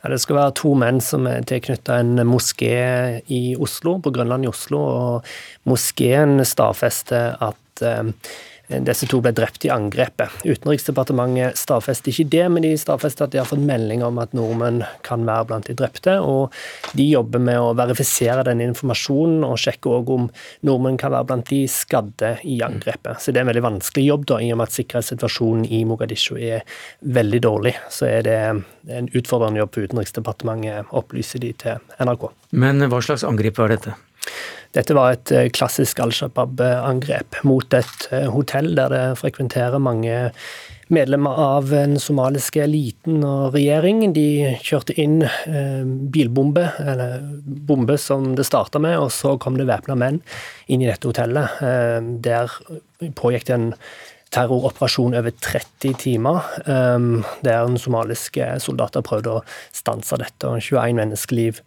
Ja, 0.00 0.08
det 0.08 0.20
skal 0.22 0.38
være 0.38 0.56
to 0.56 0.72
menn 0.80 1.02
som 1.04 1.26
er 1.28 1.44
tilknyttet 1.44 1.90
en 1.92 2.24
moské 2.24 3.20
i 3.28 3.54
Oslo, 3.60 3.98
på 4.00 4.12
Grønland 4.14 4.46
i 4.46 4.50
Oslo. 4.50 4.80
og 4.80 5.68
Moskeen 5.68 6.40
stadfester 6.48 7.36
at 7.36 7.84
eh, 7.84 8.30
disse 8.70 9.06
to 9.10 9.18
ble 9.22 9.32
drept 9.34 9.64
i 9.66 9.70
angrepet. 9.72 10.42
Utenriksdepartementet 10.46 11.58
stadfester 11.58 12.12
ikke 12.12 12.28
det, 12.30 12.44
men 12.54 12.64
de 12.64 12.72
stadfester 12.78 13.26
at 13.26 13.34
de 13.34 13.40
har 13.40 13.48
fått 13.48 13.62
melding 13.66 14.04
om 14.06 14.20
at 14.22 14.34
nordmenn 14.36 14.82
kan 15.06 15.24
være 15.26 15.48
blant 15.50 15.70
de 15.70 15.76
drepte. 15.78 16.16
Og 16.22 16.54
de 16.96 17.08
jobber 17.10 17.42
med 17.42 17.58
å 17.60 17.72
verifisere 17.78 18.44
den 18.46 18.62
informasjonen 18.64 19.44
og 19.46 19.58
sjekke 19.60 19.90
også 19.90 20.18
om 20.20 20.28
nordmenn 20.66 20.98
kan 21.00 21.14
være 21.14 21.30
blant 21.32 21.50
de 21.50 21.64
skadde 21.70 22.36
i 22.46 22.60
angrepet. 22.66 23.18
Så 23.20 23.34
det 23.34 23.42
er 23.42 23.48
en 23.48 23.52
veldig 23.52 23.66
vanskelig 23.66 24.06
jobb, 24.06 24.28
da, 24.30 24.40
i 24.40 24.52
og 24.54 24.60
med 24.60 24.70
at 24.70 24.76
sikkerhetssituasjonen 24.78 25.66
i 25.66 25.82
Mogadishu 25.88 26.36
er 26.38 26.62
veldig 27.00 27.42
dårlig. 27.46 27.74
Så 27.90 28.06
er 28.10 28.26
det 28.26 28.38
en 28.90 29.10
utfordrende 29.10 29.62
jobb 29.62 29.74
for 29.74 29.90
Utenriksdepartementet, 29.90 30.94
opplyser 30.96 31.42
de 31.42 31.52
til 31.58 31.98
NRK. 31.98 32.30
Men 32.54 32.86
hva 32.90 33.02
slags 33.04 33.26
angrep 33.26 33.58
var 33.60 33.74
dette? 33.74 33.96
Dette 34.76 34.94
var 34.94 35.16
et 35.16 35.30
eh, 35.34 35.48
klassisk 35.50 35.98
Al 36.02 36.12
Shabaab-angrep 36.14 37.40
mot 37.48 37.74
et 37.74 38.04
eh, 38.14 38.28
hotell 38.30 38.70
der 38.78 38.92
det 38.92 39.02
frekventerer 39.18 39.82
mange 39.82 40.28
medlemmer 40.90 41.38
av 41.42 41.70
den 41.70 41.96
somaliske 42.02 42.62
eliten 42.62 43.24
og 43.26 43.56
regjering. 43.56 44.04
De 44.14 44.54
kjørte 44.62 44.94
inn 45.02 45.24
eh, 45.26 45.82
bilbombe, 46.14 46.68
eller 46.84 47.18
bombe 47.66 47.98
som 47.98 48.32
det 48.38 48.46
starta 48.46 48.82
med, 48.82 48.96
og 49.02 49.10
så 49.14 49.34
kom 49.42 49.58
det 49.58 49.66
væpna 49.70 49.98
menn 49.98 50.22
inn 50.70 50.86
i 50.86 50.90
dette 50.90 51.10
hotellet. 51.10 51.58
Der 52.22 52.54
pågikk 53.18 53.50
det 53.50 53.56
en 53.56 53.70
terroroperasjon 54.30 55.16
over 55.18 55.34
30 55.34 55.96
timer, 55.98 56.46
der 56.62 57.64
den 57.66 57.78
somaliske 57.82 58.52
soldater 58.62 59.02
prøvde 59.02 59.40
å 59.40 59.46
stanse 59.74 60.18
dette. 60.22 60.46
og 60.46 60.62
21 60.62 60.94
menneskeliv 61.00 61.58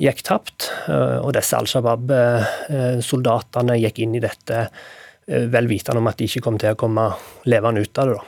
gikk 0.00 0.22
tapt. 0.26 0.70
Eh, 0.88 1.18
og 1.22 1.32
disse 1.36 1.56
Al 1.58 1.66
Shabaab-soldatene 1.70 3.74
gikk 3.82 3.96
inn 4.04 4.14
i 4.18 4.24
dette 4.24 4.56
eh, 4.66 5.44
vel 5.50 5.66
vitende 5.70 6.00
om 6.02 6.08
at 6.10 6.18
de 6.18 6.24
ikke 6.28 6.44
kom 6.44 6.56
til 6.60 6.70
å 6.74 6.80
komme 6.80 7.04
levende 7.50 7.80
ut 7.84 7.98
av 7.98 8.04
det. 8.08 8.14
da. 8.18 8.24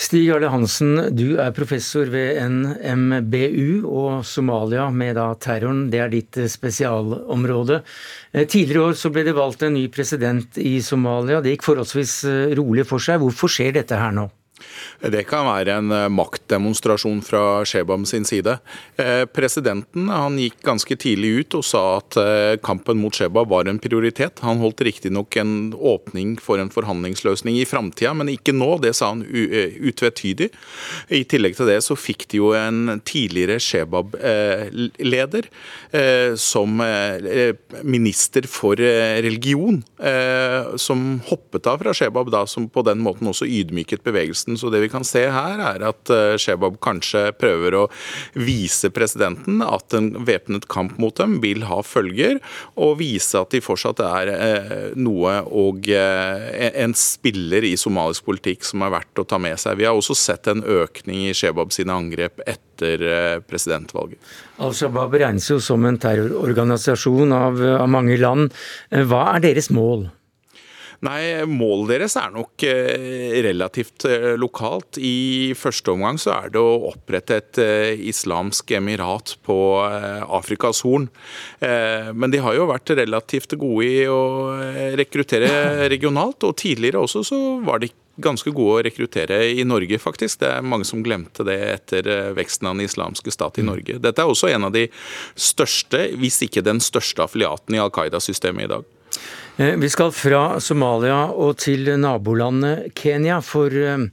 Stig 0.00 0.30
Arle 0.32 0.48
Hansen, 0.48 1.12
du 1.12 1.36
er 1.42 1.52
professor 1.52 2.08
ved 2.08 2.40
NMBU 2.40 3.84
og 3.84 4.24
Somalia 4.26 4.90
med 4.90 5.16
da 5.20 5.34
terroren. 5.36 5.90
Det 5.92 6.00
er 6.00 6.10
ditt 6.12 6.36
eh, 6.40 6.50
spesialområde. 6.50 7.82
Tidligere 8.40 8.80
i 8.80 8.86
år 8.88 8.94
så 8.98 9.08
ble 9.12 9.22
det 9.26 9.36
valgt 9.36 9.62
en 9.66 9.76
ny 9.76 9.88
president 9.92 10.58
i 10.58 10.80
Somalia. 10.82 11.42
Det 11.44 11.52
gikk 11.54 11.68
forholdsvis 11.68 12.14
rolig 12.58 12.84
for 12.88 12.98
seg. 13.02 13.20
Hvorfor 13.22 13.48
skjer 13.52 13.72
dette 13.76 13.96
her 14.00 14.12
nå? 14.16 14.26
Det 15.00 15.22
kan 15.28 15.46
være 15.48 15.76
en 15.80 15.92
eh, 15.94 16.08
maktdemonstrasjon 16.12 17.22
fra 17.24 17.64
Shebam 17.68 18.04
sin 18.08 18.26
side. 18.28 18.58
Eh, 19.00 19.24
presidenten 19.32 20.08
han 20.12 20.38
gikk 20.40 20.60
ganske 20.66 20.96
tidlig 21.00 21.30
ut 21.40 21.56
og 21.60 21.64
sa 21.66 21.82
at 21.98 22.18
eh, 22.20 22.56
kampen 22.64 23.00
mot 23.00 23.16
Shebab 23.16 23.48
var 23.50 23.70
en 23.70 23.80
prioritet. 23.82 24.42
Han 24.44 24.60
holdt 24.62 24.84
riktignok 24.86 25.36
en 25.40 25.72
åpning 25.74 26.36
for 26.42 26.60
en 26.60 26.72
forhandlingsløsning 26.72 27.58
i 27.60 27.66
framtida, 27.68 28.12
men 28.16 28.32
ikke 28.32 28.54
nå. 28.56 28.70
Det 28.80 28.94
sa 28.96 29.12
han 29.12 29.24
utvetydig. 29.24 30.50
I 31.12 31.24
tillegg 31.28 31.56
til 31.58 31.68
det 31.70 31.80
så 31.84 31.96
fikk 31.98 32.26
de 32.30 32.40
jo 32.40 32.52
en 32.56 33.00
tidligere 33.06 33.58
Shebab-leder 33.60 35.48
som 36.40 36.80
minister 37.82 38.46
for 38.50 38.80
religion, 38.80 39.82
som 40.80 41.04
hoppet 41.28 41.68
av 41.70 41.80
fra 41.82 41.94
Shebab 41.96 42.30
da, 42.32 42.44
som 42.46 42.68
på 42.70 42.84
den 42.86 43.02
måten 43.04 43.28
også 43.30 43.48
ydmyket 43.48 44.04
bevegelsen. 44.06 44.49
Så 44.58 44.70
det 44.72 44.82
vi 44.82 44.90
kan 44.92 45.04
se 45.06 45.22
her, 45.30 45.60
er 45.62 45.84
at 45.90 46.12
eh, 46.12 46.36
Shebab 46.40 46.78
kanskje 46.82 47.30
prøver 47.38 47.76
å 47.78 47.84
vise 48.38 48.90
presidenten 48.94 49.62
at 49.64 49.94
en 49.96 50.12
væpnet 50.26 50.68
kamp 50.70 50.98
mot 51.02 51.14
dem 51.18 51.38
vil 51.42 51.64
ha 51.68 51.80
følger, 51.86 52.40
og 52.80 52.98
vise 53.00 53.40
at 53.40 53.54
de 53.54 53.62
fortsatt 53.64 54.02
er 54.04 54.32
eh, 54.34 54.84
noe 54.98 55.40
og 55.46 55.90
eh, 55.92 56.70
en 56.82 56.94
spiller 56.96 57.66
i 57.66 57.76
somalisk 57.80 58.26
politikk 58.28 58.66
som 58.66 58.86
er 58.86 58.94
verdt 58.96 59.22
å 59.22 59.26
ta 59.28 59.40
med 59.42 59.58
seg. 59.60 59.78
Vi 59.80 59.88
har 59.88 59.96
også 59.96 60.16
sett 60.18 60.50
en 60.50 60.64
økning 60.64 61.28
i 61.28 61.34
Shebab 61.36 61.74
sine 61.74 61.94
angrep 61.94 62.42
etter 62.48 63.42
presidentvalget. 63.44 64.16
Al 64.64 64.72
Shabaab 64.76 65.12
regnes 65.20 65.50
jo 65.50 65.58
som 65.62 65.84
en 65.88 65.98
terrororganisasjon 66.00 67.34
av, 67.36 67.60
av 67.80 67.90
mange 67.92 68.16
land. 68.20 68.54
Hva 68.88 69.26
er 69.34 69.44
deres 69.44 69.68
mål? 69.74 70.08
Nei, 71.00 71.46
Målet 71.48 71.94
deres 71.94 72.14
er 72.20 72.32
nok 72.34 72.60
eh, 72.68 73.38
relativt 73.46 74.04
eh, 74.04 74.34
lokalt. 74.36 74.98
I 75.00 75.52
første 75.56 75.94
omgang 75.94 76.20
så 76.20 76.34
er 76.34 76.52
det 76.52 76.60
å 76.60 76.90
opprette 76.90 77.38
et 77.40 77.60
eh, 77.62 78.02
islamsk 78.10 78.74
emirat 78.76 79.38
på 79.46 79.56
Afrikas 79.80 80.82
Horn. 80.84 81.08
Men 81.60 82.32
de 82.32 82.40
har 82.42 82.56
jo 82.56 82.68
vært 82.68 82.92
relativt 82.98 83.54
gode 83.60 83.86
i 83.86 84.04
å 84.10 84.20
rekruttere 84.98 85.48
regionalt, 85.92 86.44
og 86.44 86.58
tidligere 86.60 87.00
også 87.00 87.24
så 87.30 87.40
var 87.64 87.80
de 87.80 87.90
ganske 88.20 88.52
gode 88.52 88.76
å 88.76 88.84
rekruttere 88.84 89.40
i 89.56 89.64
Norge, 89.64 89.96
faktisk. 90.02 90.42
Det 90.42 90.50
er 90.52 90.66
mange 90.66 90.84
som 90.88 91.04
glemte 91.04 91.46
det 91.48 91.56
etter 91.70 92.34
veksten 92.36 92.68
av 92.68 92.76
den 92.76 92.90
islamske 92.90 93.32
stat 93.32 93.60
i 93.60 93.64
mm. 93.64 93.70
Norge. 93.72 94.00
Dette 94.04 94.20
er 94.20 94.32
også 94.32 94.52
en 94.52 94.68
av 94.68 94.76
de 94.76 94.88
største, 95.32 96.10
hvis 96.20 96.42
ikke 96.44 96.66
den 96.66 96.82
største 96.84 97.24
affiliaten 97.24 97.78
i 97.78 97.80
Al 97.80 97.92
Qaida-systemet 97.94 98.68
i 98.68 98.74
dag. 98.76 98.90
Eh, 99.60 99.76
vi 99.76 99.90
skal 99.92 100.12
fra 100.16 100.44
Somalia 100.62 101.26
og 101.36 101.58
til 101.60 101.90
nabolandet 102.00 102.94
Kenya, 102.96 103.42
for 103.44 103.74
eh, 103.76 104.06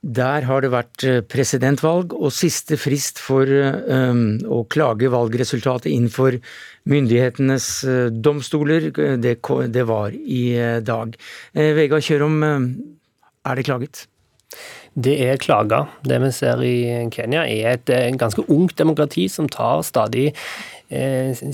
der 0.00 0.46
har 0.48 0.64
det 0.64 0.70
vært 0.72 1.04
eh, 1.04 1.18
presidentvalg, 1.28 2.14
og 2.16 2.32
siste 2.32 2.78
frist 2.80 3.20
for 3.20 3.44
å 3.44 4.62
klage 4.72 5.12
valgresultatet 5.12 5.90
innenfor 5.92 6.38
myndighetenes 6.88 7.68
domstoler, 8.24 8.90
det, 9.20 9.84
var 9.88 10.16
i 10.16 10.44
dag. 10.84 11.16
Vegard 11.52 12.04
Kjørom, 12.04 12.42
er 12.44 13.56
det 13.56 13.64
klaget? 13.64 14.04
Det 14.94 15.14
er 15.24 15.40
klager. 15.40 15.88
Det 16.04 16.20
vi 16.22 16.30
ser 16.36 16.60
i 16.64 16.76
Kenya 17.12 17.46
er 17.48 17.78
et 17.78 17.94
ganske 18.20 18.44
ungt 18.52 18.76
demokrati 18.78 19.26
som 19.32 19.48
tar 19.50 19.82
stadig 19.84 20.30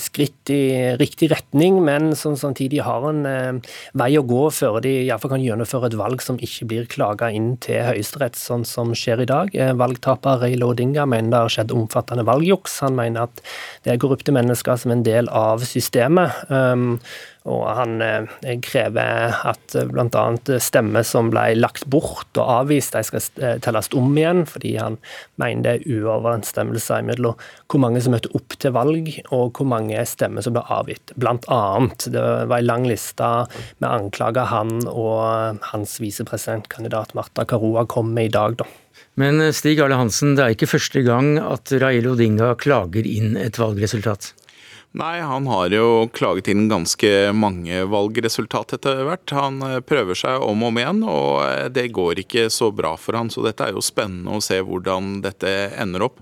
skritt 0.03 0.51
i 0.53 0.63
riktig 1.01 1.31
retning, 1.33 1.81
men 1.85 2.13
som 2.19 2.37
samtidig 2.39 2.83
har 2.87 3.07
en 3.09 3.61
vei 3.97 4.11
å 4.19 4.25
gå 4.27 4.43
før 4.55 4.81
de 4.85 4.93
iallfall 5.07 5.35
kan 5.35 5.45
gjennomføre 5.45 5.91
et 5.91 5.99
valg 5.99 6.23
som 6.25 6.39
ikke 6.43 6.69
blir 6.71 6.91
klaga 6.91 7.31
inn 7.35 7.55
til 7.63 7.83
Høyesterett, 7.87 8.39
sånn 8.39 8.67
som 8.69 8.95
skjer 8.97 9.25
i 9.25 9.29
dag. 9.31 9.55
Valgtaper 9.81 10.43
Ray 10.45 10.59
Odinga 10.61 11.07
mener 11.09 11.31
det 11.33 11.43
har 11.45 11.55
skjedd 11.57 11.75
omfattende 11.75 12.27
valgjuks. 12.29 12.81
Han 12.85 12.99
mener 12.99 13.29
at 13.29 13.43
det 13.85 13.95
er 13.95 14.01
korrupte 14.03 14.35
mennesker 14.35 14.81
som 14.81 14.95
en 14.95 15.05
del 15.07 15.31
av 15.33 15.65
systemet. 15.67 16.45
Og 17.49 17.63
han 17.73 18.03
eh, 18.05 18.59
krever 18.61 19.33
at 19.49 19.75
eh, 19.79 19.87
bl.a. 19.89 20.25
stemmer 20.61 21.05
som 21.07 21.31
ble 21.33 21.47
lagt 21.57 21.87
bort 21.89 22.37
og 22.37 22.51
avvist, 22.61 22.93
de 22.93 23.07
skal 23.07 23.25
eh, 23.41 23.57
telles 23.65 23.89
om 23.97 24.11
igjen, 24.13 24.43
fordi 24.49 24.75
han 24.77 24.99
mener 25.41 25.65
det 25.65 25.73
er 25.79 26.03
uoverensstemmelser 26.03 27.07
mellom 27.09 27.39
hvor 27.71 27.81
mange 27.81 28.03
som 28.05 28.13
møter 28.13 28.35
opp 28.37 28.59
til 28.61 28.75
valg, 28.77 29.09
og 29.33 29.57
hvor 29.57 29.71
mange 29.73 30.05
stemmer 30.09 30.45
som 30.45 30.57
ble 30.57 30.67
avgitt. 30.69 31.15
Annet. 31.51 32.05
Det 32.13 32.21
var 32.51 32.59
en 32.59 32.67
lang 32.67 32.85
liste 32.89 33.27
med 33.81 33.89
anklager 33.89 34.51
han 34.51 34.85
og 34.91 35.61
hans 35.71 35.97
visepresidentkandidat 36.03 37.15
Marta 37.17 37.47
Karua 37.49 37.87
kom 37.89 38.13
med 38.17 38.31
i 38.31 38.35
dag, 38.35 38.59
da. 38.61 38.69
Men 39.21 39.41
Stig 39.57 39.81
Arle 39.83 39.97
Hansen, 39.99 40.35
det 40.37 40.45
er 40.45 40.55
ikke 40.55 40.71
første 40.71 41.03
gang 41.07 41.35
at 41.41 41.73
Rail 41.81 42.07
Odinga 42.11 42.53
klager 42.61 43.07
inn 43.09 43.35
et 43.41 43.59
valgresultat? 43.61 44.33
Nei, 44.91 45.21
han 45.21 45.47
har 45.47 45.71
jo 45.71 46.09
klaget 46.11 46.49
inn 46.51 46.65
ganske 46.67 47.31
mange 47.31 47.85
valgresultat 47.87 48.73
etter 48.75 49.05
hvert. 49.07 49.31
Han 49.39 49.61
eh, 49.63 49.77
prøver 49.87 50.19
seg 50.19 50.43
om 50.43 50.65
og 50.65 50.73
om 50.73 50.81
igjen, 50.81 51.03
og 51.07 51.35
eh, 51.45 51.69
det 51.71 51.85
går 51.95 52.19
ikke 52.25 52.49
så 52.51 52.73
bra 52.75 52.97
for 52.99 53.15
han. 53.15 53.31
Så 53.31 53.45
dette 53.45 53.69
er 53.69 53.77
jo 53.77 53.85
spennende 53.87 54.35
å 54.35 54.43
se 54.43 54.59
hvordan 54.59 55.21
dette 55.23 55.53
ender 55.79 56.03
opp. 56.09 56.19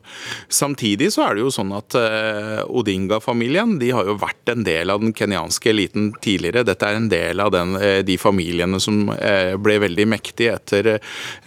Samtidig 0.52 1.08
så 1.14 1.24
er 1.24 1.38
det 1.38 1.46
jo 1.46 1.52
sånn 1.54 1.72
at 1.78 1.96
eh, 1.96 2.60
Odinga-familien 2.68 3.78
de 3.80 3.88
har 3.96 4.10
jo 4.10 4.18
vært 4.20 4.52
en 4.52 4.66
del 4.68 4.92
av 4.92 5.00
den 5.00 5.16
kenyanske 5.16 5.72
eliten 5.72 6.12
tidligere. 6.20 6.66
Dette 6.68 6.92
er 6.92 7.00
en 7.00 7.08
del 7.08 7.40
av 7.40 7.54
den, 7.56 7.72
de 8.04 8.18
familiene 8.20 8.76
som 8.84 9.08
ble 9.08 9.78
veldig 9.80 10.04
mektige 10.10 10.58
etter 10.58 10.88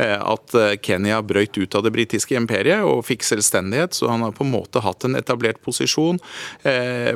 at 0.01 0.55
Kenya 0.81 1.19
brøyt 1.25 1.57
ut 1.59 1.75
av 1.77 1.85
det 1.85 1.93
britiske 1.93 2.35
imperiet 2.37 2.85
og 2.87 3.03
fikk 3.05 3.25
selvstendighet. 3.27 3.93
Så 3.97 4.09
han 4.09 4.25
har 4.25 4.33
på 4.33 4.45
en 4.45 4.53
måte 4.53 4.81
hatt 4.81 5.05
en 5.05 5.17
etablert 5.19 5.61
posisjon 5.65 6.17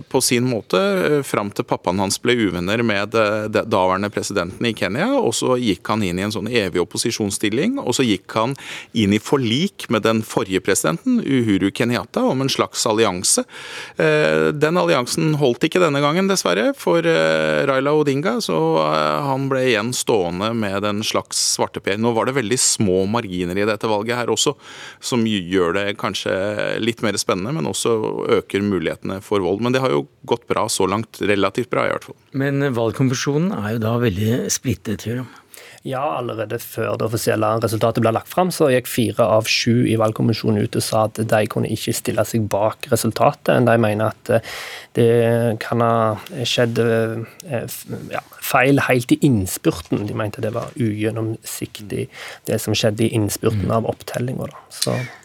på 0.02 0.22
sin 0.22 0.48
måte 0.50 0.80
eh, 0.80 1.22
fram 1.26 1.52
til 1.56 1.66
pappaen 1.68 2.00
hans 2.02 2.18
ble 2.22 2.36
uvenner 2.38 2.82
med 2.86 3.16
eh, 3.20 3.48
daværende 3.52 4.10
presidenten 4.14 4.66
i 4.68 4.74
Kenya. 4.78 5.12
og 5.18 5.34
Så 5.38 5.56
gikk 5.62 5.88
han 5.92 6.04
inn 6.06 6.20
i 6.20 6.26
en 6.26 6.34
sånn 6.34 6.50
evig 6.52 6.82
opposisjonsstilling, 6.84 7.78
og 7.82 7.96
så 7.98 8.06
gikk 8.06 8.36
han 8.38 8.56
inn 8.94 9.16
i 9.16 9.22
forlik 9.22 9.88
med 9.94 10.06
den 10.08 10.22
forrige 10.26 10.64
presidenten, 10.66 11.20
Uhuru 11.22 11.70
Kenyatta, 11.72 12.24
om 12.26 12.44
en 12.44 12.52
slags 12.52 12.86
allianse. 12.90 13.46
Eh, 13.98 14.52
den 14.56 14.82
alliansen 14.82 15.36
holdt 15.42 15.68
ikke 15.68 15.84
denne 15.84 16.04
gangen, 16.04 16.30
dessverre, 16.32 16.72
for 16.78 17.06
Raila 17.06 17.94
Odinga, 17.96 18.38
så 18.44 18.58
han 19.26 19.48
ble 19.52 19.62
igjen 19.70 19.92
stående 19.96 20.52
med 20.58 20.86
en 20.88 21.04
slags 21.06 21.40
svarteper. 21.56 21.98
Nå 22.02 22.12
var 22.16 22.28
det 22.28 22.38
veldig 22.38 22.58
små 22.60 23.04
marginer 23.10 23.58
i 23.58 23.68
dette 23.68 23.90
valget 23.90 24.20
her 24.20 24.32
også, 24.34 24.56
som 25.04 25.26
gjør 25.28 25.76
det 25.78 25.86
kanskje 26.02 26.34
litt 26.82 27.04
mer 27.06 27.18
spennende, 27.22 27.54
men 27.56 27.70
også 27.70 27.96
øker 28.40 28.66
mulighetene 28.66 29.20
for 29.26 29.44
vold. 29.46 29.62
Men 29.64 29.76
det 29.76 29.84
har 29.86 29.96
jo 29.96 30.04
gått 30.28 30.46
bra 30.50 30.68
så 30.72 30.90
langt. 30.90 31.22
Relativt 31.22 31.72
bra, 31.74 31.88
i 31.88 31.94
hvert 31.94 32.10
fall. 32.10 32.18
Men 32.36 32.66
valgkonvensjonen 32.76 33.54
er 33.56 33.76
jo 33.78 33.82
da 33.86 33.96
veldig 34.02 34.36
splittet, 34.54 35.08
Jørgen? 35.08 35.30
Ja, 35.86 36.02
allerede 36.18 36.58
før 36.58 36.96
det 36.98 37.06
offisielle 37.06 37.46
resultatet 37.62 38.02
ble 38.02 38.10
lagt 38.16 38.32
fram, 38.32 38.50
så 38.50 38.72
gikk 38.74 38.88
fire 38.90 39.28
av 39.36 39.46
sju 39.46 39.86
i 39.86 39.98
valgkommisjonen 40.02 40.66
ut 40.66 40.78
og 40.80 40.82
sa 40.82 41.04
at 41.06 41.20
de 41.22 41.42
kunne 41.52 41.70
ikke 41.70 41.94
stille 41.94 42.24
seg 42.26 42.48
bak 42.50 42.88
resultatet. 42.90 43.62
De 43.68 43.76
mener 43.78 44.10
at 44.10 44.32
eh, 44.34 44.56
det 44.98 45.10
kan 45.62 45.84
ha 45.86 46.42
skjedd 46.42 46.82
eh, 46.82 47.76
ja, 48.10 48.24
feil 48.42 48.82
helt 48.88 49.14
i 49.14 49.20
innspurten. 49.30 50.08
De 50.10 50.18
mente 50.18 50.42
det 50.42 50.56
var 50.56 50.74
ugjennomsiktig, 50.74 52.08
det 52.50 52.58
som 52.64 52.74
skjedde 52.74 53.06
i 53.06 53.12
innspurten 53.20 53.70
av 53.70 53.86
opptellinga. 53.92 54.50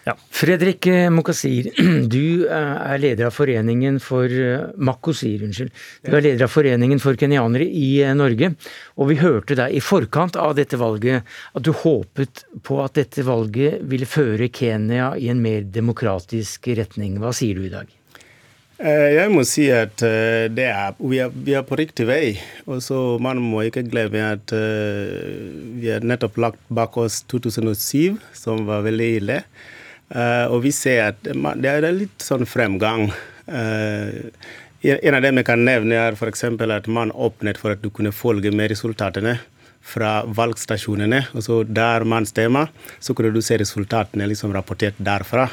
Ja. 0.04 0.16
Fredrik 0.28 0.90
eh, 0.92 1.08
Mokasir, 1.08 1.70
du 2.16 2.44
er 2.52 3.00
leder 3.00 3.30
av 3.30 3.36
foreningen 3.38 3.96
for 4.04 4.28
Makosir, 4.76 5.48
unnskyld. 5.48 5.72
Du 6.04 6.12
er 6.12 6.28
leder 6.28 6.44
av 6.44 6.52
foreningen 6.52 7.00
for 7.00 7.16
kenyanere 7.16 7.64
i 7.64 8.04
Norge. 8.12 8.52
Og 9.00 9.08
vi 9.14 9.20
hørte 9.24 9.56
deg 9.56 9.72
i 9.72 9.80
forkant 9.80 10.36
av 10.36 10.49
dette 10.58 10.78
valget 10.80 11.26
at 11.54 11.64
du 11.64 11.72
håpet 11.76 12.44
på 12.66 12.80
at 12.84 12.98
dette 12.98 13.24
valget 13.26 13.80
ville 13.90 14.08
føre 14.08 14.50
Kenya 14.52 15.14
i 15.18 15.30
en 15.32 15.42
mer 15.42 15.64
demokratisk 15.66 16.70
retning. 16.78 17.18
Hva 17.22 17.32
sier 17.36 17.58
du 17.58 17.66
i 17.66 17.72
dag? 17.72 17.90
Jeg 18.80 19.28
må 19.28 19.42
si 19.44 19.66
at 19.76 20.00
er, 20.00 20.94
vi, 20.96 21.18
er, 21.20 21.32
vi, 21.34 21.52
er, 21.52 21.64
på 21.68 21.76
riktig 21.76 22.06
vei. 22.08 22.38
Og 22.64 22.80
så 22.80 23.18
Man 23.20 23.42
må 23.44 23.66
ikke 23.66 23.84
glemme 23.84 24.22
at 24.24 24.54
vi 24.54 25.90
har 25.92 26.06
nettopp 26.06 26.38
lagt 26.40 26.62
bak 26.72 26.96
oss 26.96 27.20
2007, 27.28 28.16
som 28.32 28.64
var 28.68 28.86
veldig 28.86 29.10
ille. 29.18 29.42
Og 30.48 30.62
vi 30.64 30.72
ser 30.72 31.10
at 31.10 31.20
det 31.60 31.68
er 31.74 31.90
litt 31.92 32.24
sånn 32.24 32.48
fremgang. 32.48 33.10
En 34.80 35.16
av 35.18 35.22
dem 35.26 35.42
jeg 35.42 35.48
kan 35.50 35.60
nevne, 35.60 36.00
er 36.00 36.16
f.eks. 36.16 36.48
at 36.48 36.88
man 36.88 37.12
åpnet 37.12 37.60
for 37.60 37.76
at 37.76 37.84
du 37.84 37.92
kunne 37.92 38.16
følge 38.16 38.48
med 38.54 38.72
resultatene 38.72 39.36
fra 39.90 40.20
valgstasjonene. 40.26 41.26
og 41.34 41.42
så 41.42 41.62
Der 41.64 42.04
man 42.04 42.26
stemmer, 42.26 42.70
så 43.00 43.14
kunne 43.14 43.32
du 43.34 43.42
se 43.42 43.58
resultatene 43.58 44.26
liksom 44.26 44.52
rapportert 44.52 44.94
derfra. 44.98 45.50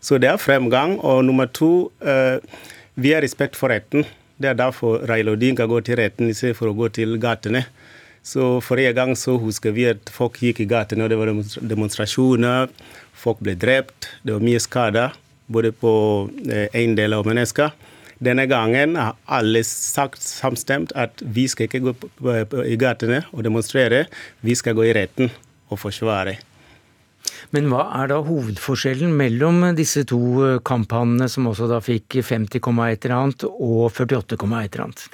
Så 0.00 0.18
det 0.18 0.28
er 0.30 0.36
fremgang. 0.36 0.98
Og 1.00 1.24
nummer 1.24 1.46
to, 1.46 1.90
eh, 2.00 2.38
vi 2.94 3.12
har 3.12 3.22
respekt 3.22 3.56
for 3.56 3.68
retten. 3.68 4.04
Det 4.38 4.48
er 4.48 4.54
derfor 4.54 5.06
Raila 5.08 5.32
Odinga 5.32 5.66
går 5.66 5.84
til 5.84 5.96
retten 5.96 6.28
istedenfor 6.30 6.70
å 6.70 6.76
gå 6.76 6.92
til 6.92 7.18
gatene. 7.18 7.64
Så 8.22 8.60
Forrige 8.62 8.94
gang 8.94 9.14
så 9.16 9.38
husker 9.40 9.72
vi 9.72 9.86
at 9.88 10.10
folk 10.10 10.38
gikk 10.38 10.60
i 10.60 10.68
gatene, 10.68 11.04
og 11.04 11.10
det 11.10 11.18
var 11.18 11.32
demonstrasjoner. 11.68 12.68
Folk 13.14 13.40
ble 13.40 13.54
drept, 13.54 14.08
det 14.24 14.32
var 14.32 14.40
mye 14.40 14.60
skader, 14.60 15.12
både 15.50 15.72
på 15.72 16.30
eiendeler 16.72 17.16
eh, 17.16 17.18
og 17.18 17.26
mennesker. 17.26 17.72
Denne 18.18 18.48
gangen 18.50 18.96
har 18.98 19.14
alle 19.30 19.62
sagt 19.66 20.22
samstemt 20.24 20.90
at 20.98 21.22
vi 21.22 21.46
skal 21.50 21.68
ikke 21.68 21.94
gå 22.18 22.34
i 22.66 22.78
gatene 22.80 23.22
og 23.30 23.44
demonstrere, 23.46 24.06
vi 24.42 24.56
skal 24.58 24.74
gå 24.78 24.88
i 24.88 24.94
retten 24.96 25.30
og 25.70 25.78
forsvare. 25.84 26.38
Men 27.54 27.68
hva 27.70 27.84
er 28.00 28.10
da 28.10 28.18
hovedforskjellen 28.24 29.12
mellom 29.16 29.62
disse 29.78 30.04
to 30.08 30.20
eh, 30.44 30.58
kamphanene, 30.64 31.28
som 31.30 31.48
også 31.50 31.68
da 31.70 31.80
fikk 31.84 32.18
50, 32.20 32.58
et 32.58 33.06
eller 33.06 33.16
annet 33.16 33.46
og 33.48 33.88
48, 33.94 34.36
et 34.36 34.74
eller 34.74 34.84
annet? 34.88 35.04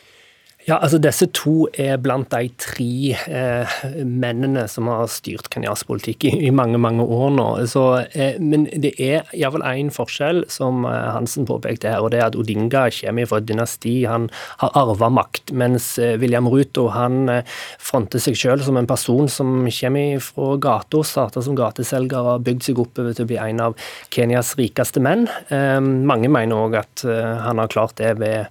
Ja, 0.65 0.79
altså 0.81 0.97
Disse 0.97 1.27
to 1.37 1.67
er 1.77 1.99
blant 2.01 2.31
de 2.33 2.49
tre 2.57 3.13
eh, 3.13 3.73
mennene 4.01 4.63
som 4.71 4.87
har 4.89 5.11
styrt 5.13 5.51
kenyansk 5.53 5.91
politikk 5.91 6.25
i, 6.25 6.31
i, 6.47 6.53
mange 6.57 6.79
mange 6.81 7.05
år 7.05 7.35
nå. 7.37 7.49
Så, 7.69 7.83
eh, 8.17 8.39
men 8.41 8.65
det 8.73 8.95
er 8.97 9.29
iallfall 9.37 9.67
én 9.69 9.91
forskjell, 9.93 10.47
som 10.49 10.87
eh, 10.89 11.11
Hansen 11.13 11.45
påpekte 11.49 11.93
her, 11.93 12.01
og 12.01 12.15
det 12.15 12.23
er 12.23 12.31
at 12.31 12.39
Odinga 12.41 12.87
kommer 12.97 13.29
fra 13.29 13.43
et 13.43 13.49
dynasti. 13.51 13.93
Han 14.09 14.31
har 14.63 14.73
arva 14.81 15.11
makt, 15.13 15.53
mens 15.53 15.91
eh, 16.01 16.15
William 16.23 16.49
Ruto 16.49 16.87
han 16.97 17.29
eh, 17.29 17.61
fronter 17.77 18.25
seg 18.25 18.41
selv 18.41 18.65
som 18.65 18.81
en 18.81 18.89
person 18.89 19.29
som 19.29 19.69
kommer 19.69 20.25
fra 20.25 20.49
gata, 20.65 21.05
starta 21.05 21.45
som 21.45 21.61
gateselger 21.61 22.23
og 22.23 22.31
har 22.39 22.49
bygd 22.49 22.71
seg 22.71 22.81
opp 22.81 22.97
til 23.03 23.27
å 23.27 23.29
bli 23.29 23.41
en 23.43 23.61
av 23.67 23.77
Kenyas 24.17 24.55
rikeste 24.57 25.05
menn. 25.05 25.29
Eh, 25.53 25.77
mange 25.85 26.33
mener 26.33 26.57
òg 26.57 26.81
at 26.81 27.05
han 27.05 27.61
har 27.61 27.69
klart 27.69 27.99
det 28.01 28.17
ved 28.17 28.49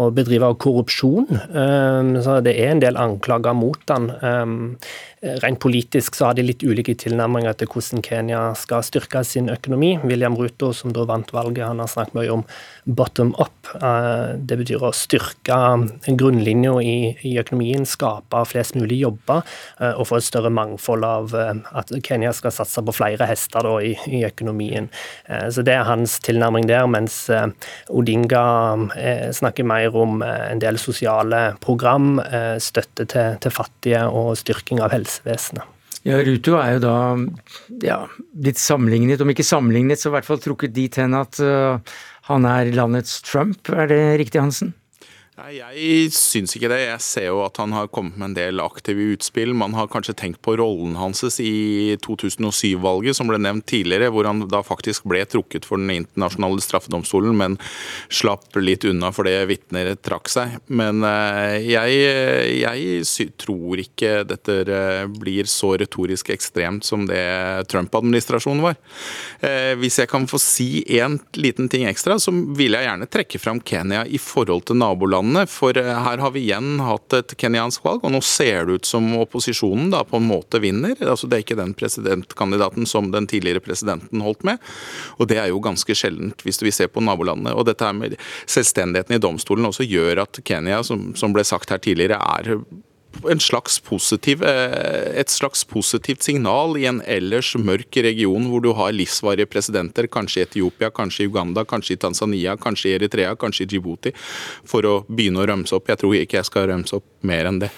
å 0.00 0.10
bedrive 0.14 0.50
korrupsjon. 0.58 1.28
Ehm, 1.54 2.14
så 2.24 2.40
det 2.44 2.56
er 2.58 2.72
en 2.72 2.82
del 2.82 2.98
anklager 2.98 3.54
mot 3.56 3.92
han. 3.92 4.10
Ehm, 5.24 5.38
Rent 5.42 5.58
politisk 5.58 6.14
så 6.14 6.26
har 6.26 6.34
de 6.34 6.44
litt 6.44 6.62
ulike 6.62 6.94
tilnærminger 6.98 7.56
til 7.58 7.68
hvordan 7.70 8.02
Kenya 8.04 8.42
skal 8.58 8.84
styrke 8.84 9.24
sin 9.24 9.48
økonomi. 9.52 9.96
William 10.04 10.36
Ruto, 10.36 10.72
som 10.72 10.92
da 10.92 11.04
vant 11.08 11.32
valget, 11.32 11.66
han 11.66 11.80
har 11.82 11.88
snakket 11.90 12.14
mye 12.18 12.32
om 12.32 12.44
bottom 12.84 13.34
up. 13.40 13.52
Eh, 13.74 14.36
det 14.38 14.58
betyr 14.60 14.84
å 14.84 14.92
styrke 14.94 15.58
grunnlinja 16.06 16.74
i, 16.84 17.34
økonomien, 17.40 17.86
skape 17.88 18.44
flest 18.48 18.76
mulig 18.78 19.00
jobber 19.00 19.42
eh, 19.80 19.92
og 19.92 20.08
få 20.10 20.20
et 20.20 20.28
større 20.28 20.52
mangfold 20.52 21.04
av 21.04 21.34
eh, 21.38 21.52
at 21.76 21.92
Kenya 22.04 22.32
skal 22.36 22.54
satse 22.54 22.84
på 22.84 22.94
flere 22.94 23.28
hester 23.28 23.64
da, 23.64 23.74
i, 23.80 23.94
i, 24.08 24.24
økonomien. 24.24 24.88
Så 25.52 25.62
Det 25.64 25.72
er 25.74 25.86
hans 25.86 26.16
tilnærming 26.24 26.66
der, 26.68 26.86
mens 26.90 27.16
Odinga 27.92 28.44
snakker 29.36 29.66
mer 29.66 29.94
om 29.96 30.22
en 30.24 30.60
del 30.62 30.78
sosiale 30.80 31.42
program, 31.64 32.18
støtte 32.62 33.06
til, 33.10 33.36
til 33.42 33.54
fattige 33.54 34.04
og 34.08 34.34
styrking 34.40 34.82
av 34.84 34.94
helse 34.94 35.13
helsevesenet. 35.14 35.70
Ja, 36.04 36.18
Ruto 36.20 36.58
er 36.60 36.74
jo 36.74 36.80
da 36.84 36.96
ja, 37.80 38.02
litt 38.44 38.60
sammenlignet, 38.60 39.22
om 39.24 39.30
ikke 39.32 39.46
sammenlignet, 39.46 40.00
så 40.00 40.10
i 40.10 40.16
hvert 40.18 40.26
fall 40.28 40.42
trukket 40.42 40.74
dit 40.76 40.98
hen 41.00 41.16
at 41.16 41.38
uh, 41.40 41.80
han 42.28 42.44
er 42.44 42.74
landets 42.76 43.22
Trump. 43.24 43.70
Er 43.72 43.88
det 43.88 44.02
riktig, 44.20 44.42
Hansen? 44.42 44.74
Jeg 45.34 46.12
syns 46.14 46.52
ikke 46.54 46.68
det. 46.70 46.76
Jeg 46.84 47.02
ser 47.02 47.24
jo 47.26 47.40
at 47.42 47.56
han 47.58 47.72
har 47.74 47.88
kommet 47.90 48.14
med 48.14 48.28
en 48.28 48.34
del 48.36 48.60
aktive 48.62 49.02
utspill. 49.16 49.50
Man 49.58 49.72
har 49.74 49.88
kanskje 49.90 50.14
tenkt 50.14 50.38
på 50.46 50.52
rollen 50.60 50.94
hans 50.94 51.24
i 51.42 51.96
2007-valget, 52.04 53.18
som 53.18 53.26
ble 53.26 53.40
nevnt 53.42 53.66
tidligere, 53.66 54.12
hvor 54.14 54.28
han 54.30 54.44
da 54.46 54.60
faktisk 54.62 55.08
ble 55.10 55.24
trukket 55.26 55.66
for 55.66 55.82
Den 55.82 55.90
internasjonale 55.90 56.62
straffedomstolen, 56.62 57.34
men 57.34 57.56
slapp 58.06 58.54
litt 58.62 58.86
unna 58.86 59.10
fordi 59.10 59.32
vitner 59.50 59.90
trakk 59.98 60.30
seg. 60.30 60.54
Men 60.70 61.02
eh, 61.02 61.66
jeg, 61.66 61.98
jeg 62.62 63.34
tror 63.42 63.82
ikke 63.82 64.22
dette 64.30 64.60
eh, 64.70 65.02
blir 65.10 65.50
så 65.50 65.72
retorisk 65.82 66.30
ekstremt 66.30 66.86
som 66.86 67.08
det 67.10 67.66
Trump-administrasjonen 67.74 68.62
var. 68.68 68.78
Eh, 69.42 69.74
hvis 69.82 69.98
jeg 69.98 70.12
kan 70.14 70.30
få 70.30 70.38
si 70.38 70.86
én 70.94 71.18
liten 71.34 71.66
ting 71.66 71.88
ekstra, 71.90 72.20
så 72.22 72.30
vil 72.30 72.78
jeg 72.78 72.86
gjerne 72.86 73.10
trekke 73.10 73.42
fram 73.42 73.64
Kenya 73.66 74.06
i 74.06 74.22
forhold 74.22 74.68
til 74.70 74.78
naboland 74.78 75.23
landene. 75.24 75.46
For 75.46 75.76
eh, 75.76 75.84
her 75.84 76.18
har 76.18 76.30
vi 76.30 76.44
igjen 76.44 76.80
hatt 76.80 77.12
et 77.12 77.34
kenyansk 77.36 77.84
valg, 77.84 78.04
og 78.04 78.12
nå 78.12 78.20
ser 78.20 78.66
det 78.66 78.72
ut 78.78 78.86
som 78.86 79.06
opposisjonen 79.18 79.90
da 79.90 80.04
på 80.04 80.16
en 80.16 80.28
måte 80.28 80.60
vinner. 80.60 80.94
Altså 81.00 81.26
Det 81.26 81.36
er 81.36 81.44
ikke 81.44 81.58
den 81.58 81.74
presidentkandidaten 81.74 82.86
som 82.86 83.10
den 83.10 83.26
tidligere 83.26 83.60
presidenten 83.60 84.20
holdt 84.20 84.44
med. 84.44 84.58
Og 85.18 85.28
det 85.28 85.38
er 85.38 85.48
jo 85.48 85.60
ganske 85.60 85.94
sjeldent 85.94 86.42
hvis 86.44 86.62
vi 86.62 86.70
ser 86.70 86.88
på 86.88 87.00
nabolandene. 87.00 87.54
Og 87.54 87.66
dette 87.66 87.84
her 87.84 87.94
med 87.94 88.16
selvstendigheten 88.46 89.16
i 89.16 89.22
domstolen 89.22 89.66
også 89.66 89.86
gjør 89.86 90.24
at 90.24 90.40
Kenya, 90.44 90.82
som, 90.82 91.14
som 91.16 91.32
ble 91.32 91.44
sagt 91.44 91.70
her 91.70 91.78
tidligere, 91.78 92.18
er 92.20 92.60
slags 93.40 93.80
positiv, 93.80 94.42
eh, 94.42 95.20
et 95.20 95.30
slags 95.30 95.64
positivt 95.64 96.22
signal 96.22 96.76
i 96.76 96.86
en 96.86 97.00
ellers 97.06 97.54
mørk 97.56 97.96
region 97.96 98.48
hvor 98.50 98.62
du 98.62 98.72
har 98.72 98.92
livsvarige 98.92 99.46
presidenter, 99.46 100.06
kanskje 100.06 100.40
i 100.40 100.44
Etiopia, 100.44 100.90
kanskje 100.90 101.24
i 101.24 101.28
Uganda, 101.28 101.64
kanskje 101.64 101.94
i 101.94 101.96
Tanzania, 101.96 102.56
kanskje 102.56 102.90
i 102.90 102.94
Eritrea, 102.98 103.34
kanskje 103.36 103.64
i 103.64 103.66
Djibouti, 103.66 104.12
for 104.64 104.82
å 104.82 105.04
begynne 105.08 105.42
å 105.42 105.48
rømse 105.48 105.74
opp. 105.76 105.88
Jeg 105.88 105.98
tror 105.98 106.14
ikke 106.18 106.38
jeg 106.40 106.50
skal 106.50 106.68
rømse 106.68 106.96
opp 106.96 107.06
mer 107.22 107.46
enn 107.46 107.58
det, 107.62 107.70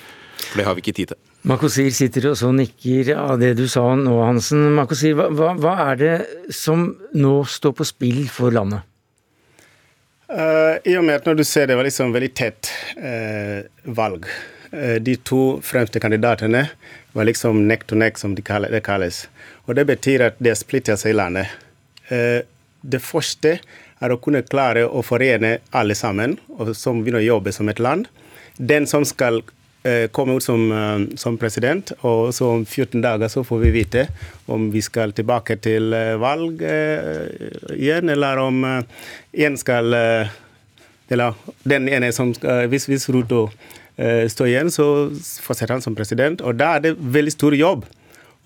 for 0.51 0.59
det 0.59 0.67
har 0.67 0.75
vi 0.75 0.85
ikke 0.85 0.97
tid 0.97 1.15
til. 1.15 1.23
Makosir 1.47 1.93
sitter 1.95 2.33
og 2.33 2.37
så 2.41 2.51
nikker 2.51 3.13
av 3.15 3.39
det 3.39 3.53
du 3.55 3.69
sa 3.71 3.85
nå, 3.95 4.17
Hansen. 4.25 4.67
Makosir, 4.75 5.15
hva, 5.15 5.53
hva 5.55 5.77
er 5.93 6.01
det 6.01 6.17
som 6.51 6.89
nå 7.15 7.39
står 7.47 7.77
på 7.79 7.87
spill 7.87 8.25
for 8.33 8.51
landet? 8.51 8.83
Uh, 10.27 10.83
I 10.83 10.97
og 10.99 11.05
med 11.07 11.21
at 11.21 11.27
når 11.29 11.39
du 11.39 11.45
ser 11.47 11.69
det 11.71 11.77
var 11.79 11.87
liksom 11.87 12.11
veldig 12.11 12.33
tett 12.35 12.73
uh, 12.99 13.63
valg 13.95 14.27
de 14.73 15.17
to 15.25 15.59
fremste 15.63 16.01
kandidatene 16.03 16.67
var 17.17 17.25
liksom 17.25 17.69
neck 17.69 17.87
to 17.87 17.97
neck, 17.97 18.19
som 18.19 18.35
det 18.35 18.81
kalles. 18.85 19.29
Og 19.65 19.75
Det 19.75 19.85
betyr 19.85 20.27
at 20.27 20.39
det 20.39 20.53
splitter 20.59 20.99
seg 21.01 21.15
i 21.15 21.17
landet. 21.17 21.49
Eh, 22.13 22.45
det 22.85 23.01
første 23.03 23.57
er 24.01 24.13
å 24.13 24.19
kunne 24.21 24.45
klare 24.45 24.85
å 24.85 25.03
forene 25.03 25.57
alle 25.73 25.97
sammen, 25.97 26.37
som 26.77 27.01
begynner 27.01 27.25
å 27.25 27.31
jobbe 27.37 27.53
som 27.57 27.69
et 27.73 27.81
land. 27.81 28.11
Den 28.57 28.87
som 28.87 29.07
skal 29.09 29.41
eh, 29.83 30.07
komme 30.13 30.37
ut 30.37 30.45
som, 30.45 30.69
som, 31.17 31.39
president, 31.41 31.95
og 32.03 32.35
så 32.37 32.51
om 32.59 32.67
14 32.67 33.01
dager 33.01 33.33
så 33.33 33.43
får 33.49 33.65
vi 33.65 33.73
vite 33.79 34.05
om 34.53 34.69
vi 34.71 34.85
skal 34.85 35.17
tilbake 35.17 35.57
til 35.65 35.97
valg 36.21 36.61
igjen, 37.73 38.13
eller 38.13 38.45
om 38.45 38.63
en 38.67 39.57
skal 39.57 39.95
Eller 41.09 41.35
den 41.63 41.89
ene 41.89 42.13
som 42.13 42.33
skal 42.35 42.67
Hvis, 42.67 42.89
hvis 42.91 43.09
Ruto 43.15 43.45
Eh, 43.47 43.86
står 43.97 44.51
igjen, 44.51 44.69
så 44.69 45.09
fortsetter 45.41 45.73
han 45.73 45.85
som 45.85 45.95
president. 45.97 46.43
Og 46.45 46.59
da 46.61 46.75
er 46.77 46.83
det 46.85 46.99
veldig 47.01 47.33
stor 47.33 47.55
jobb 47.57 47.87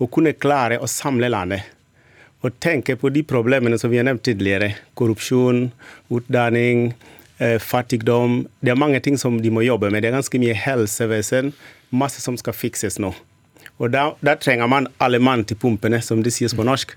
å 0.01 0.07
kunne 0.09 0.33
klare 0.33 0.79
å 0.81 0.87
samle 0.89 1.29
landet. 1.29 1.67
Og 2.41 2.55
tenke 2.63 2.95
på 2.97 3.11
de 3.13 3.21
problemene 3.27 3.77
som 3.77 3.91
vi 3.91 3.99
har 3.99 4.07
nevnt 4.07 4.23
tidligere. 4.25 4.73
Korrupsjon, 4.97 5.67
utdanning, 6.09 6.93
eh, 7.39 7.59
fattigdom. 7.59 8.47
Det 8.63 8.71
er 8.71 8.75
mange 8.75 8.99
ting 8.99 9.17
som 9.17 9.41
de 9.41 9.49
må 9.49 9.61
jobbe 9.61 9.91
med. 9.91 10.01
Det 10.01 10.09
er 10.09 10.17
ganske 10.17 10.39
mye 10.39 10.55
helsevesen. 10.55 11.53
Masse 11.91 12.21
som 12.21 12.37
skal 12.37 12.53
fikses 12.53 12.97
nå. 12.97 13.13
Og 13.79 13.91
da, 13.91 14.13
da 14.23 14.35
trenger 14.35 14.67
man 14.67 14.87
alle 14.99 15.19
mann 15.19 15.43
til 15.43 15.57
pumpene, 15.57 16.01
som 16.01 16.23
det 16.23 16.33
sies 16.33 16.53
på 16.53 16.65
norsk. 16.65 16.95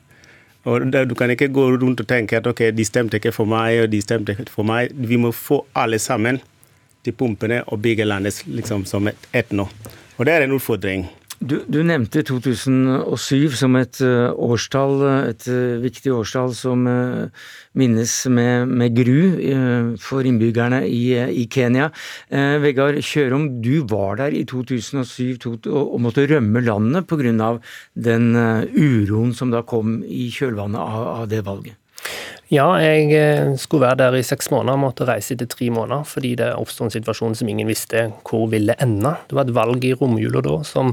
Og 0.64 0.90
da, 0.90 1.05
Du 1.05 1.14
kan 1.14 1.28
ikke 1.28 1.52
gå 1.52 1.78
rundt 1.80 2.00
og 2.00 2.07
tenke 2.07 2.36
at 2.36 2.46
ok, 2.46 2.70
de 2.72 2.84
stemte 2.84 3.20
ikke 3.20 3.32
for 3.32 3.44
meg, 3.44 3.82
og 3.82 3.90
de 3.90 4.00
stemte 4.00 4.32
ikke 4.32 4.50
for 4.50 4.64
meg. 4.64 4.92
Vi 4.94 5.16
må 5.16 5.32
få 5.32 5.66
alle 5.74 5.98
sammen 5.98 6.40
til 7.05 7.16
pumpene 7.16 7.62
og 7.68 7.82
bygge 7.84 8.07
landet 8.09 8.42
liksom 8.46 8.86
som 8.88 9.11
et, 9.11 9.28
etno. 9.32 9.68
Og 10.18 10.26
det 10.26 10.34
er 10.34 10.46
en 10.46 10.57
utfordring. 10.57 11.07
Du, 11.44 11.59
du, 11.68 11.80
nevnte 11.84 12.22
2007 12.24 13.57
som 13.59 13.74
et 13.76 13.98
uh, 14.00 14.30
årstall, 14.46 15.02
et 15.28 15.44
uh, 15.50 15.82
viktig 15.82 16.12
årstall 16.14 16.55
som 16.57 16.86
uh, 16.88 17.42
minnes 17.76 18.14
med, 18.32 18.70
med 18.70 18.94
gru 18.96 19.18
for 20.00 20.24
innbyggerne 20.24 20.84
i, 20.86 21.02
i 21.42 21.44
Kenya. 21.50 21.90
Vegard 22.62 23.00
Kjørom, 23.02 23.48
du 23.64 23.82
var 23.90 24.20
der 24.22 24.36
i 24.38 24.44
2007 24.48 25.40
to, 25.42 25.57
og, 25.68 25.98
måtte 26.00 26.28
rømme 26.30 26.62
landet 26.64 27.09
pga. 27.11 27.50
den 27.94 28.30
uroen 28.70 29.34
som 29.34 29.50
da 29.50 29.64
kom 29.66 29.98
i 30.07 30.30
kjølvannet 30.32 30.80
av, 30.80 31.09
av 31.24 31.28
det 31.28 31.42
valget. 31.44 31.76
Ja, 32.55 32.66
jeg 32.78 33.11
eh, 33.16 33.55
skulle 33.59 33.86
være 33.86 33.98
der 34.05 34.16
i 34.18 34.24
seks 34.26 34.50
måneder, 34.52 34.78
måtte 34.78 35.07
reise 35.09 35.34
etter 35.34 35.48
tre 35.50 35.70
måneder 35.74 36.05
fordi 36.07 36.34
det 36.38 36.52
oppsto 36.55 36.86
en 36.86 36.92
situasjon 36.92 37.34
som 37.38 37.48
ingen 37.50 37.70
visste 37.70 38.09
hvor 38.22 38.46
ville 38.52 38.76
ende. 38.84 39.14
Det 39.30 39.38
var 39.38 39.48
et 39.48 39.57
valg 39.57 39.86
i 39.88 39.94
romjula 39.98 40.42
da 40.44 40.59
som 40.66 40.92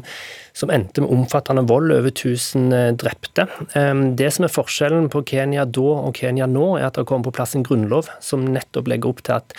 som 0.57 0.71
endte 0.73 1.03
med 1.03 1.11
omfattende 1.13 1.63
vold, 1.69 1.91
over 1.95 2.11
1000 2.11 2.73
eh, 2.75 2.89
drepte. 2.99 3.47
Det 4.17 4.29
som 4.33 4.45
er 4.45 4.51
forskjellen 4.51 5.07
på 5.11 5.23
Kenya 5.27 5.63
da 5.65 5.93
og 6.07 6.17
Kenya 6.17 6.47
nå, 6.49 6.75
er 6.77 6.89
at 6.89 6.99
det 6.99 7.05
kommer 7.09 7.29
på 7.29 7.35
plass 7.39 7.55
en 7.55 7.65
grunnlov 7.65 8.09
som 8.23 8.43
nettopp 8.51 8.89
legger 8.91 9.11
opp 9.11 9.23
til 9.27 9.37
at 9.37 9.55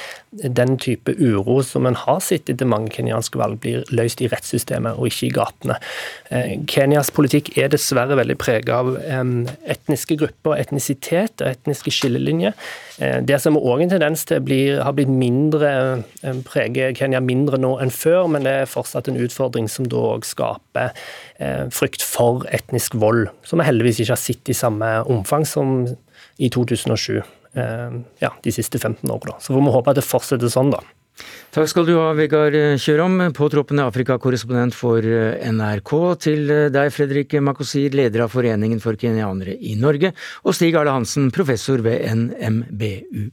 den 0.61 0.77
type 0.81 1.15
uro 1.19 1.61
som 1.67 1.89
en 1.89 1.99
har 1.99 2.21
sett 2.25 2.51
etter 2.53 2.69
mange 2.69 2.93
kenyanske 2.95 3.41
valg, 3.41 3.59
blir 3.63 3.87
løst 3.95 4.23
i 4.25 4.31
rettssystemet 4.33 4.99
og 4.99 5.09
ikke 5.11 5.29
i 5.29 5.35
gatene. 5.39 5.79
Eh, 6.31 6.55
Kenyas 6.71 7.13
politikk 7.15 7.53
er 7.61 7.73
dessverre 7.73 8.19
veldig 8.19 8.39
preget 8.41 8.73
av 8.73 8.95
etniske 9.03 10.17
grupper, 10.21 10.59
etnisitet 10.61 11.43
og 11.43 11.51
etniske 11.51 11.93
skillelinjer. 11.95 12.57
Eh, 13.03 13.19
det 13.27 13.41
som 13.43 13.59
òg 13.59 13.83
en 13.83 13.93
tendens 13.93 14.23
til 14.29 14.41
blir, 14.47 14.79
har 14.87 14.95
blitt 14.95 15.11
mindre, 15.11 15.73
preger 16.47 16.95
Kenya 16.97 17.21
mindre 17.25 17.59
nå 17.59 17.75
enn 17.83 17.91
før, 17.91 18.29
men 18.31 18.47
det 18.47 18.55
er 18.63 18.71
fortsatt 18.71 19.11
en 19.11 19.19
utfordring 19.21 19.67
som 19.71 19.91
da 19.91 20.07
òg 20.15 20.29
skaper 20.29 20.95
Eh, 21.43 21.69
frykt 21.75 22.03
for 22.07 22.45
etnisk 22.55 22.95
vold, 23.01 23.31
som 23.47 23.59
vi 23.59 23.67
heldigvis 23.67 24.03
ikke 24.03 24.15
har 24.15 24.21
sett 24.21 24.51
i 24.53 24.55
samme 24.55 24.89
omfang 25.11 25.47
som 25.49 25.87
i 26.39 26.51
2007. 26.53 27.23
Eh, 27.59 27.97
ja, 28.23 28.31
de 28.45 28.53
siste 28.55 28.79
15 28.79 29.11
årene. 29.11 29.39
Så 29.41 29.55
får 29.55 29.65
vi 29.65 29.75
håpe 29.75 29.91
at 29.91 29.99
det 29.99 30.07
fortsetter 30.07 30.53
sånn, 30.53 30.71
da. 30.75 30.83
Takk 31.53 31.69
skal 31.69 31.85
du 31.89 31.93
ha, 31.99 32.07
Vegard 32.17 32.57
Kjørom, 32.81 33.19
påtroppende 33.37 33.85
Afrikakorrespondent 33.91 34.77
for 34.77 35.05
eh, 35.05 35.43
NRK. 35.53 35.93
Til 36.25 36.55
deg, 36.73 36.95
Fredrik 36.95 37.37
Makosir, 37.45 37.93
leder 37.93 38.25
av 38.25 38.33
Foreningen 38.33 38.81
for 38.83 38.97
kenyanere 38.97 39.59
i 39.61 39.77
Norge, 39.81 40.15
og 40.47 40.57
Stig 40.57 40.79
Arle 40.79 40.97
Hansen, 40.97 41.29
professor 41.35 41.85
ved 41.85 42.07
NMBU. 42.09 43.31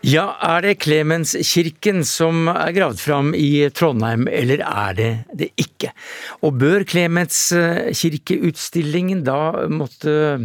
Ja, 0.00 0.32
er 0.40 0.62
det 0.64 0.78
Klemenskirken 0.80 2.00
som 2.08 2.48
er 2.48 2.72
gravd 2.72 2.96
fram 3.02 3.34
i 3.36 3.68
Trondheim, 3.76 4.24
eller 4.32 4.62
er 4.64 4.94
det 4.96 5.28
det 5.36 5.52
ikke? 5.60 5.92
Og 6.40 6.56
bør 6.62 6.84
Klemenskirkeutstillingen 6.88 9.20
da 9.26 9.66
måtte 9.68 10.38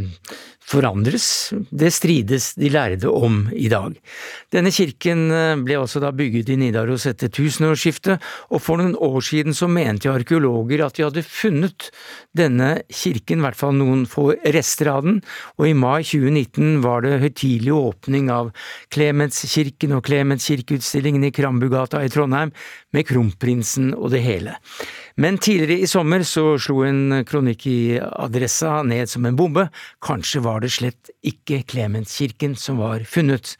forandres. 0.66 1.54
Det 1.70 1.92
strides 1.94 2.54
de 2.58 2.70
lærde 2.74 3.10
om 3.12 3.46
i 3.54 3.68
dag. 3.70 3.94
Denne 4.54 4.72
kirken 4.74 5.28
eh, 5.34 5.54
ble 5.62 5.78
altså 5.78 6.02
da 6.02 6.12
bygget 6.16 6.50
i 6.50 6.58
Nidaros 6.60 7.06
etter 7.10 7.30
tusenårsskiftet, 7.34 8.24
og 8.50 8.64
for 8.64 8.82
noen 8.82 8.96
år 8.98 9.20
siden 9.26 9.56
så 9.58 9.70
mente 9.70 10.10
arkeologer 10.12 10.86
at 10.86 10.98
de 10.98 11.06
hadde 11.06 11.26
funnet 11.26 11.90
denne 12.38 12.72
kirken, 12.90 13.40
i 13.40 13.46
hvert 13.46 13.60
fall 13.60 13.78
noen 13.78 14.06
få 14.10 14.32
rester 14.56 14.90
av 14.92 15.06
den, 15.06 15.22
og 15.60 15.70
i 15.70 15.78
mai 15.78 16.02
2019 16.06 16.82
var 16.86 17.06
det 17.06 17.22
høytidelig 17.22 17.76
åpning 17.76 18.32
av 18.34 18.52
Klemetskirken 18.94 19.96
og 19.98 20.06
Klemetskirkeutstillingen 20.10 21.28
i 21.30 21.34
Krambugata 21.36 22.02
i 22.04 22.12
Trondheim, 22.14 22.54
med 22.96 23.06
kronprinsen 23.10 23.92
og 23.94 24.14
det 24.14 24.24
hele. 24.24 24.56
Men 25.20 25.38
tidligere 25.40 25.86
i 25.86 25.88
sommer 25.88 26.24
så 26.28 26.58
slo 26.60 26.82
en 26.88 27.22
kronikk 27.28 27.66
i 27.72 27.80
Adressa 28.00 28.82
ned 28.84 29.08
som 29.12 29.26
en 29.28 29.38
bombe. 29.40 29.68
Kanskje 30.04 30.42
var 30.44 30.55
det 30.64 30.72
slett 30.74 31.10
ikke 31.26 31.64
Klemenskirken 31.68 32.56
som 32.60 32.80
var 32.82 33.04
funnet. 33.10 33.56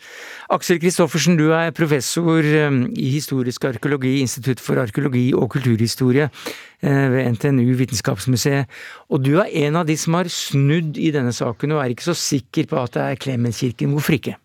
Aksel 0.54 0.80
Kristoffersen, 0.82 1.38
du 1.40 1.50
er 1.56 1.74
professor 1.76 2.46
um, 2.68 2.86
i 2.94 3.10
historisk 3.14 3.66
arkeologi, 3.70 4.20
Institutt 4.22 4.62
for 4.64 4.80
arkeologi 4.82 5.28
og 5.36 5.50
kulturhistorie 5.56 6.30
eh, 6.30 7.06
ved 7.14 7.36
NTNU 7.36 7.76
Vitenskapsmuseet, 7.80 8.72
og 9.10 9.24
du 9.26 9.36
er 9.42 9.52
en 9.66 9.82
av 9.82 9.88
de 9.90 9.98
som 10.00 10.18
har 10.20 10.30
snudd 10.32 11.00
i 11.02 11.12
denne 11.16 11.34
saken 11.36 11.76
og 11.76 11.84
er 11.84 11.94
ikke 11.94 12.10
så 12.10 12.18
sikker 12.18 12.70
på 12.72 12.82
at 12.82 12.98
det 12.98 13.06
er 13.06 13.22
Klemenskirken. 13.22 13.94
Hvorfor 13.96 14.18
ikke? 14.18 14.36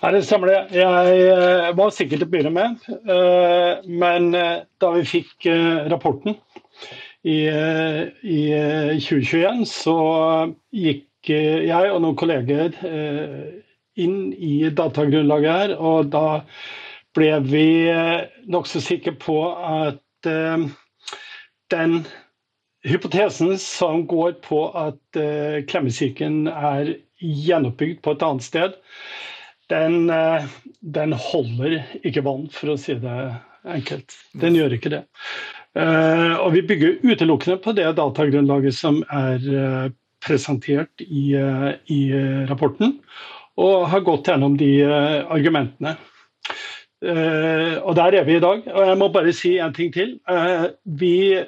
Nei, 0.00 0.10
det 0.16 0.24
stemmer 0.24 0.50
det. 0.50 0.60
Jeg 0.80 1.20
eh, 1.28 1.68
var 1.76 1.92
sikker 1.94 2.18
til 2.18 2.26
å 2.26 2.32
begynne 2.32 2.54
med. 2.54 2.88
Eh, 2.88 3.86
men 3.88 4.32
da 4.32 4.94
vi 4.96 5.06
fikk 5.08 5.48
rapporten 5.92 6.36
i, 7.22 7.44
i 8.24 8.40
2021, 8.96 9.64
så 9.68 9.96
gikk 10.72 11.04
jeg 11.28 11.90
og 11.92 12.00
noen 12.02 12.16
kolleger 12.18 12.76
inn 14.00 14.32
i 14.32 14.70
datagrunnlaget 14.72 15.50
her, 15.52 15.74
og 15.76 16.08
da 16.12 16.40
ble 17.16 17.30
vi 17.44 17.66
nokså 18.50 18.80
sikre 18.84 19.12
på 19.18 19.36
at 19.52 20.00
den 21.74 21.96
hypotesen 22.86 23.56
som 23.60 24.06
går 24.08 24.38
på 24.46 24.62
at 24.78 25.20
klemmesyken 25.68 26.46
er 26.48 26.94
gjenoppbygd 27.20 28.00
på 28.04 28.14
et 28.14 28.24
annet 28.24 28.46
sted, 28.46 28.78
den, 29.70 30.08
den 30.80 31.12
holder 31.12 31.80
ikke 32.06 32.24
vann, 32.26 32.48
for 32.54 32.72
å 32.72 32.78
si 32.80 32.96
det 32.98 33.18
enkelt. 33.68 34.16
Den 34.40 34.56
gjør 34.58 34.76
ikke 34.76 34.92
det. 34.96 35.02
Og 36.40 36.50
vi 36.56 36.64
bygger 36.66 36.98
utelukkende 37.04 37.60
på 37.62 37.74
det 37.76 37.90
datagrunnlaget 37.98 38.74
som 38.74 39.02
er 39.06 39.92
presentert 40.24 41.02
i, 41.04 41.34
uh, 41.36 41.72
i, 41.92 42.00
rapporten, 42.50 42.98
og 43.60 43.88
har 43.92 44.04
gått 44.06 44.30
gjennom 44.30 44.56
de 44.56 44.72
argumentene. 44.86 45.96
og 47.00 47.94
der 47.96 48.14
er 48.14 48.24
vi 48.24 48.36
i 48.36 48.40
dag. 48.40 48.62
Og 48.68 48.86
jeg 48.88 48.98
må 49.00 49.08
bare 49.12 49.32
si 49.36 49.58
en 49.58 49.72
ting 49.76 49.92
til. 49.92 50.14
vi, 50.84 51.42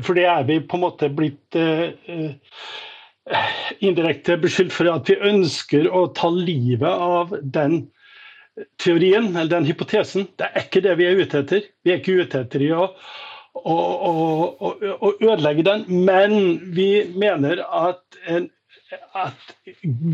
for 0.00 0.14
det 0.16 0.24
er 0.24 0.44
vi 0.48 0.60
på 0.60 0.76
en 0.76 0.84
måte 0.86 1.10
blitt 1.12 1.56
indirekte 3.80 4.38
beskyldt 4.40 4.72
for 4.72 4.88
at 4.88 5.08
vi 5.10 5.18
ønsker 5.20 5.90
å 5.92 6.06
ta 6.16 6.30
livet 6.32 6.88
av 6.88 7.36
den 7.42 7.82
teorien, 8.80 9.30
eller 9.36 9.50
den 9.50 9.68
hypotesen. 9.68 10.28
Det 10.38 10.48
er 10.48 10.64
ikke 10.64 10.82
det 10.84 10.96
vi 11.00 11.08
er 11.08 11.20
ute 11.20 11.42
etter. 11.44 11.66
Vi 11.84 11.92
er 11.92 12.00
ikke 12.00 12.20
ute 12.24 12.44
etter 12.44 12.64
i 12.64 12.70
å, 12.74 12.88
å, 13.58 13.76
å, 13.76 14.70
å 15.00 15.12
ødelegge 15.18 15.66
den, 15.66 15.84
men 16.06 16.34
vi 16.76 16.88
mener 17.18 17.62
at, 17.66 18.02
en, 18.30 18.48
at 19.18 19.54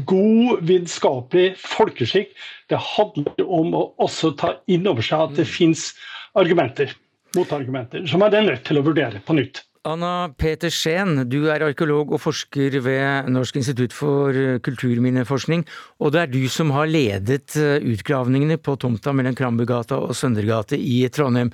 god 0.08 0.64
vitenskapelig 0.66 1.54
folkeskikk 1.60 2.34
det 2.72 2.80
handler 2.96 3.46
om 3.46 3.76
å 3.76 3.86
også 4.02 4.34
ta 4.40 4.56
inn 4.72 4.88
over 4.88 5.04
seg 5.04 5.28
at 5.28 5.38
det 5.38 5.46
mm. 5.48 5.52
fins 5.52 5.88
argumenter, 6.36 6.92
motargumenter, 7.36 8.04
som 8.10 8.22
man 8.24 8.34
er 8.34 8.48
nødt 8.50 8.66
til 8.66 8.80
å 8.80 8.86
vurdere 8.86 9.22
på 9.24 9.38
nytt. 9.38 9.62
Anna 9.86 10.32
Peter 10.34 10.72
Skien, 10.72 11.20
du 11.30 11.46
er 11.52 11.62
arkeolog 11.62 12.10
og 12.16 12.18
forsker 12.18 12.74
ved 12.82 13.28
Norsk 13.30 13.60
institutt 13.60 13.94
for 13.94 14.34
kulturminneforskning, 14.66 15.62
og 16.02 16.14
det 16.14 16.24
er 16.24 16.32
du 16.32 16.40
som 16.50 16.72
har 16.74 16.90
ledet 16.90 17.54
eh, 17.60 17.78
utgravningene 17.94 18.58
på 18.58 18.74
tomta 18.82 19.14
mellom 19.14 19.36
Krambugata 19.38 20.00
og 20.02 20.16
Søndergate 20.18 20.78
i 20.80 21.04
Trondheim. 21.14 21.52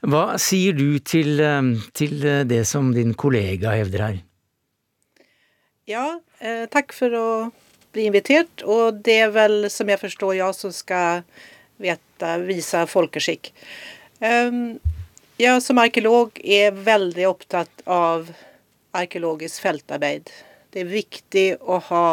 Hva 0.00 0.38
sier 0.40 0.72
du 0.72 0.98
til, 1.04 1.40
eh, 1.44 1.62
til 1.92 2.24
eh, 2.24 2.44
det 2.48 2.64
som 2.66 2.92
din 2.96 3.12
kollega 3.14 3.74
hevder 3.76 4.04
her? 4.06 4.20
Ja, 5.84 6.20
eh, 6.40 6.64
takk 6.72 6.94
for 6.96 7.12
å 7.12 7.28
bli 7.92 8.06
invitert, 8.08 8.62
og 8.64 9.02
det 9.04 9.18
er 9.26 9.34
vel, 9.34 9.68
som 9.68 9.88
jeg 9.90 10.00
forstår, 10.00 10.36
jeg 10.38 10.56
som 10.56 10.72
skal 10.72 11.24
vite, 11.80 12.30
vise 12.46 12.84
folkeskikk. 12.86 13.50
Um, 14.20 14.78
jeg 15.40 15.60
som 15.64 15.80
arkeolog 15.80 16.36
er 16.44 16.76
veldig 16.76 17.26
opptatt 17.28 17.82
av 17.88 18.28
arkeologisk 18.96 19.64
feltarbeid. 19.64 20.30
Det 20.70 20.84
er 20.84 20.92
viktig 20.92 21.46
å 21.60 21.80
ha 21.90 22.04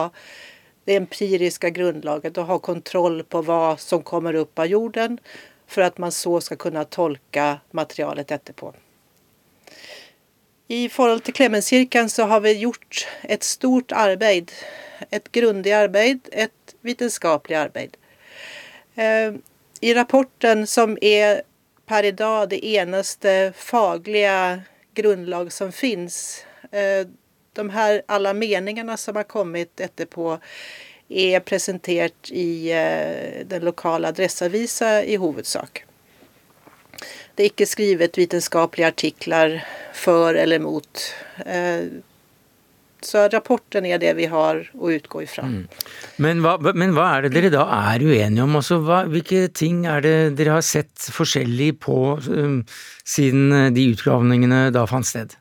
det 0.88 0.96
empiriske 0.98 1.70
grunnlaget 1.76 2.40
og 2.40 2.50
ha 2.50 2.58
kontroll 2.64 3.22
på 3.28 3.44
hva 3.46 3.78
som 3.82 4.06
kommer 4.08 4.40
opp 4.40 4.64
av 4.64 4.72
jorden, 4.72 5.20
for 5.68 5.82
at 5.82 5.98
man 5.98 6.12
så 6.12 6.40
skal 6.42 6.58
kunne 6.58 6.86
tolke 6.86 7.48
materialet 7.72 8.32
etterpå. 8.32 8.74
I 10.68 10.90
forhold 10.90 11.24
til 11.24 11.34
Klemenskirken 11.34 12.10
så 12.10 12.26
har 12.28 12.40
vi 12.44 12.58
gjort 12.60 13.08
et 13.24 13.44
stort 13.44 13.92
arbeid. 13.92 14.52
Et 15.12 15.32
grundig 15.32 15.72
arbeid, 15.74 16.20
et 16.32 16.76
vitenskapelig 16.82 17.56
arbeid. 17.56 17.96
Eh, 18.96 19.34
I 19.82 19.94
rapporten, 19.94 20.66
som 20.68 20.98
er 21.02 21.42
per 21.88 22.04
i 22.04 22.12
dag 22.12 22.50
det 22.50 22.60
eneste 22.66 23.54
faglige 23.56 24.64
grunnlag 24.96 25.54
som 25.54 25.72
fins. 25.72 26.44
Eh, 26.72 27.08
de 27.54 27.70
her 27.70 28.02
alle 28.08 28.34
meningene 28.34 28.98
som 28.98 29.16
har 29.16 29.24
kommet 29.24 29.80
etterpå, 29.80 30.38
er 31.10 31.40
presentert 31.46 32.32
i 32.36 32.72
eh, 32.76 33.44
den 33.48 33.64
lokale 33.68 34.12
adresseavisa 34.12 35.02
i 35.08 35.16
hovedsak. 35.20 35.86
Det 37.38 37.46
er 37.46 37.52
ikke 37.52 37.70
skrevet 37.70 38.18
vitenskapelige 38.18 38.92
artikler 38.92 39.60
for 39.96 40.36
eller 40.36 40.60
mot. 40.60 41.04
Eh, 41.46 42.02
så 43.06 43.28
rapporten 43.30 43.86
er 43.86 44.02
det 44.02 44.16
vi 44.18 44.26
har 44.32 44.64
å 44.74 44.92
utgå 44.92 45.22
ifra. 45.24 45.46
Mm. 45.46 45.66
Men, 46.24 46.42
hva, 46.44 46.58
men, 46.74 46.96
hva, 46.98 47.08
er 47.14 47.28
det 47.28 47.36
dere 47.36 47.54
da 47.54 47.68
er 47.94 48.04
uenige 48.04 48.44
om? 48.44 48.58
Altså, 48.58 48.80
hva, 48.84 49.04
hvilke 49.08 49.46
ting 49.54 49.86
er 49.88 50.02
det 50.04 50.16
dere 50.40 50.58
har 50.58 50.66
sett 50.66 51.08
forskjellig 51.14 51.76
på 51.86 52.18
um, 52.18 52.62
siden 53.08 53.54
eh, 53.54 53.70
de 53.76 53.86
utgravningene 53.94 54.68
da 54.76 54.88
fant 54.90 55.08
sted? 55.08 55.38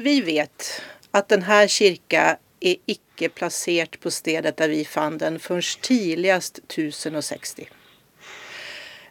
Vi 0.00 0.18
vet 0.24 0.72
at 1.16 1.28
denne 1.32 1.62
kirka 1.72 2.24
er 2.64 2.80
ikke 2.88 3.05
plassert 3.32 3.98
på 4.00 4.10
stedet 4.10 4.56
der 4.60 4.68
vi 4.68 4.84
fant 4.84 5.20
den 5.20 5.38
først 5.42 5.82
tidligst 5.86 6.60
1060. 6.68 7.66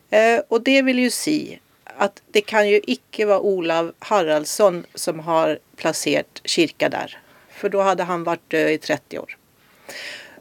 Eh, 0.09 0.39
og 0.49 0.63
det 0.65 0.81
vil 0.85 1.05
jo 1.05 1.11
si 1.13 1.59
at 1.95 2.21
det 2.35 2.45
kan 2.49 2.67
jo 2.67 2.79
ikke 2.87 3.27
være 3.29 3.47
Olav 3.47 3.91
Haraldsson 4.09 4.83
som 4.95 5.23
har 5.27 5.57
plassert 5.79 6.41
kirka 6.43 6.89
der. 6.91 7.15
For 7.55 7.71
da 7.71 7.89
hadde 7.89 8.07
han 8.09 8.25
vært 8.27 8.43
død 8.51 8.71
i 8.73 8.79
30 8.83 9.21
år. 9.23 9.35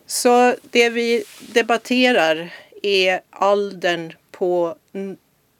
Så 0.06 0.34
det 0.74 0.88
vi 0.96 1.08
debatterer, 1.54 2.50
er 2.84 3.22
alderen 3.40 4.10
på 4.34 4.74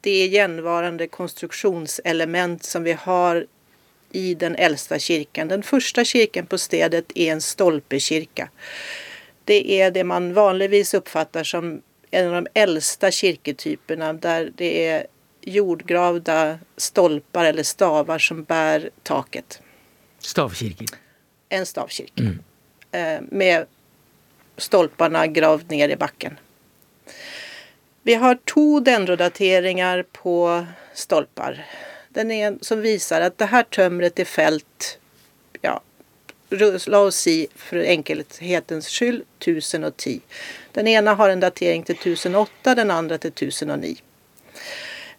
det 0.05 0.27
gjenværende 0.29 1.07
konstruksjonselement 1.09 2.63
som 2.63 2.83
vi 2.85 2.93
har 2.93 3.45
i 4.15 4.33
den 4.33 4.55
eldste 4.55 4.99
kirken. 4.99 5.51
Den 5.51 5.63
første 5.63 6.05
kirken 6.05 6.47
på 6.47 6.57
stedet 6.57 7.11
er 7.15 7.33
en 7.33 7.41
stolpekirke. 7.43 8.47
Det 9.45 9.59
er 9.79 9.91
det 9.91 10.05
man 10.07 10.31
vanligvis 10.33 10.95
oppfatter 10.97 11.43
som 11.43 11.81
en 12.11 12.29
av 12.29 12.45
de 12.45 12.61
eldste 12.61 13.11
kirketypene, 13.11 14.13
der 14.23 14.49
det 14.55 14.71
er 14.85 15.05
jordgravda 15.45 16.57
stolper 16.77 17.51
eller 17.51 17.67
stavar 17.67 18.23
som 18.23 18.43
bærer 18.47 18.89
taket. 19.03 19.59
Stavkirke? 20.23 20.87
En 21.49 21.65
stavkirke. 21.65 22.23
Mm. 22.23 22.39
Eh, 22.91 23.19
med 23.29 23.67
stolparna 24.57 25.27
gravd 25.27 25.71
ned 25.75 25.91
i 25.91 25.99
bakken. 25.99 26.39
Vi 28.05 28.13
har 28.13 28.39
to 28.45 28.79
dendrodateringer 28.79 30.05
på 30.11 30.65
stolpar. 30.93 31.65
Den 32.15 32.31
är, 32.31 32.57
som 32.61 32.81
viser 32.81 33.21
at 33.21 33.37
det 33.37 33.45
her 33.51 33.63
tømret 33.63 34.19
är 34.19 34.25
fält, 34.25 34.99
ja, 35.61 35.81
la 36.87 36.99
oss 36.99 37.15
si 37.15 37.47
for 37.55 37.77
enkelhetens 37.77 38.87
skyld, 38.87 39.23
1010. 39.39 40.21
Den 40.71 40.87
ene 40.87 41.09
har 41.09 41.29
en 41.29 41.39
datering 41.43 41.83
til 41.83 41.95
1008, 41.95 42.75
den 42.75 42.91
andre 42.91 43.17
til 43.17 43.33
1009. 43.33 44.01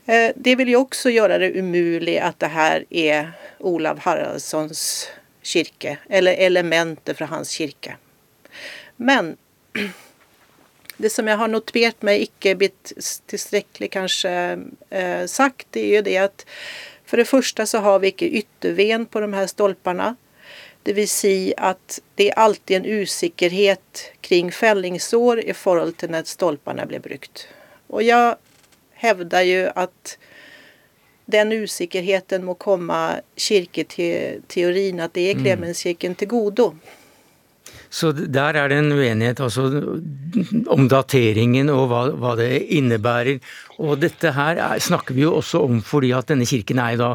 Eh, 0.06 0.30
det 0.36 0.56
vil 0.56 0.72
jo 0.72 0.86
også 0.86 1.12
gjøre 1.12 1.38
det 1.42 1.52
umulig 1.60 2.16
at 2.16 2.40
det 2.40 2.52
her 2.56 2.88
er 2.90 3.32
Olav 3.60 4.00
Haraldssons 4.06 5.10
kirke, 5.44 5.98
eller 6.08 6.32
elementer 6.32 7.14
fra 7.14 7.28
hans 7.28 7.52
kirke. 7.60 7.98
Men 8.96 9.36
det 10.96 11.10
som 11.12 11.28
jeg 11.28 11.36
har 11.36 11.50
notert 11.52 12.04
meg 12.06 12.26
ikke 12.28 12.54
blitt 12.60 12.92
tilstrekkelig 13.30 13.90
kanskje 13.92 14.34
eh, 14.90 15.24
sagt, 15.28 15.68
det 15.76 15.82
er 15.84 15.96
jo 15.98 16.04
det 16.06 16.16
at 16.24 16.46
for 17.06 17.20
det 17.20 17.28
første 17.28 17.66
så 17.68 17.82
har 17.84 18.00
vi 18.02 18.10
ikke 18.10 18.30
ytterven 18.40 19.06
på 19.06 19.22
de 19.22 19.28
her 19.36 19.46
stolpene. 19.50 20.14
Det 20.86 20.94
vil 20.96 21.08
si 21.10 21.36
at 21.54 21.98
det 22.18 22.30
er 22.30 22.40
alltid 22.46 22.80
en 22.80 23.02
usikkerhet 23.02 24.02
kring 24.26 24.50
fellingsår 24.54 25.44
i 25.44 25.54
forhold 25.54 25.96
til 26.00 26.14
når 26.14 26.26
stolpene 26.30 26.86
blir 26.88 27.02
brukt. 27.04 27.46
Og 27.90 28.02
jeg 28.06 28.34
hevder 29.02 29.46
jo 29.46 29.62
at 29.76 30.16
den 31.30 31.52
usikkerheten 31.52 32.44
må 32.46 32.54
komme 32.54 33.20
kirketeorien, 33.34 35.00
at 35.02 35.14
det 35.14 35.30
er 35.30 35.40
Klemenskirken 35.40 36.14
mm. 36.14 36.18
til 36.22 36.30
gode. 36.30 36.68
Så 37.90 38.12
der 38.12 38.58
er 38.58 38.70
det 38.70 38.78
en 38.80 38.92
uenighet 38.92 39.40
altså, 39.40 39.66
om 40.72 40.88
dateringen 40.90 41.70
og 41.72 41.86
hva, 41.90 42.02
hva, 42.18 42.34
det 42.38 42.50
innebærer. 42.78 43.40
Og 43.78 44.00
dette 44.02 44.32
her 44.36 44.58
er, 44.58 44.82
snakker 44.82 45.16
vi 45.16 45.26
jo 45.26 45.36
også 45.38 45.62
om 45.66 45.82
fordi 45.84 46.12
at 46.16 46.28
denne 46.32 46.48
kirken 46.48 46.82
er 46.82 46.96
jo 46.96 47.02
da 47.04 47.10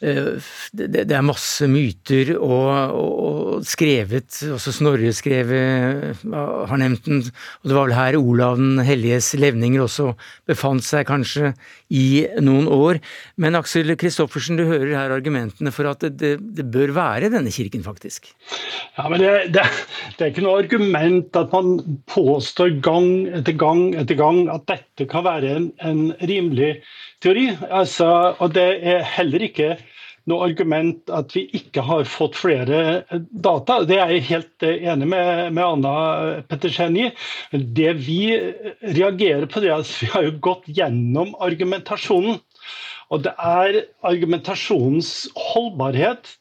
det, 0.00 1.04
er 1.04 1.24
masse 1.24 1.66
myter 1.68 2.32
og, 2.38 2.94
og 2.96 3.66
skrevet, 3.68 4.32
også 4.54 4.72
Snorre 4.72 5.12
skrevet, 5.12 6.22
har 6.24 6.80
nevnt 6.80 7.04
den, 7.04 7.20
og 7.60 7.68
det 7.68 7.76
var 7.76 7.88
vel 7.88 7.96
her 7.98 8.18
Olav 8.20 8.56
den 8.56 8.80
helliges 8.86 9.32
levninger 9.36 9.84
også 9.84 10.14
befant 10.48 10.86
seg 10.86 11.04
kanskje 11.08 11.52
i 11.92 12.24
noen 12.40 12.68
år. 12.72 13.00
Men 13.40 13.58
Aksel 13.58 13.92
Kristoffersen, 14.00 14.56
du 14.56 14.64
hører 14.68 14.94
her 14.96 15.14
argumentene 15.14 15.72
for 15.74 15.90
at 15.90 16.06
det, 16.16 16.36
det 16.40 16.66
bør 16.72 16.94
være 16.96 17.32
denne 17.34 17.52
kirken, 17.52 17.84
faktisk? 17.84 18.30
Ja, 18.96 19.08
men 19.10 19.20
det, 19.20 19.34
det, 19.52 19.66
det, 20.16 20.22
er 20.22 20.32
ikke 20.32 20.46
noe 20.46 20.62
argument 20.64 21.36
at 21.36 21.52
man 21.52 22.00
påstår 22.10 22.78
gang 22.84 23.10
etter 23.40 23.56
gang 23.60 23.90
etter 24.00 24.16
gang 24.18 24.46
at 24.52 24.64
dette 24.70 25.08
kan 25.10 25.26
være 25.28 25.54
en, 25.58 25.70
en 25.84 26.02
rimelig 26.24 26.78
teori. 27.22 27.48
Altså, 27.70 28.10
og 28.38 28.54
det 28.56 28.68
er 28.94 29.06
heller 29.16 29.46
ikke 29.48 29.74
noe 30.30 30.46
argument 30.50 31.10
at 31.16 31.32
vi 31.34 31.46
ikke 31.56 31.82
har 31.86 32.04
fått 32.08 32.36
flere 32.38 33.02
data. 33.30 33.80
Det 33.88 33.98
er 33.98 34.12
jeg 34.14 34.26
helt 34.28 34.66
enig 34.68 35.08
med, 35.10 35.30
med 35.56 35.64
Anna 35.64 35.94
Pettersen 36.50 36.98
i. 37.00 37.08
Det 37.52 37.94
vi 38.04 38.20
reagerer 38.84 39.48
på, 39.50 39.62
det 39.64 39.72
er 39.72 39.80
at 39.80 39.94
vi 40.02 40.10
har 40.12 40.28
jo 40.28 40.36
gått 40.44 40.68
gjennom 40.76 41.34
argumentasjonen. 41.42 42.40
Og 43.10 43.24
det 43.24 43.32
er 43.42 43.80
argumentasjonens 44.06 45.14
holdbarhet 45.34 46.36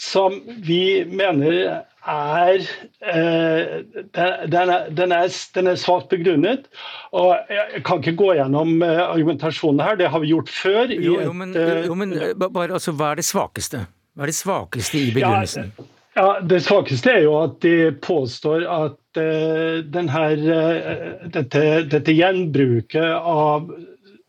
som 0.00 0.36
vi 0.64 1.04
mener 1.08 1.84
er, 2.06 2.64
eh, 3.00 3.84
den, 4.14 4.70
er, 4.70 4.88
den, 4.90 5.12
er, 5.12 5.28
den 5.54 5.66
er 5.66 5.76
svakt 5.76 6.08
begrunnet. 6.08 6.66
og 7.12 7.36
Jeg 7.50 7.84
kan 7.84 8.00
ikke 8.00 8.16
gå 8.16 8.32
gjennom 8.38 8.82
eh, 8.82 9.02
argumentasjonen 9.04 9.84
her, 9.84 9.96
det 10.00 10.08
har 10.08 10.20
vi 10.20 10.32
gjort 10.32 10.48
før. 10.48 10.88
Jo, 10.88 11.20
jo, 11.20 11.32
men, 11.32 11.54
eh, 11.56 11.86
jo, 11.86 11.94
men 11.94 12.14
bare, 12.40 12.72
altså, 12.72 12.92
Hva 12.92 13.12
er 13.12 13.20
det 13.20 13.28
svakeste? 13.28 13.84
Hva 14.16 14.26
er 14.26 14.32
det 14.32 14.38
svakeste 14.38 14.98
i 14.98 15.10
begrunnelsen? 15.14 15.72
Ja, 15.76 15.88
ja, 16.16 16.40
Det 16.40 16.62
svakeste 16.64 17.12
er 17.12 17.22
jo 17.24 17.36
at 17.42 17.60
de 17.62 17.92
påstår 18.02 18.64
at 18.66 19.20
uh, 19.20 19.78
denne, 19.86 20.24
uh, 20.40 21.28
dette, 21.30 21.62
dette 21.92 22.16
gjenbruket 22.16 23.14
av 23.14 23.70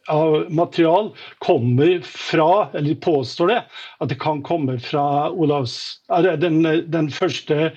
av 0.10 0.52
material 0.52 1.12
kommer 1.40 2.00
fra, 2.06 2.70
eller 2.74 2.96
påstår 2.96 3.48
det, 3.48 3.60
at 4.00 4.10
det 4.10 4.20
kan 4.22 4.42
komme 4.44 4.80
fra 4.80 5.30
Olavs, 5.30 6.02
den, 6.42 6.64
den 6.92 7.12
første 7.12 7.72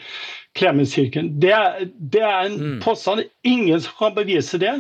Klemenskirken. 0.55 1.41
Det, 1.41 1.55
det, 1.99 2.21
er 2.23 2.47
en 2.47 2.53
mm. 2.61 2.81
påstand. 2.81 3.25
Ingen 3.43 3.81
som 3.81 3.93
kan 3.99 4.15
bevise 4.15 4.59
det. 4.59 4.71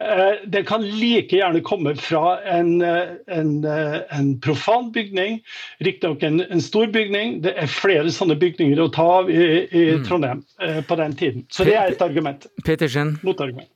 Eh, 0.00 0.34
det 0.46 0.66
kan 0.68 0.84
like 0.84 1.36
gjerne 1.36 1.62
komme 1.64 1.94
fra 1.96 2.36
en, 2.44 2.82
en, 2.82 3.52
en 3.64 4.28
profan 4.44 4.90
bygning, 4.92 5.40
riktignok 5.80 6.22
en, 6.22 6.42
en 6.44 6.60
stor 6.60 6.92
bygning. 6.92 7.38
Det 7.46 7.54
er 7.56 7.72
flere 7.72 8.12
sånne 8.12 8.36
bygninger 8.36 8.82
å 8.84 8.90
ta 8.92 9.06
av 9.22 9.32
i, 9.32 9.46
i 9.64 9.86
mm. 9.94 10.04
Trondheim 10.04 10.44
mm. 10.60 10.82
på 10.90 11.00
den 11.00 11.16
tiden. 11.16 11.46
Så 11.48 11.64
det 11.64 11.78
er 11.80 11.96
et 11.96 12.04
argument. 12.04 12.44
Petersen. 12.66 13.16
Motargument. 13.24 13.70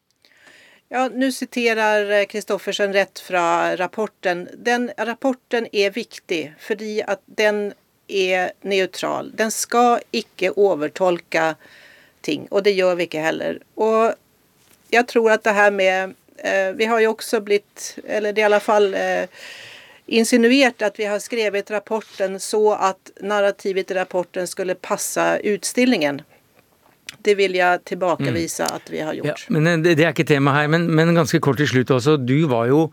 Ja, 0.90 1.08
nu 1.08 1.32
siterer 1.32 2.24
Kristoffersen 2.24 2.92
rett 2.92 3.18
fra 3.18 3.76
rapporten. 3.76 4.48
Den 4.56 4.90
rapporten 4.96 5.68
er 5.72 5.90
viktig 5.90 6.54
fordi 6.60 7.02
at 7.02 7.20
den 7.26 7.72
er 8.08 8.50
neutral. 8.62 9.28
Den 9.36 9.50
skal 9.50 10.00
ikke 10.16 10.54
overtolke 10.56 11.54
ting 12.24 12.46
og 12.50 12.64
det 12.64 12.72
gjør 12.78 12.96
vi 12.96 13.08
ikke 13.08 13.20
heller. 13.20 13.60
Og 13.76 14.14
jeg 14.88 15.04
tror 15.12 15.34
at 15.36 15.44
det 15.44 15.56
her 15.58 15.70
med, 15.70 16.14
eh, 16.38 16.72
vi 16.72 16.88
har 16.88 17.04
jo 17.04 17.12
også 17.12 17.42
blitt, 17.44 17.98
eller 18.06 18.32
det 18.32 18.40
er 18.40 18.46
i 18.46 18.48
alle 18.48 18.64
fall 18.64 18.94
eh, 18.94 19.28
insinuert 20.06 20.82
at 20.82 20.96
vi 20.98 21.04
har 21.04 21.20
skrevet 21.20 21.70
rapporten 21.70 22.40
så 22.40 22.62
at 22.72 23.12
narrativet 23.20 23.90
i 23.90 24.00
rapporten 24.00 24.48
skulle 24.48 24.74
passe 24.74 25.28
utställningen. 25.44 26.22
Det 27.28 27.36
vil 27.36 27.56
jeg 27.58 27.84
tilbakevise 27.88 28.64
mm. 28.64 28.74
at 28.78 28.90
vi 28.92 29.04
har 29.04 29.16
gjort. 29.18 29.44
Ja, 29.44 29.54
men 29.56 29.68
eh, 29.68 29.78
det, 29.84 29.96
det, 30.00 30.06
er 30.06 30.14
ikke 30.14 30.28
tema 30.28 30.54
her, 30.56 30.68
men, 30.72 30.88
men, 30.88 31.12
ganske 31.16 31.40
kort 31.44 31.60
til 31.60 31.68
slutt 31.68 31.92
også. 31.98 32.16
Du 32.22 32.38
var 32.50 32.68
jo 32.70 32.88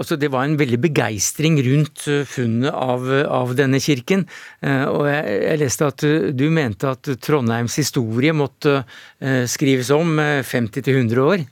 altså 0.00 0.16
Det 0.16 0.30
var 0.32 0.46
en 0.46 0.56
veldig 0.56 0.78
begeistring 0.80 1.58
rundt 1.66 2.06
eh, 2.08 2.22
funnet 2.28 2.72
av, 2.72 3.04
av 3.26 3.54
denne 3.58 3.80
kirken. 3.82 4.24
Eh, 4.62 4.86
og 4.86 5.08
jeg, 5.10 5.34
jeg, 5.42 5.60
leste 5.64 5.90
at 5.90 6.06
du 6.38 6.46
mente 6.54 6.94
at 6.94 7.10
Trondheims 7.20 7.76
historie 7.80 8.32
måtte 8.36 8.82
skrives 9.50 9.90
om 9.92 10.16
50-100 10.20 11.20
år. 11.20 11.44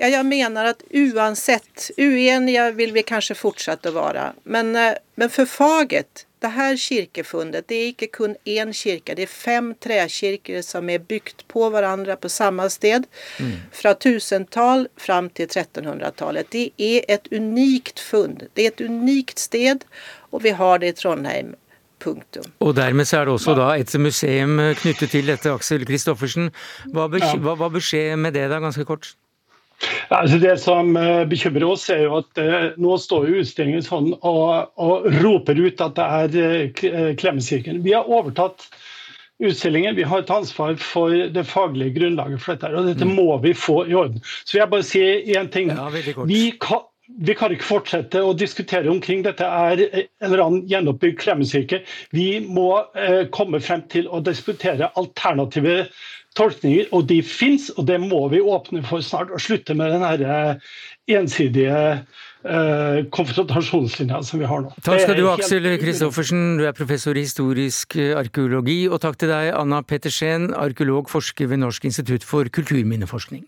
Ja, 0.00 0.08
jeg 0.08 0.24
mener 0.24 0.72
at 0.72 0.82
uansett 0.88 1.90
Uenige 2.00 2.64
vil 2.74 2.94
vi 2.96 3.04
kanskje 3.06 3.36
fortsette 3.38 3.92
å 3.92 3.98
være, 4.00 4.30
men, 4.48 4.72
men 4.72 5.30
for 5.30 5.46
faget 5.46 6.24
det 6.42 6.52
her 6.56 6.76
kirkefundet 6.76 7.68
det 7.70 7.78
er 7.78 7.90
ikke 7.92 8.08
kun 8.16 8.36
én 8.48 8.72
kirke, 8.76 9.16
det 9.16 9.26
er 9.26 9.32
fem 9.32 9.72
trekirker 9.82 10.62
som 10.66 10.90
er 10.90 11.02
bygd 11.02 11.44
på 11.52 11.68
hverandre 11.72 12.16
på 12.20 12.30
samme 12.32 12.68
sted. 12.70 13.08
Mm. 13.38 13.56
Fra 13.72 13.94
1000-tall 13.94 14.88
fram 15.00 15.30
til 15.30 15.48
1300-tallet. 15.48 16.52
Det 16.52 16.70
er 16.78 17.06
et 17.08 17.28
unikt 17.32 18.02
funn. 18.02 18.38
Det 18.54 18.66
er 18.66 18.74
et 18.74 18.84
unikt 18.84 19.42
sted, 19.42 19.86
og 20.32 20.44
vi 20.46 20.54
har 20.58 20.82
det 20.82 20.94
i 20.94 21.00
Trondheim. 21.02 21.54
Punktum. 22.02 22.48
Og 22.58 22.74
dermed 22.74 23.06
så 23.06 23.20
er 23.20 23.28
det 23.28 23.36
også 23.36 23.52
da 23.54 23.68
et 23.78 23.92
museum 23.94 24.56
knyttet 24.80 25.12
til 25.12 25.28
dette, 25.30 25.52
Aksel 25.54 25.84
Kristoffersen. 25.86 26.48
Hva, 26.90 27.06
hva, 27.06 27.54
hva 27.54 27.68
bør 27.70 27.84
skje 27.84 28.16
med 28.18 28.34
det 28.34 28.48
da, 28.50 28.58
ganske 28.58 28.82
kort? 28.88 29.12
Altså 30.12 30.38
det 30.42 30.56
som 30.60 30.96
eh, 30.96 31.24
bekymrer 31.28 31.66
oss, 31.66 31.88
er 31.90 32.04
jo 32.06 32.20
at 32.20 32.40
eh, 32.40 32.70
nå 32.80 32.96
står 33.00 33.30
utstillingen 33.40 33.84
sånn 33.84 34.12
og, 34.18 34.72
og, 34.76 35.08
roper 35.22 35.58
ut 35.58 35.82
at 35.84 35.98
det 35.98 36.08
er 36.18 36.72
eh, 36.78 37.78
Vi 37.82 37.94
har 37.94 38.08
overtatt 38.08 38.68
utstillingen. 39.42 39.96
Vi 39.96 40.06
har 40.06 40.22
et 40.22 40.30
ansvar 40.30 40.76
for 40.80 41.10
det 41.10 41.44
faglige 41.48 41.96
grunnlaget 41.98 42.42
for 42.42 42.54
dette. 42.54 42.72
og 42.76 42.88
Dette 42.92 43.08
mm. 43.08 43.14
må 43.18 43.36
vi 43.42 43.54
få 43.54 43.82
i 43.88 43.94
orden. 43.98 44.22
Så 44.44 44.56
vil 44.56 44.62
jeg 44.62 44.72
bare 44.76 44.86
si 44.86 45.04
én 45.34 45.50
ting. 45.52 45.72
Ja, 45.74 45.88
vi, 46.28 46.52
kan, 46.62 46.86
vi 47.26 47.34
kan 47.38 47.54
ikke 47.54 47.70
fortsette 47.72 48.22
å 48.22 48.34
diskutere 48.38 48.90
omkring 48.92 49.24
dette 49.26 49.46
er 49.46 49.82
en 49.88 50.28
eller 50.28 50.44
annen 50.46 50.64
gjenoppbygd 50.70 51.20
Klemmenskirke. 51.24 51.82
Vi 52.14 52.28
må 52.46 52.70
eh, 52.94 53.24
komme 53.34 53.62
frem 53.64 53.84
til 53.92 54.08
å 54.08 54.22
diskutere 54.24 54.92
alternative 55.00 55.86
tolkninger, 56.38 56.90
og 56.92 57.06
de 57.10 57.20
fins, 57.26 57.70
og 57.76 57.86
det 57.88 58.00
må 58.02 58.24
vi 58.32 58.40
åpne 58.40 58.82
for 58.86 59.04
snart. 59.04 59.32
Og 59.32 59.40
slutte 59.42 59.76
med 59.78 59.92
den 59.94 60.04
her 60.04 60.58
ensidige 61.10 61.78
eh, 61.92 62.98
konfrontasjonslinja 63.12 64.22
som 64.26 64.42
vi 64.42 64.48
har 64.50 64.64
nå. 64.64 64.74
Takk 64.84 65.04
skal 65.04 65.18
du 65.18 65.26
ha, 65.28 65.36
Aksel 65.36 65.70
Kristoffersen, 65.82 66.44
du 66.60 66.66
er 66.68 66.76
professor 66.76 67.16
i 67.16 67.26
historisk 67.26 67.96
arkeologi. 67.96 68.84
Og 68.88 69.02
takk 69.04 69.18
til 69.20 69.32
deg, 69.32 69.52
Anna 69.58 69.82
Pettersen, 69.86 70.52
arkeolog, 70.54 71.10
forsker 71.12 71.50
ved 71.52 71.64
Norsk 71.64 71.90
institutt 71.90 72.26
for 72.26 72.48
kulturminneforskning. 72.52 73.44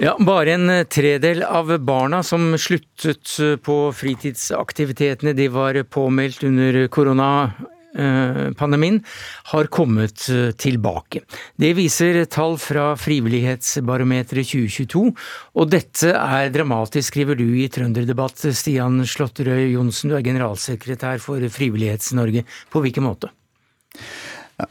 Ja, 0.00 0.16
Bare 0.18 0.54
en 0.54 0.70
eh, 0.70 0.84
tredel 0.88 1.42
av 1.44 1.78
barna 1.84 2.22
som 2.24 2.58
sluttet 2.58 3.34
eh, 3.36 3.56
på 3.60 3.92
fritidsaktivitetene 3.92 5.34
de 5.36 5.48
var 5.52 5.76
påmeldt 5.92 6.40
under 6.48 6.88
koronapandemien, 6.88 9.04
har 9.52 9.68
kommet 9.68 10.24
eh, 10.32 10.56
tilbake. 10.56 11.20
Det 11.60 11.76
viser 11.76 12.24
tall 12.32 12.56
fra 12.56 12.96
Frivillighetsbarometeret 12.96 14.48
2022, 14.54 15.12
og 15.60 15.68
dette 15.76 16.16
er 16.16 16.48
dramatisk, 16.56 17.12
skriver 17.12 17.36
du 17.36 17.60
i 17.60 17.68
Trønderdebatt. 17.68 18.56
Stian 18.56 19.04
Slåtterøy 19.04 19.68
Johnsen, 19.74 20.08
du 20.08 20.16
er 20.16 20.24
generalsekretær 20.24 21.20
for 21.20 21.44
Frivillighets-Norge. 21.44 22.48
På 22.72 22.80
hvilken 22.80 23.04
måte? 23.04 23.28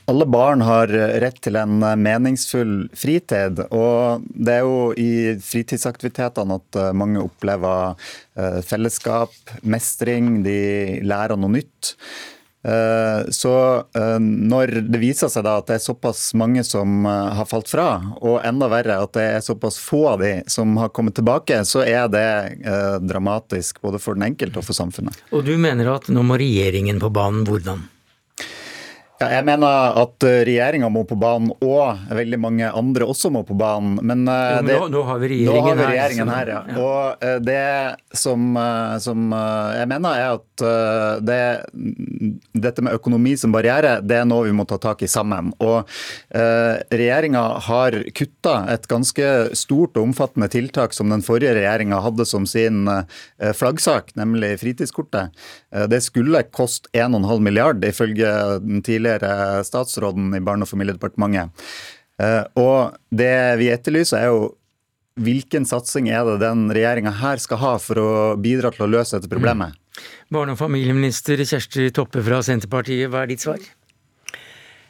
Alle 0.09 0.25
barn 0.29 0.61
har 0.65 0.91
rett 1.21 1.39
til 1.43 1.57
en 1.59 1.79
meningsfull 1.79 2.89
fritid. 2.97 3.61
Og 3.69 4.25
det 4.29 4.59
er 4.59 4.65
jo 4.65 4.89
i 4.99 5.11
fritidsaktivitetene 5.43 6.59
at 6.59 6.79
eh, 6.79 6.95
mange 6.97 7.21
opplever 7.23 7.95
eh, 8.39 8.59
fellesskap, 8.65 9.35
mestring, 9.61 10.41
de 10.45 10.99
lærer 11.05 11.39
noe 11.39 11.59
nytt. 11.59 11.93
Eh, 12.59 13.29
så 13.31 13.53
når 14.19 14.73
det 14.91 14.99
viser 14.99 15.31
seg 15.31 15.47
at 15.47 15.69
det 15.69 15.77
er 15.77 15.83
såpass 15.83 16.25
mange 16.37 16.65
som 16.67 17.05
har 17.07 17.47
falt 17.47 17.71
fra, 17.71 17.87
og 18.19 18.41
enda 18.45 18.67
verre 18.71 18.97
at 19.05 19.13
det 19.15 19.27
er 19.37 19.45
såpass 19.45 19.79
få 19.79 20.01
av 20.15 20.25
de 20.25 20.33
som 20.51 20.75
har 20.81 20.91
kommet 20.95 21.15
tilbake, 21.19 21.61
så 21.65 21.85
er 21.87 22.09
det 22.11 22.27
dramatisk 23.07 23.79
både 23.85 24.01
for 24.03 24.19
den 24.19 24.27
enkelte 24.31 24.59
og 24.59 24.67
for 24.67 24.77
samfunnet. 24.77 25.23
Og 25.31 25.47
du 25.47 25.55
mener 25.61 25.93
at 25.95 26.11
nå 26.11 26.25
må 26.25 26.39
regjeringen 26.41 26.99
på 26.99 27.13
banen. 27.15 27.47
Hvordan? 27.47 27.87
Ja, 29.19 29.27
jeg 29.35 29.43
mener 29.49 29.97
at 29.99 30.23
eh, 30.23 30.41
regjeringa 30.47 30.87
må 30.95 31.01
på 31.03 31.17
banen, 31.19 31.49
og 31.59 32.05
veldig 32.15 32.37
mange 32.39 32.67
andre 32.71 33.03
også 33.11 33.27
må 33.35 33.41
på 33.43 33.57
banen. 33.59 33.97
Men, 33.99 34.21
jo, 34.23 34.61
men 34.63 34.69
nå, 34.69 34.85
nå, 34.93 35.01
har 35.09 35.19
vi 35.19 35.31
regjeringen, 35.33 35.65
har 35.65 35.75
vi 35.75 35.87
regjeringen 35.89 36.31
her. 36.31 36.37
her 36.39 36.51
ja. 36.53 36.61
ja. 36.71 36.85
Og 36.85 37.43
det 37.43 38.15
som, 38.15 38.55
som, 39.03 39.25
jeg 39.75 39.89
mener, 39.91 40.21
er 40.21 40.37
at 40.37 40.63
det, 41.27 41.41
dette 42.63 42.85
med 42.85 42.95
økonomi 42.95 43.35
som 43.39 43.51
barriere, 43.51 43.97
det 43.99 44.21
er 44.21 44.29
noe 44.29 44.47
vi 44.47 44.55
må 44.55 44.63
ta 44.69 44.79
tak 44.79 45.03
i 45.03 45.11
sammen. 45.11 45.51
Og 45.59 45.81
eh, 46.31 46.79
regjeringa 46.87 47.43
har 47.67 47.99
kutta 48.15 48.55
et 48.71 48.87
ganske 48.87 49.27
stort 49.51 49.99
og 49.99 50.13
omfattende 50.13 50.47
tiltak 50.53 50.95
som 50.95 51.11
den 51.11 51.25
forrige 51.27 51.57
regjeringa 51.59 51.99
hadde 52.07 52.23
som 52.29 52.47
sin 52.47 52.87
flaggsak, 53.35 54.13
nemlig 54.15 54.55
fritidskortet. 54.63 55.35
Det 55.91 55.99
skulle 56.07 56.45
koste 56.55 56.87
1,5 56.95 57.43
milliard, 57.43 57.83
ifølge 57.83 58.31
den 58.63 58.79
tidligere 58.85 59.08
tidligere 59.09 59.63
statsråden 59.63 60.35
i 60.35 60.39
Barne- 60.39 60.63
og 60.63 60.69
familiedepartementet. 60.69 61.49
Eh, 62.19 62.43
og 62.55 62.95
det 63.09 63.57
vi 63.59 63.71
etterlyser, 63.71 64.19
er 64.19 64.31
jo 64.33 64.55
hvilken 65.19 65.65
satsing 65.67 66.09
er 66.09 66.25
det 66.25 66.39
den 66.43 66.69
regjeringa 66.71 67.11
her 67.19 67.37
skal 67.37 67.57
ha 67.57 67.73
for 67.79 67.99
å 67.99 68.11
bidra 68.39 68.71
til 68.71 68.87
å 68.87 68.91
løse 68.91 69.17
dette 69.17 69.31
problemet? 69.31 69.75
Mm. 69.75 70.05
Barne- 70.31 70.53
og 70.53 70.59
familieminister 70.59 71.37
Kjersti 71.37 71.91
Toppe 71.91 72.23
fra 72.23 72.41
Senterpartiet, 72.43 73.09
hva 73.09 73.23
er 73.23 73.27
ditt 73.27 73.43
svar? 73.43 73.59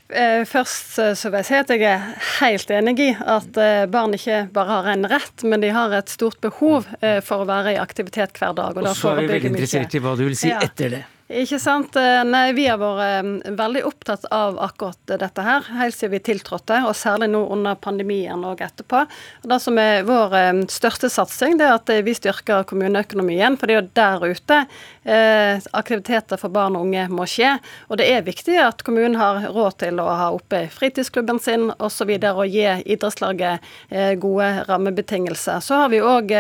Eh, 0.10 0.42
først 0.42 0.96
så 1.18 1.30
vil 1.30 1.38
jeg 1.38 1.46
si 1.46 1.54
at 1.54 1.70
jeg 1.70 1.84
er 1.86 2.06
helt 2.40 2.72
enig 2.74 2.96
i 3.00 3.10
at 3.14 3.58
eh, 3.62 3.86
barn 3.86 4.14
ikke 4.18 4.48
bare 4.54 4.80
har 4.80 4.90
en 4.94 5.06
rett, 5.06 5.46
men 5.46 5.62
de 5.62 5.70
har 5.70 5.94
et 5.94 6.10
stort 6.10 6.42
behov 6.42 6.90
for 7.26 7.46
å 7.46 7.46
være 7.46 7.76
i 7.76 7.78
aktivitet 7.82 8.34
hver 8.38 8.58
dag. 8.58 8.74
Og, 8.74 8.90
og 8.90 8.98
så 8.98 9.14
er 9.14 9.22
vi 9.22 9.32
veldig 9.36 9.54
interessert 9.54 9.94
i 9.94 10.02
hva 10.02 10.18
du 10.18 10.26
vil 10.26 10.38
si 10.38 10.50
ja. 10.50 10.62
etter 10.66 10.98
det. 10.98 11.06
Ikke 11.30 11.60
sant. 11.62 11.94
Eh, 11.94 12.24
nei, 12.26 12.56
vi 12.58 12.64
har 12.66 12.80
vært 12.82 13.04
eh, 13.06 13.52
veldig 13.54 13.84
opptatt 13.86 14.24
av 14.34 14.56
akkurat 14.66 15.12
dette 15.22 15.44
her, 15.46 15.68
helt 15.78 15.94
siden 15.94 16.16
vi 16.16 16.22
tiltrådte, 16.26 16.80
og 16.90 16.96
særlig 16.98 17.28
nå 17.30 17.44
under 17.54 17.78
pandemien 17.78 18.42
og 18.50 18.64
etterpå. 18.66 19.04
Det 19.46 19.60
som 19.62 19.78
er 19.78 20.08
vår 20.08 20.34
eh, 20.40 20.62
største 20.74 21.06
satsing, 21.14 21.60
det 21.60 21.68
er 21.68 21.76
at 21.76 21.92
vi 22.08 22.16
styrker 22.18 22.66
kommuneøkonomien. 22.66 23.60
For 23.62 23.70
det 23.70 23.76
er 23.76 23.84
jo 23.84 23.92
der 24.00 24.26
ute 24.26 24.58
eh, 25.06 25.62
aktiviteter 25.78 26.42
for 26.42 26.50
barn 26.50 26.80
og 26.80 26.88
unge 26.88 27.06
må 27.14 27.30
skje. 27.30 27.60
Og 27.94 28.02
det 28.02 28.10
er 28.10 28.26
viktig 28.26 28.58
at 28.66 28.82
kommunen 28.88 29.20
har 29.22 29.52
råd 29.54 29.78
til 29.86 30.02
å 30.02 30.10
ha 30.10 30.32
oppe 30.34 30.66
fritidsklubben 30.74 31.38
sin 31.38 31.70
osv. 31.70 31.86
Og, 31.90 31.94
så 32.00 32.06
videre, 32.08 32.32
og 32.40 32.54
gi 32.54 32.64
idrettslaget 32.94 33.66
eh, 33.92 34.14
gode 34.22 34.50
rammebetingelser. 34.70 35.60
Så 35.62 35.82
har 35.82 35.90
vi 35.92 36.00
òg 36.00 36.32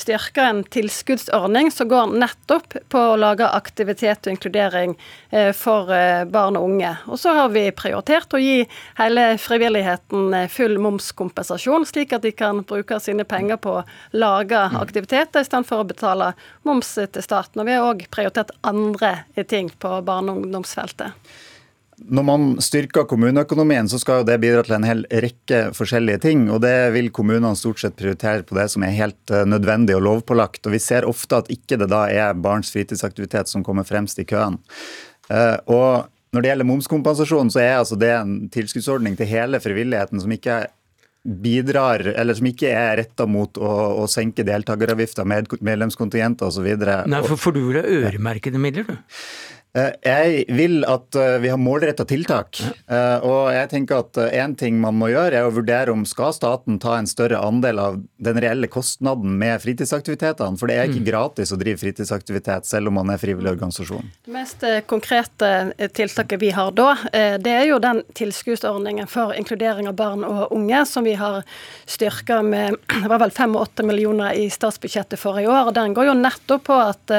styrka 0.00 0.46
en 0.48 0.62
tilskuddsordning 0.64 1.70
som 1.74 1.88
går 1.90 2.14
nettopp 2.20 2.76
på 2.92 3.02
å 3.12 3.18
lage 3.20 3.48
aktivitet 3.48 4.26
og 4.26 4.34
inkludering 4.34 4.94
eh, 5.30 5.50
for 5.56 5.92
eh, 5.94 6.24
barn 6.24 6.58
og 6.58 6.68
unge. 6.70 6.94
Og 7.10 7.20
så 7.20 7.34
har 7.36 7.52
vi 7.54 7.66
prioritert 7.76 8.32
å 8.34 8.40
gi 8.40 8.64
hele 8.98 9.26
frivilligheten 9.40 10.34
eh, 10.36 10.48
full 10.52 10.78
momskompensasjon, 10.82 11.86
slik 11.88 12.14
at 12.16 12.24
de 12.26 12.32
kan 12.36 12.64
bruke 12.66 13.00
sine 13.02 13.26
penger 13.28 13.60
på 13.60 13.76
å 13.80 13.86
lage 14.16 14.64
mm. 14.72 14.80
aktiviteter 14.80 15.44
istedenfor 15.44 15.84
å 15.84 15.90
betale 15.92 16.32
moms 16.68 16.96
til 17.00 17.24
staten. 17.24 17.62
Og 17.62 17.68
vi 17.68 17.76
har 17.76 17.92
òg 17.92 18.08
prioritert 18.14 18.54
andre 18.66 19.20
ting 19.48 19.70
på 19.78 20.00
barne- 20.06 20.34
og 20.34 20.44
ungdomsfeltet. 20.46 21.16
Når 22.00 22.24
man 22.24 22.44
styrker 22.64 23.04
kommuneøkonomien, 23.08 23.88
så 23.90 23.98
skal 24.00 24.22
jo 24.22 24.28
det 24.28 24.38
bidra 24.40 24.62
til 24.64 24.76
en 24.78 24.86
hel 24.88 25.02
rekke 25.10 25.60
forskjellige 25.76 26.22
ting. 26.24 26.46
og 26.50 26.62
Det 26.64 26.92
vil 26.94 27.10
kommunene 27.12 27.52
stort 27.58 27.82
sett 27.82 27.98
prioritere 27.98 28.46
på 28.46 28.56
det 28.56 28.68
som 28.72 28.86
er 28.86 28.96
helt 28.96 29.34
eh, 29.34 29.44
nødvendig 29.44 29.98
og 29.98 30.06
lovpålagt. 30.06 30.64
og 30.64 30.72
Vi 30.76 30.80
ser 30.80 31.08
ofte 31.08 31.42
at 31.42 31.52
ikke 31.52 31.76
det 31.80 31.90
da 31.92 32.06
er 32.08 32.38
barns 32.40 32.72
fritidsaktivitet 32.72 33.52
som 33.52 33.66
kommer 33.66 33.84
fremst 33.84 34.18
i 34.18 34.24
køen. 34.28 34.58
Eh, 35.28 35.58
og 35.66 36.08
Når 36.30 36.42
det 36.42 36.50
gjelder 36.52 36.66
momskompensasjon, 36.68 37.48
så 37.50 37.58
er 37.58 37.72
altså 37.80 37.96
det 37.98 38.12
en 38.14 38.34
tilskuddsordning 38.54 39.16
til 39.18 39.26
hele 39.26 39.58
frivilligheten 39.58 40.20
som 40.22 40.30
ikke 40.30 40.60
bidrar, 41.24 42.00
eller 42.00 42.36
som 42.38 42.46
ikke 42.46 42.70
er 42.70 42.96
retta 43.02 43.26
mot 43.26 43.58
å, 43.58 43.72
å 44.00 44.06
senke 44.08 44.46
deltakeravgifter, 44.46 45.26
medlemskontingenter 45.26 46.48
osv. 46.48 46.68
Nei, 47.10 47.22
for, 47.26 47.34
for 47.34 47.56
du 47.56 47.64
vil 47.66 47.80
ha 47.80 47.82
øremerkede 47.82 48.62
midler, 48.62 48.88
du? 48.88 49.18
Eh, 49.70 49.92
jeg 50.02 50.44
vil 50.50 50.82
at 50.88 51.14
eh, 51.14 51.36
vi 51.38 51.50
har 51.52 51.58
målretta 51.60 52.02
tiltak. 52.08 52.58
Eh, 52.90 53.22
og 53.22 53.52
jeg 53.54 53.70
tenker 53.70 54.00
at 54.02 54.18
én 54.34 54.56
ting 54.58 54.80
man 54.82 54.96
må 54.98 55.12
gjøre, 55.12 55.36
er 55.38 55.46
å 55.46 55.54
vurdere 55.54 55.94
om 55.94 56.02
skal 56.08 56.34
staten 56.34 56.80
ta 56.82 56.96
en 56.98 57.06
større 57.06 57.38
andel 57.38 57.78
av 57.78 58.00
den 58.18 58.40
reelle 58.42 58.66
kostnaden 58.70 59.36
med 59.38 59.62
fritidsaktivitetene. 59.62 60.58
For 60.58 60.70
det 60.70 60.78
er 60.78 60.90
ikke 60.90 61.04
mm. 61.04 61.06
gratis 61.06 61.54
å 61.54 61.58
drive 61.60 61.78
fritidsaktivitet, 61.84 62.66
selv 62.66 62.90
om 62.90 62.98
man 62.98 63.12
er 63.14 63.22
frivillig 63.22 63.52
organisasjon. 63.54 64.10
Det 64.26 64.34
mest 64.34 64.66
konkrete 64.90 65.52
tiltaket 65.94 66.42
vi 66.42 66.50
har 66.54 66.74
da, 66.74 66.92
det 67.12 67.52
er 67.52 67.66
jo 67.68 67.78
den 67.82 68.02
tilskuddsordningen 68.18 69.08
for 69.10 69.34
inkludering 69.36 69.88
av 69.90 69.96
barn 69.98 70.24
og 70.26 70.50
unge 70.54 70.82
som 70.88 71.06
vi 71.06 71.14
har 71.18 71.42
styrka 71.90 72.40
med 72.46 72.78
det 73.02 73.10
var 73.10 73.22
vel 73.22 73.34
5-8 73.34 73.86
millioner 73.86 74.34
i 74.38 74.48
statsbudsjettet 74.50 75.20
for 75.20 75.38
i 75.40 75.46
år. 75.46 75.70
Den 75.76 75.94
går 75.94 76.10
jo 76.10 76.18
nettopp 76.18 76.66
på 76.66 76.78
at 76.80 77.14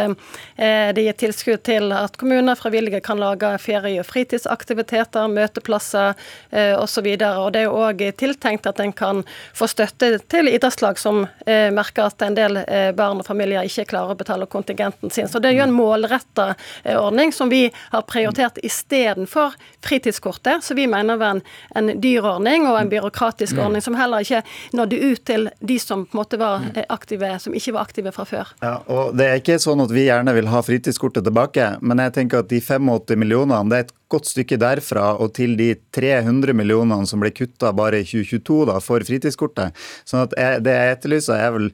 det 0.62 1.06
gir 1.06 1.18
tilskudd 1.18 1.64
til 1.68 1.92
at 1.96 2.18
kommuner 2.20 2.41
kommuner 2.42 2.56
frivillige 2.56 3.00
kan 3.00 3.20
lage 3.20 3.58
ferie- 3.58 4.00
og 4.00 4.06
fritidsaktiviteter, 4.06 5.28
møteplasser 5.30 6.16
eh, 6.50 6.74
osv. 6.74 7.06
Det 7.22 7.60
er 7.62 7.70
òg 7.70 8.02
tiltenkt 8.18 8.66
at 8.66 8.80
en 8.82 8.94
kan 8.94 9.22
få 9.54 9.68
støtte 9.70 10.18
til 10.32 10.50
idrettslag 10.50 10.98
som 10.98 11.28
eh, 11.46 11.70
merker 11.70 12.08
at 12.10 12.22
en 12.26 12.34
del 12.34 12.58
eh, 12.64 12.90
barn 12.98 13.22
og 13.22 13.28
familier 13.28 13.68
ikke 13.68 13.86
klarer 13.92 14.16
å 14.16 14.18
betale 14.18 14.48
kontingenten 14.50 15.14
sin. 15.14 15.30
Så 15.30 15.38
det 15.38 15.52
er 15.52 15.60
jo 15.60 15.68
en 15.68 15.76
målretta 15.76 16.56
eh, 16.84 16.98
ordning 16.98 17.30
som 17.30 17.52
vi 17.52 17.68
har 17.92 18.08
prioritert 18.10 18.58
istedenfor 18.66 19.54
fritidskortet, 19.86 20.64
så 20.66 20.74
vi 20.74 20.88
mener 20.90 21.22
var 21.22 21.38
en, 21.38 21.44
en 21.78 21.94
dyr 22.02 22.26
ordning 22.26 22.66
og 22.66 22.80
en 22.80 22.90
byråkratisk 22.90 23.60
mm. 23.60 23.64
ordning 23.68 23.86
som 23.86 24.00
heller 24.00 24.26
ikke 24.26 24.42
nådde 24.74 24.98
ut 24.98 25.24
til 25.30 25.50
de 25.60 25.78
som 25.78 26.08
på 26.08 26.18
en 26.18 26.24
måte 26.24 26.42
var 26.42 26.66
eh, 26.74 26.90
aktive, 26.90 27.36
som 27.38 27.54
ikke 27.54 27.78
var 27.78 27.86
aktive 27.86 28.18
fra 28.18 28.26
før. 28.26 28.56
Ja, 28.66 28.76
og 28.90 29.14
Det 29.22 29.30
er 29.30 29.46
ikke 29.46 29.62
sånn 29.62 29.86
at 29.86 29.94
vi 29.94 30.08
gjerne 30.08 30.34
vil 30.34 30.50
ha 30.50 30.66
fritidskortet 30.66 31.30
tilbake, 31.30 31.76
men 31.86 32.02
jeg 32.02 32.18
tenker 32.18 32.31
tenker 32.32 32.46
at 32.46 32.50
de 32.50 32.62
85 32.62 33.20
millionene 33.20 33.70
det 33.70 33.78
er 33.78 33.86
et 33.86 33.94
godt 34.12 34.30
stykke 34.30 34.60
derfra 34.60 35.18
og 35.20 35.34
til 35.36 35.58
de 35.58 35.76
300 35.94 36.54
millionene 36.56 37.08
som 37.08 37.20
ble 37.22 37.32
kutta 37.32 37.72
bare 37.74 38.02
i 38.02 38.08
2022 38.08 38.66
da, 38.68 38.80
for 38.80 39.04
fritidskortet. 39.04 39.76
Sånn 40.06 40.26
at 40.26 40.34
jeg, 40.38 40.64
Det 40.64 40.72
jeg 40.72 40.98
etterlyser, 40.98 41.36
er 41.36 41.52
vel 41.52 41.72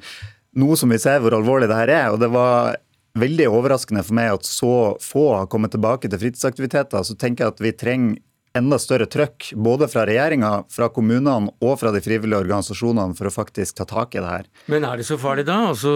noe 0.58 0.76
som 0.78 0.89
vi 0.89 0.97
ser 0.97 1.22
hvor 1.22 1.34
alvorlig 1.34 1.70
det 1.70 1.78
her 1.78 1.89
er. 1.89 2.12
og 2.12 2.20
det 2.20 2.30
var 2.30 2.78
veldig 3.18 3.47
overraskende 3.49 4.03
for 4.03 4.14
meg 4.14 4.34
at 4.36 4.45
så 4.45 4.95
få 5.01 5.34
har 5.36 5.47
kommet 5.49 5.72
tilbake 5.74 6.10
til 6.10 6.20
fritidsaktiviteter. 6.20 7.03
Så 7.03 7.18
tenker 7.18 7.45
jeg 7.45 7.53
at 7.53 7.62
vi 7.62 7.74
trenger 7.74 8.18
enda 8.58 8.78
større 8.80 9.05
trøkk, 9.05 9.51
både 9.53 9.88
fra 9.91 10.05
regjeringa, 10.08 10.64
fra 10.74 10.89
kommunene 10.93 11.51
og 11.62 11.76
fra 11.82 11.91
de 11.93 12.01
frivillige 12.01 12.39
organisasjonene, 12.41 13.14
for 13.18 13.30
å 13.30 13.34
faktisk 13.34 13.78
ta 13.78 13.86
tak 13.89 14.16
i 14.16 14.22
det 14.22 14.32
her. 14.32 14.47
Men 14.72 14.86
er 14.88 14.97
det 14.97 15.08
så 15.10 15.18
farlig 15.22 15.45
da? 15.47 15.60
Altså, 15.72 15.91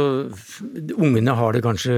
ungene 0.97 1.37
har 1.37 1.57
det 1.57 1.63
kanskje 1.65 1.95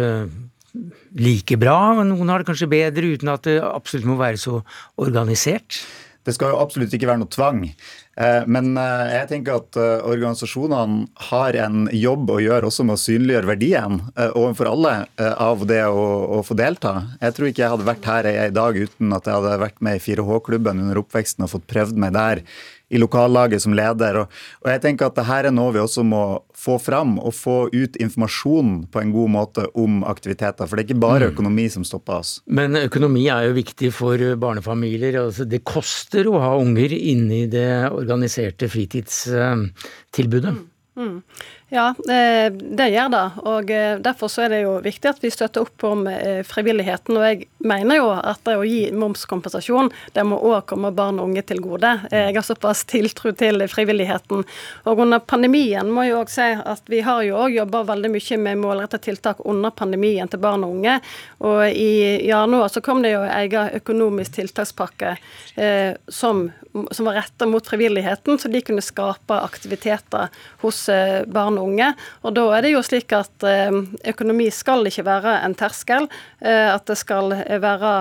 like 1.20 1.58
bra, 1.62 1.94
men 2.00 2.10
noen 2.14 2.32
har 2.32 2.42
det 2.42 2.50
kanskje 2.50 2.72
bedre, 2.72 3.14
uten 3.18 3.30
at 3.34 3.46
det 3.50 3.60
absolutt 3.62 4.10
må 4.10 4.18
være 4.20 4.42
så 4.42 4.62
organisert? 5.02 5.84
Det 6.24 6.32
skal 6.38 6.54
jo 6.54 6.62
absolutt 6.64 6.94
ikke 6.96 7.10
være 7.10 7.20
noe 7.20 7.32
tvang. 7.32 7.66
Eh, 8.14 8.46
men 8.48 8.78
eh, 8.80 9.14
jeg 9.18 9.30
tenker 9.32 9.58
at 9.58 9.80
eh, 9.80 10.06
organisasjonene 10.08 11.08
har 11.30 11.58
en 11.66 11.88
jobb 11.92 12.32
å 12.32 12.40
gjøre 12.40 12.70
også 12.70 12.86
med 12.88 12.96
å 12.96 13.02
synliggjøre 13.02 13.50
verdien 13.50 14.00
overfor 14.30 14.70
alle 14.72 14.94
av 15.20 15.66
det 15.68 15.82
å, 15.90 16.06
å 16.38 16.44
få 16.46 16.56
delta. 16.58 16.96
Jeg 17.20 17.36
tror 17.36 17.50
ikke 17.50 17.66
jeg 17.66 17.74
hadde 17.76 17.90
vært 17.90 18.08
her 18.08 18.30
i 18.32 18.54
dag 18.56 18.80
uten 18.80 19.18
at 19.18 19.28
jeg 19.28 19.36
hadde 19.36 19.60
vært 19.66 19.84
med 19.84 20.00
i 20.00 20.04
4H-klubben 20.06 20.84
under 20.86 21.02
oppveksten 21.04 21.44
og 21.44 21.52
fått 21.58 21.68
prøvd 21.74 22.00
meg 22.00 22.16
der 22.16 22.44
i 22.90 23.00
lokallaget 23.02 23.62
som 23.64 23.74
leder. 23.78 24.20
Og, 24.22 24.42
og 24.64 24.70
jeg 24.72 24.82
tenker 24.84 25.10
at 25.10 25.18
dette 25.18 25.38
er 25.40 25.52
noe 25.54 25.74
vi 25.76 25.82
også 25.82 26.04
må 26.06 26.24
få 26.58 26.78
fram, 26.82 27.16
og 27.20 27.34
få 27.36 27.58
ut 27.74 27.98
informasjon 28.02 28.76
på 28.94 29.02
en 29.02 29.14
god 29.16 29.34
måte 29.34 29.68
om 29.80 30.04
aktiviteter. 30.08 30.68
For 30.68 30.78
det 30.78 30.84
er 30.84 30.90
ikke 30.92 31.06
bare 31.06 31.30
mm. 31.30 31.34
økonomi 31.36 31.70
som 31.74 31.88
stopper 31.88 32.22
oss. 32.22 32.36
Men 32.46 32.78
økonomi 32.84 33.26
er 33.32 33.50
jo 33.50 33.58
viktig 33.58 33.94
for 33.96 34.18
barnefamilier. 34.40 35.20
Altså 35.26 35.48
det 35.50 35.64
koster 35.68 36.30
å 36.30 36.38
ha 36.44 36.54
unger 36.60 36.94
inne 36.98 37.44
i 37.44 37.50
det 37.52 37.72
organiserte 37.92 38.70
fritidstilbudet. 38.72 40.54
Mm. 40.54 40.70
Mm. 40.94 41.24
Ja, 41.74 41.88
eh, 41.90 42.54
det 42.54 42.86
gjør 42.94 43.08
det. 43.10 43.24
og 43.50 43.72
eh, 43.74 43.96
Derfor 44.06 44.30
er 44.44 44.52
det 44.54 44.60
jo 44.62 44.76
viktig 44.86 45.10
at 45.10 45.24
vi 45.24 45.32
støtter 45.34 45.64
opp 45.66 45.84
om 45.90 46.04
eh, 46.06 46.44
frivilligheten. 46.46 47.18
og 47.18 47.24
Jeg 47.26 47.48
mener 47.66 47.98
jo 47.98 48.12
at 48.14 48.44
det 48.46 48.60
å 48.60 48.68
gi 48.68 48.92
momskompensasjon 48.94 49.90
det 50.14 50.26
må 50.30 50.38
òg 50.38 50.68
komme 50.70 50.92
barn 50.94 51.18
og 51.18 51.32
unge 51.32 51.42
til 51.50 51.64
gode. 51.66 51.96
Jeg 52.14 52.36
har 52.36 52.46
såpass 52.46 52.84
tiltro 52.94 53.34
til 53.34 53.66
frivilligheten. 53.72 54.44
Og 54.86 55.02
Under 55.02 55.24
pandemien 55.26 55.90
må 55.90 56.06
jeg 56.06 56.20
også 56.20 56.36
si 56.36 56.62
at 56.76 56.94
vi 56.94 57.02
har 57.08 57.24
jo 57.26 57.40
òg 57.42 57.58
jobba 57.58 57.82
veldig 57.90 58.14
mye 58.14 58.40
med 58.46 58.62
målretta 58.62 59.02
tiltak 59.02 59.42
under 59.42 59.74
pandemien 59.74 60.30
til 60.30 60.44
barn 60.46 60.68
og 60.68 60.78
unge. 60.78 61.00
Og 61.42 61.64
I 61.74 62.22
januar 62.28 62.70
så 62.70 62.86
kom 62.86 63.02
det 63.02 63.16
jo 63.16 63.26
en 63.26 63.34
egen 63.40 63.74
økonomisk 63.82 64.38
tiltakspakke 64.38 65.16
eh, 65.58 65.98
som, 66.06 66.46
som, 66.92 67.10
var 67.10 67.18
retta 67.24 67.50
mot 67.50 67.66
frivilligheten, 67.66 68.38
så 68.38 68.54
de 68.54 68.62
kunne 68.62 68.86
skape 68.86 69.42
aktiviteter 69.42 70.30
hos 70.62 70.86
barn 71.34 71.58
og 71.58 71.63
og 71.63 71.63
unge. 71.64 71.92
Og 72.24 72.36
da 72.38 72.46
er 72.58 72.66
det 72.66 72.74
jo 72.74 72.84
slik 72.86 73.14
at 73.16 73.46
økonomi 74.14 74.50
skal 74.54 74.88
ikke 74.90 75.06
være 75.08 75.38
en 75.46 75.56
terskel. 75.58 76.08
At 76.44 76.86
det 76.90 76.98
skal 77.00 77.34
være 77.64 77.92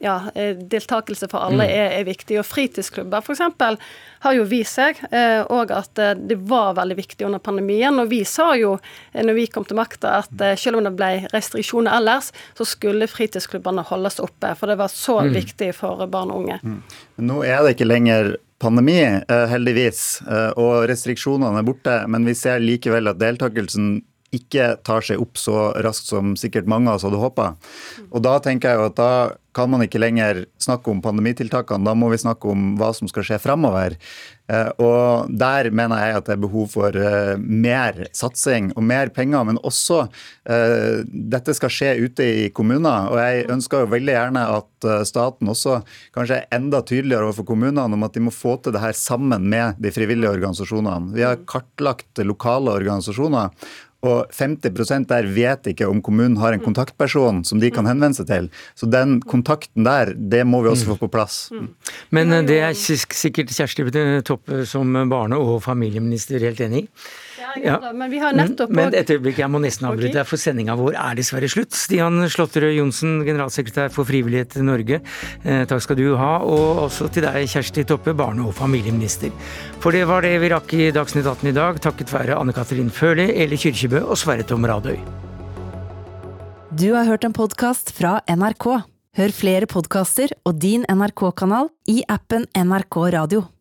ja, 0.00 0.16
deltakelse 0.60 1.28
for 1.30 1.44
alle 1.46 1.66
mm. 1.66 1.74
er, 1.74 1.96
er 1.98 2.06
viktig. 2.08 2.38
Og 2.40 2.48
fritidsklubber 2.48 3.24
f.eks. 3.24 3.42
har 4.24 4.36
jo 4.36 4.46
vist 4.48 4.78
seg 4.78 5.00
òg 5.52 5.74
at 5.76 6.02
det 6.20 6.38
var 6.48 6.76
veldig 6.78 6.98
viktig 6.98 7.28
under 7.28 7.42
pandemien. 7.42 8.00
Og 8.00 8.10
vi 8.12 8.22
sa 8.28 8.52
jo 8.58 8.76
når 9.14 9.36
vi 9.36 9.46
kom 9.52 9.66
til 9.68 9.80
makta 9.80 10.20
at 10.22 10.44
selv 10.60 10.80
om 10.80 10.86
det 10.88 10.94
ble 10.98 11.12
restriksjoner 11.34 11.96
ellers, 12.00 12.32
så 12.58 12.66
skulle 12.68 13.10
fritidsklubbene 13.10 13.84
holdes 13.90 14.20
oppe. 14.22 14.54
For 14.58 14.70
det 14.70 14.78
var 14.80 14.92
så 14.92 15.20
mm. 15.24 15.34
viktig 15.36 15.72
for 15.76 16.06
barn 16.10 16.32
og 16.32 16.44
unge. 16.44 16.60
Mm. 16.62 16.80
Nå 17.28 17.42
er 17.46 17.64
det 17.64 17.76
ikke 17.76 17.88
lenger 17.90 18.34
pandemi, 18.60 19.00
eh, 19.00 19.46
heldigvis, 19.50 20.22
eh, 20.28 20.52
og 20.60 20.86
restriksjonene 20.90 21.58
er 21.58 21.66
borte. 21.66 21.96
Men 22.08 22.28
vi 22.28 22.36
ser 22.36 22.60
likevel 22.60 23.08
at 23.10 23.18
deltakelsen 23.18 24.02
ikke 24.30 24.76
tar 24.86 25.02
seg 25.02 25.18
opp 25.22 25.38
så 25.40 25.72
raskt 25.82 26.10
som 26.12 26.36
sikkert 26.38 26.68
mange 26.70 26.90
av 26.90 27.00
oss 27.00 27.06
hadde 27.06 27.18
håpa. 27.18 27.54
Og 28.12 28.22
da 28.22 28.36
tenker 28.38 28.70
jeg 28.70 28.78
jo 28.78 28.88
at 28.90 28.98
da 29.00 29.12
kan 29.56 29.70
man 29.72 29.82
ikke 29.82 29.98
lenger 29.98 30.44
snakke 30.62 30.92
om 30.92 31.00
pandemitiltakene, 31.02 31.82
da 31.88 31.96
må 31.98 32.12
vi 32.12 32.20
snakke 32.22 32.52
om 32.52 32.76
hva 32.78 32.92
som 32.94 33.10
skal 33.10 33.26
skje 33.26 33.40
framover. 33.42 33.96
Eh, 34.50 34.70
og 34.82 35.30
der 35.30 35.70
mener 35.74 36.00
jeg 36.02 36.16
at 36.18 36.28
det 36.28 36.34
er 36.34 36.42
behov 36.42 36.70
for 36.72 36.96
eh, 36.96 37.34
mer 37.38 38.02
satsing 38.16 38.72
og 38.74 38.86
mer 38.86 39.12
penger, 39.14 39.44
men 39.46 39.60
også 39.66 40.02
uh, 40.06 41.02
dette 41.06 41.54
skal 41.56 41.72
skje 41.72 41.90
ute 42.04 42.24
i 42.24 42.48
kommuner. 42.54 43.10
Og 43.12 43.20
jeg 43.20 43.46
ønsker 43.52 43.84
jo 43.84 43.92
veldig 43.92 44.14
gjerne 44.14 44.44
at 44.56 44.88
staten 45.06 45.50
også 45.52 45.80
kanskje 46.16 46.40
er 46.40 46.56
enda 46.56 46.80
tydeligere 46.86 47.28
overfor 47.28 47.46
kommunene 47.50 47.84
om 47.84 48.06
at 48.06 48.16
de 48.16 48.24
må 48.24 48.32
få 48.34 48.56
til 48.62 48.74
det 48.74 48.82
her 48.82 48.96
sammen 48.96 49.46
med 49.52 49.78
de 49.82 49.92
frivillige 49.94 50.32
organisasjonene. 50.32 51.12
Vi 51.16 51.26
har 51.26 51.42
kartlagt 51.50 52.22
lokale 52.24 52.74
organisasjoner. 52.80 53.52
Og 54.06 54.30
50% 54.32 55.08
der 55.10 55.28
vet 55.28 55.66
ikke 55.74 55.88
om 55.90 56.00
kommunen 56.00 56.38
har 56.40 56.56
en 56.56 56.62
kontaktperson 56.64 57.42
som 57.44 57.60
de 57.60 57.68
kan 57.74 57.88
henvende 57.88 58.16
seg 58.16 58.30
til. 58.30 58.50
Så 58.78 58.88
den 58.88 59.18
kontakten 59.28 59.84
der, 59.84 60.14
det 60.16 60.46
må 60.48 60.62
vi 60.64 60.70
også 60.72 60.94
få 60.94 60.96
på 61.02 61.10
plass. 61.12 61.50
Men 62.08 62.32
det 62.48 62.62
er 62.64 62.76
sikkert 62.76 63.52
Kjersti 63.52 63.84
Toppe 64.24 64.64
som 64.68 64.96
barne- 65.10 65.36
og 65.36 65.60
familieminister 65.64 66.40
helt 66.40 66.64
enig 66.64 66.86
i? 66.86 66.88
Ja, 67.62 67.78
men 67.96 68.10
vi 68.12 68.20
har 68.22 68.34
nettopp 68.36 68.72
Men 68.74 68.94
et 68.96 69.10
øyeblikk, 69.10 69.38
jeg 69.42 69.50
må 69.50 69.60
nesten 69.62 69.88
avbryte 69.88 70.18
deg, 70.18 70.28
for 70.28 70.40
sendinga 70.40 70.76
vår 70.78 70.96
er 71.00 71.18
dessverre 71.18 71.48
slutt. 71.50 71.74
Stian 71.76 72.20
Slåtterød 72.30 72.76
Johnsen, 72.76 73.20
generalsekretær 73.26 73.92
for 73.94 74.08
Frivillighet 74.08 74.58
Norge, 74.64 75.00
eh, 75.44 75.64
takk 75.70 75.84
skal 75.84 75.98
du 75.98 76.16
ha. 76.20 76.32
Og 76.44 76.84
også 76.86 77.10
til 77.12 77.26
deg, 77.26 77.48
Kjersti 77.50 77.86
Toppe, 77.88 78.14
barne- 78.16 78.46
og 78.46 78.54
familieminister. 78.54 79.32
For 79.80 79.92
det 79.92 80.06
var 80.06 80.22
det 80.22 80.36
vi 80.40 80.52
rakk 80.52 80.74
i 80.74 80.90
Dagsnytt 80.94 81.26
18 81.26 81.48
i 81.48 81.56
dag, 81.56 81.80
takket 81.80 82.12
være 82.12 82.38
Anne 82.38 82.52
Katrin 82.52 82.90
Føhli, 82.90 83.30
Eli 83.36 83.56
Kyrkjebø 83.56 84.04
og 84.06 84.16
Sverre 84.16 84.46
Tom 84.46 84.64
Radøy. 84.64 84.98
Du 86.70 86.92
har 86.94 87.04
hørt 87.04 87.24
en 87.24 87.34
podkast 87.34 87.90
fra 87.96 88.20
NRK. 88.30 88.84
Hør 89.18 89.32
flere 89.34 89.66
podkaster 89.66 90.30
og 90.46 90.60
din 90.62 90.84
NRK-kanal 90.86 91.72
i 91.90 92.04
appen 92.06 92.46
NRK 92.54 93.00
Radio. 93.16 93.50